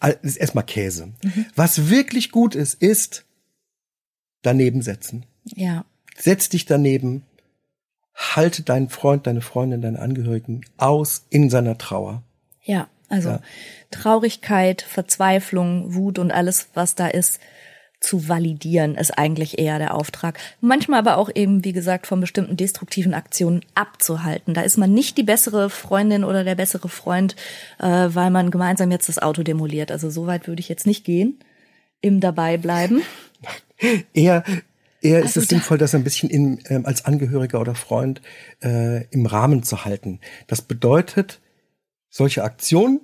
Das 0.00 0.16
ist 0.22 0.36
erstmal 0.36 0.64
Käse. 0.64 1.12
Mhm. 1.22 1.46
Was 1.54 1.88
wirklich 1.90 2.30
gut 2.30 2.54
ist, 2.54 2.74
ist 2.74 3.24
daneben 4.42 4.82
setzen. 4.82 5.26
Ja. 5.44 5.84
Setz 6.16 6.48
dich 6.48 6.64
daneben, 6.64 7.22
halte 8.14 8.62
deinen 8.62 8.88
Freund, 8.88 9.26
deine 9.26 9.40
Freundin, 9.42 9.82
deine 9.82 9.98
Angehörigen 9.98 10.64
aus 10.76 11.26
in 11.30 11.50
seiner 11.50 11.76
Trauer. 11.78 12.22
Ja, 12.62 12.88
also 13.14 13.28
Ja. 13.30 13.40
Traurigkeit, 13.90 14.82
Verzweiflung, 14.82 15.94
Wut 15.94 16.18
und 16.18 16.30
alles, 16.32 16.68
was 16.74 16.94
da 16.94 17.06
ist, 17.06 17.40
zu 18.00 18.28
validieren, 18.28 18.96
ist 18.96 19.12
eigentlich 19.16 19.58
eher 19.58 19.78
der 19.78 19.94
Auftrag. 19.94 20.38
Manchmal 20.60 20.98
aber 20.98 21.16
auch 21.16 21.30
eben, 21.34 21.64
wie 21.64 21.72
gesagt, 21.72 22.06
von 22.06 22.20
bestimmten 22.20 22.54
destruktiven 22.56 23.14
Aktionen 23.14 23.64
abzuhalten. 23.74 24.52
Da 24.52 24.60
ist 24.60 24.76
man 24.76 24.92
nicht 24.92 25.16
die 25.16 25.22
bessere 25.22 25.70
Freundin 25.70 26.22
oder 26.22 26.44
der 26.44 26.54
bessere 26.54 26.90
Freund, 26.90 27.34
äh, 27.78 27.86
weil 28.10 28.28
man 28.30 28.50
gemeinsam 28.50 28.90
jetzt 28.90 29.08
das 29.08 29.18
Auto 29.18 29.42
demoliert. 29.42 29.90
Also 29.90 30.10
so 30.10 30.26
weit 30.26 30.48
würde 30.48 30.60
ich 30.60 30.68
jetzt 30.68 30.86
nicht 30.86 31.04
gehen. 31.04 31.38
Im 32.02 32.20
dabei 32.20 32.58
bleiben. 32.58 33.00
Eher, 34.12 34.44
eher 35.00 35.18
ist 35.20 35.28
Also 35.28 35.40
es 35.40 35.46
da- 35.46 35.56
sinnvoll, 35.56 35.78
das 35.78 35.94
ein 35.94 36.04
bisschen 36.04 36.28
in, 36.28 36.60
ähm, 36.68 36.84
als 36.84 37.06
Angehöriger 37.06 37.60
oder 37.60 37.74
Freund 37.74 38.20
äh, 38.62 39.04
im 39.06 39.24
Rahmen 39.26 39.62
zu 39.62 39.84
halten. 39.86 40.20
Das 40.46 40.60
bedeutet, 40.62 41.40
solche 42.14 42.44
Aktionen 42.44 43.00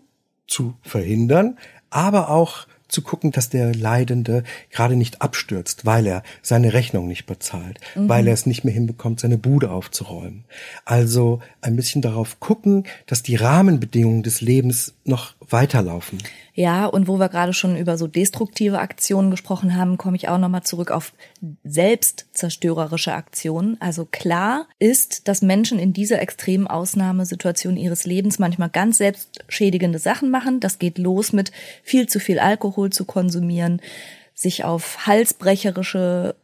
zu 0.47 0.75
verhindern, 0.83 1.59
aber 1.91 2.31
auch 2.31 2.69
zu 2.87 3.03
gucken, 3.03 3.33
dass 3.33 3.49
der 3.49 3.75
Leidende 3.75 4.45
gerade 4.71 4.95
nicht 4.95 5.21
abstürzt, 5.21 5.85
weil 5.85 6.07
er 6.07 6.23
seine 6.43 6.73
Rechnung 6.73 7.09
nicht 7.09 7.27
bezahlt, 7.27 7.81
weil 7.95 8.27
er 8.29 8.35
es 8.35 8.47
nicht 8.47 8.65
mehr 8.65 8.75
hinbekommt, 8.75 9.21
seine 9.21 9.39
Bude 9.39 9.71
aufzuräumen. 9.71 10.45
Also 10.85 11.41
ein 11.61 11.77
bisschen 11.77 12.03
darauf 12.03 12.39
gucken, 12.41 12.85
dass 13.07 13.23
die 13.23 13.37
Rahmenbedingungen 13.37 14.23
des 14.23 14.41
Lebens 14.41 14.95
noch 15.05 15.35
weiterlaufen. 15.53 16.19
Ja, 16.55 16.87
und 16.87 17.09
wo 17.09 17.19
wir 17.19 17.29
gerade 17.29 17.53
schon 17.53 17.77
über 17.77 17.97
so 17.97 18.07
destruktive 18.07 18.81
Aktionen 18.81 19.31
gesprochen 19.31 19.77
haben, 19.77 19.99
komme 19.99 20.17
ich 20.17 20.29
auch 20.29 20.39
nochmal 20.39 20.63
zurück 20.63 20.91
auf 20.91 21.13
selbstzerstörerische 21.65 23.15
Aktionen. 23.15 23.77
Also 23.81 24.05
klar 24.05 24.67
ist, 24.79 25.29
dass 25.29 25.43
Menschen 25.43 25.79
in 25.79 25.93
dieser 25.93 26.21
extremen 26.21 26.67
Ausnahmesituation 26.67 27.77
ihres 27.77 28.05
Lebens 28.05 28.39
manchmal 28.39 28.69
ganz 28.69 28.99
selbstschädigende 28.99 29.99
Sachen 29.99 30.31
machen. 30.31 30.61
Das 30.61 30.79
geht 30.79 30.99
los 30.99 31.33
mit 31.33 31.53
viel 31.83 32.09
zu 32.09 32.21
viel 32.21 32.39
Alkohol 32.39 32.91
zu 32.91 33.05
konsumieren, 33.05 33.81
sich 34.35 34.65
auf 34.65 35.07
halsbrecherische 35.07 36.35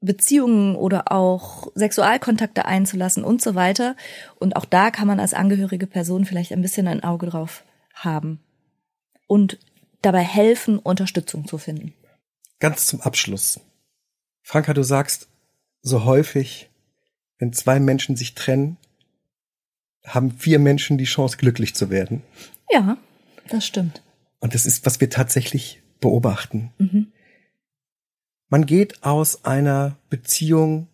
Beziehungen 0.00 0.76
oder 0.76 1.10
auch 1.10 1.72
Sexualkontakte 1.74 2.64
einzulassen 2.66 3.24
und 3.24 3.42
so 3.42 3.54
weiter. 3.54 3.96
Und 4.38 4.54
auch 4.54 4.64
da 4.64 4.90
kann 4.90 5.08
man 5.08 5.18
als 5.18 5.34
angehörige 5.34 5.88
Person 5.88 6.24
vielleicht 6.24 6.52
ein 6.52 6.62
bisschen 6.62 6.86
ein 6.86 7.02
Auge 7.02 7.26
drauf 7.26 7.64
haben 8.04 8.40
und 9.26 9.58
dabei 10.02 10.22
helfen, 10.22 10.78
Unterstützung 10.78 11.46
zu 11.46 11.58
finden. 11.58 11.94
Ganz 12.60 12.86
zum 12.86 13.00
Abschluss. 13.00 13.60
Franka, 14.42 14.74
du 14.74 14.82
sagst 14.82 15.28
so 15.82 16.04
häufig, 16.04 16.70
wenn 17.38 17.52
zwei 17.52 17.78
Menschen 17.80 18.16
sich 18.16 18.34
trennen, 18.34 18.76
haben 20.04 20.32
vier 20.32 20.58
Menschen 20.58 20.98
die 20.98 21.04
Chance, 21.04 21.36
glücklich 21.36 21.74
zu 21.74 21.90
werden. 21.90 22.22
Ja, 22.70 22.96
das 23.48 23.66
stimmt. 23.66 24.02
Und 24.40 24.54
das 24.54 24.66
ist, 24.66 24.86
was 24.86 25.00
wir 25.00 25.10
tatsächlich 25.10 25.82
beobachten. 26.00 26.72
Man 28.48 28.66
geht 28.66 29.02
aus 29.02 29.44
einer 29.44 29.98
Beziehung 30.08 30.88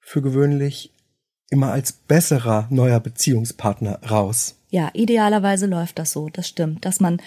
für 0.00 0.22
gewöhnlich 0.22 0.93
immer 1.54 1.70
als 1.70 1.92
besserer 1.92 2.66
neuer 2.68 2.98
Beziehungspartner 2.98 4.00
raus. 4.10 4.58
Ja, 4.70 4.90
idealerweise 4.92 5.66
läuft 5.66 6.00
das 6.00 6.10
so, 6.10 6.28
das 6.28 6.48
stimmt, 6.48 6.84
dass 6.84 6.98
man, 6.98 7.22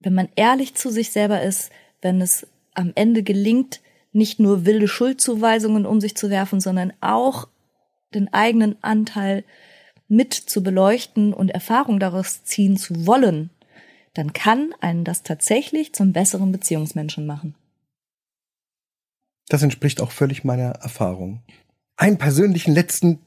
wenn 0.00 0.14
man 0.14 0.28
ehrlich 0.34 0.74
zu 0.74 0.90
sich 0.90 1.12
selber 1.12 1.40
ist, 1.40 1.70
wenn 2.02 2.20
es 2.20 2.44
am 2.74 2.90
Ende 2.96 3.22
gelingt, 3.22 3.80
nicht 4.10 4.40
nur 4.40 4.66
wilde 4.66 4.88
Schuldzuweisungen 4.88 5.86
um 5.86 6.00
sich 6.00 6.16
zu 6.16 6.28
werfen, 6.28 6.60
sondern 6.60 6.92
auch 7.00 7.46
den 8.12 8.34
eigenen 8.34 8.76
Anteil 8.82 9.44
mit 10.08 10.34
zu 10.34 10.64
beleuchten 10.64 11.32
und 11.32 11.50
Erfahrung 11.50 12.00
daraus 12.00 12.42
ziehen 12.42 12.76
zu 12.76 13.06
wollen, 13.06 13.50
dann 14.14 14.32
kann 14.32 14.74
einen 14.80 15.04
das 15.04 15.22
tatsächlich 15.22 15.92
zum 15.92 16.12
besseren 16.12 16.50
Beziehungsmenschen 16.50 17.26
machen. 17.26 17.54
Das 19.48 19.62
entspricht 19.62 20.00
auch 20.00 20.10
völlig 20.10 20.42
meiner 20.42 20.70
Erfahrung. 20.70 21.42
Einen 22.00 22.16
persönlichen 22.16 22.72
letzten 22.72 23.18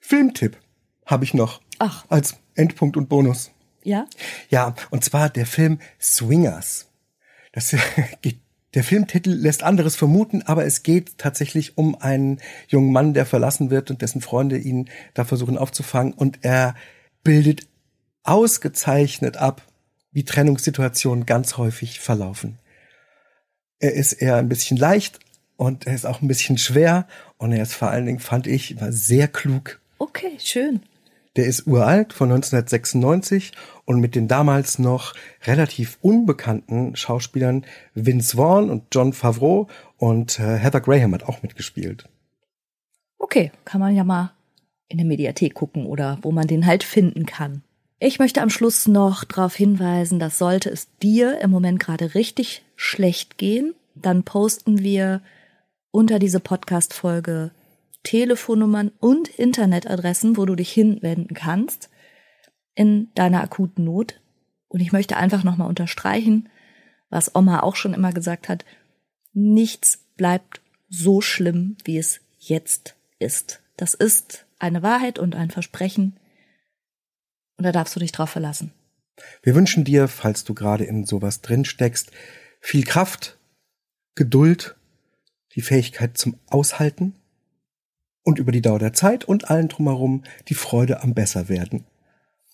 Filmtipp 0.00 0.58
habe 1.06 1.24
ich 1.24 1.32
noch 1.32 1.62
Ach, 1.78 2.04
als 2.10 2.36
Endpunkt 2.54 2.98
und 2.98 3.08
Bonus. 3.08 3.52
ja? 3.84 4.04
Ja, 4.50 4.74
und 4.90 5.02
zwar 5.02 5.30
der 5.30 5.46
Film 5.46 5.78
Swingers. 5.98 6.88
Das 7.52 7.74
geht, 8.20 8.38
der 8.74 8.84
Filmtitel 8.84 9.30
lässt 9.30 9.62
anderes 9.62 9.96
vermuten, 9.96 10.42
aber 10.42 10.66
es 10.66 10.82
geht 10.82 11.16
tatsächlich 11.16 11.78
um 11.78 11.94
einen 11.94 12.38
jungen 12.68 12.92
Mann, 12.92 13.14
der 13.14 13.24
verlassen 13.24 13.70
wird 13.70 13.90
und 13.90 14.02
dessen 14.02 14.20
Freunde 14.20 14.58
ihn 14.58 14.90
da 15.14 15.24
versuchen 15.24 15.56
aufzufangen 15.56 16.12
und 16.12 16.40
er 16.42 16.74
bildet 17.24 17.66
ausgezeichnet 18.24 19.38
ab, 19.38 19.62
wie 20.12 20.26
Trennungssituationen 20.26 21.24
ganz 21.24 21.56
häufig 21.56 22.00
verlaufen. 22.00 22.58
Er 23.78 23.94
ist 23.94 24.12
eher 24.12 24.36
ein 24.36 24.50
bisschen 24.50 24.76
leicht 24.76 25.18
und 25.56 25.86
er 25.86 25.94
ist 25.94 26.04
auch 26.04 26.20
ein 26.20 26.28
bisschen 26.28 26.58
schwer 26.58 27.06
und 27.38 27.52
er 27.52 27.62
ist 27.62 27.74
vor 27.74 27.90
allen 27.90 28.06
Dingen, 28.06 28.18
fand 28.18 28.46
ich, 28.46 28.80
war 28.80 28.92
sehr 28.92 29.28
klug 29.28 29.80
Okay, 29.98 30.36
schön. 30.38 30.80
der 31.36 31.46
ist 31.46 31.66
uralt, 31.66 32.12
von 32.12 32.30
1996 32.30 33.52
und 33.84 34.00
mit 34.00 34.14
den 34.14 34.28
damals 34.28 34.78
noch 34.78 35.14
relativ 35.44 35.98
unbekannten 36.02 36.96
Schauspielern 36.96 37.64
Vince 37.94 38.36
Vaughn 38.36 38.70
und 38.70 38.84
John 38.92 39.12
Favreau 39.12 39.68
und 39.96 40.38
äh, 40.38 40.56
Heather 40.58 40.80
Graham 40.80 41.14
hat 41.14 41.24
auch 41.24 41.42
mitgespielt. 41.42 42.08
Okay, 43.18 43.52
kann 43.64 43.80
man 43.80 43.94
ja 43.94 44.04
mal 44.04 44.32
in 44.88 44.98
der 44.98 45.06
Mediathek 45.06 45.54
gucken 45.54 45.86
oder 45.86 46.18
wo 46.22 46.32
man 46.32 46.46
den 46.46 46.66
halt 46.66 46.84
finden 46.84 47.26
kann. 47.26 47.62
Ich 47.98 48.18
möchte 48.18 48.42
am 48.42 48.50
Schluss 48.50 48.86
noch 48.86 49.24
darauf 49.24 49.54
hinweisen, 49.54 50.18
dass 50.18 50.38
sollte 50.38 50.68
es 50.68 50.88
dir 51.02 51.40
im 51.40 51.50
Moment 51.50 51.80
gerade 51.80 52.14
richtig 52.14 52.62
schlecht 52.76 53.38
gehen, 53.38 53.74
dann 53.94 54.22
posten 54.22 54.80
wir 54.80 55.22
unter 55.96 56.18
diese 56.18 56.40
Podcast-Folge 56.40 57.52
Telefonnummern 58.02 58.92
und 59.00 59.28
Internetadressen, 59.28 60.36
wo 60.36 60.44
du 60.44 60.54
dich 60.54 60.70
hinwenden 60.70 61.34
kannst 61.34 61.88
in 62.74 63.10
deiner 63.14 63.42
akuten 63.42 63.84
Not. 63.84 64.20
Und 64.68 64.80
ich 64.80 64.92
möchte 64.92 65.16
einfach 65.16 65.42
nochmal 65.42 65.70
unterstreichen, 65.70 66.50
was 67.08 67.34
Oma 67.34 67.60
auch 67.60 67.76
schon 67.76 67.94
immer 67.94 68.12
gesagt 68.12 68.50
hat, 68.50 68.66
nichts 69.32 70.04
bleibt 70.18 70.60
so 70.90 71.22
schlimm, 71.22 71.78
wie 71.84 71.96
es 71.96 72.20
jetzt 72.38 72.94
ist. 73.18 73.62
Das 73.78 73.94
ist 73.94 74.44
eine 74.58 74.82
Wahrheit 74.82 75.18
und 75.18 75.34
ein 75.34 75.50
Versprechen. 75.50 76.20
Und 77.56 77.64
da 77.64 77.72
darfst 77.72 77.96
du 77.96 78.00
dich 78.00 78.12
drauf 78.12 78.28
verlassen. 78.28 78.70
Wir 79.42 79.54
wünschen 79.54 79.84
dir, 79.84 80.08
falls 80.08 80.44
du 80.44 80.52
gerade 80.52 80.84
in 80.84 81.06
sowas 81.06 81.40
drin 81.40 81.64
steckst, 81.64 82.10
viel 82.60 82.84
Kraft, 82.84 83.38
Geduld, 84.14 84.75
die 85.56 85.62
Fähigkeit 85.62 86.16
zum 86.16 86.36
Aushalten 86.46 87.14
und 88.22 88.38
über 88.38 88.52
die 88.52 88.62
Dauer 88.62 88.78
der 88.78 88.92
Zeit 88.92 89.24
und 89.24 89.50
allen 89.50 89.68
drumherum 89.68 90.22
die 90.48 90.54
Freude 90.54 91.02
am 91.02 91.14
Besserwerden. 91.14 91.84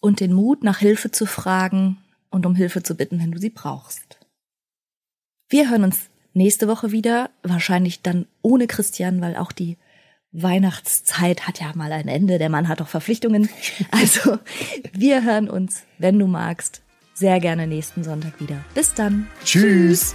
Und 0.01 0.21
den 0.21 0.33
Mut, 0.33 0.65
nach 0.65 0.79
Hilfe 0.79 1.11
zu 1.11 1.27
fragen 1.27 1.99
und 2.31 2.47
um 2.47 2.55
Hilfe 2.55 2.83
zu 2.83 2.97
bitten, 2.97 3.21
wenn 3.21 3.33
du 3.33 3.39
sie 3.39 3.51
brauchst. 3.51 4.19
Wir 5.49 5.71
hören 5.71 5.85
uns 5.85 6.11
nächste 6.33 6.69
Woche 6.69 6.93
wieder, 6.93 7.31
wahrscheinlich 7.43 8.03
dann 8.03 8.27
ohne 8.41 8.67
Christian, 8.67 9.21
weil 9.21 9.37
auch 9.37 9.53
die 9.53 9.77
Weihnachtszeit 10.33 11.47
hat 11.47 11.61
ja 11.61 11.73
mal 11.75 11.93
ein 11.93 12.09
Ende. 12.09 12.39
Der 12.39 12.49
Mann 12.49 12.69
hat 12.69 12.81
doch 12.81 12.89
Verpflichtungen. 12.89 13.49
Also, 13.91 14.39
wir 14.93 15.25
hören 15.25 15.51
uns, 15.51 15.83
wenn 15.99 16.19
du 16.19 16.27
magst, 16.27 16.83
sehr 17.15 17.39
gerne 17.41 17.67
nächsten 17.67 18.03
Sonntag 18.03 18.41
wieder. 18.41 18.65
Bis 18.75 18.95
dann. 18.95 19.29
Tschüss. 19.45 20.15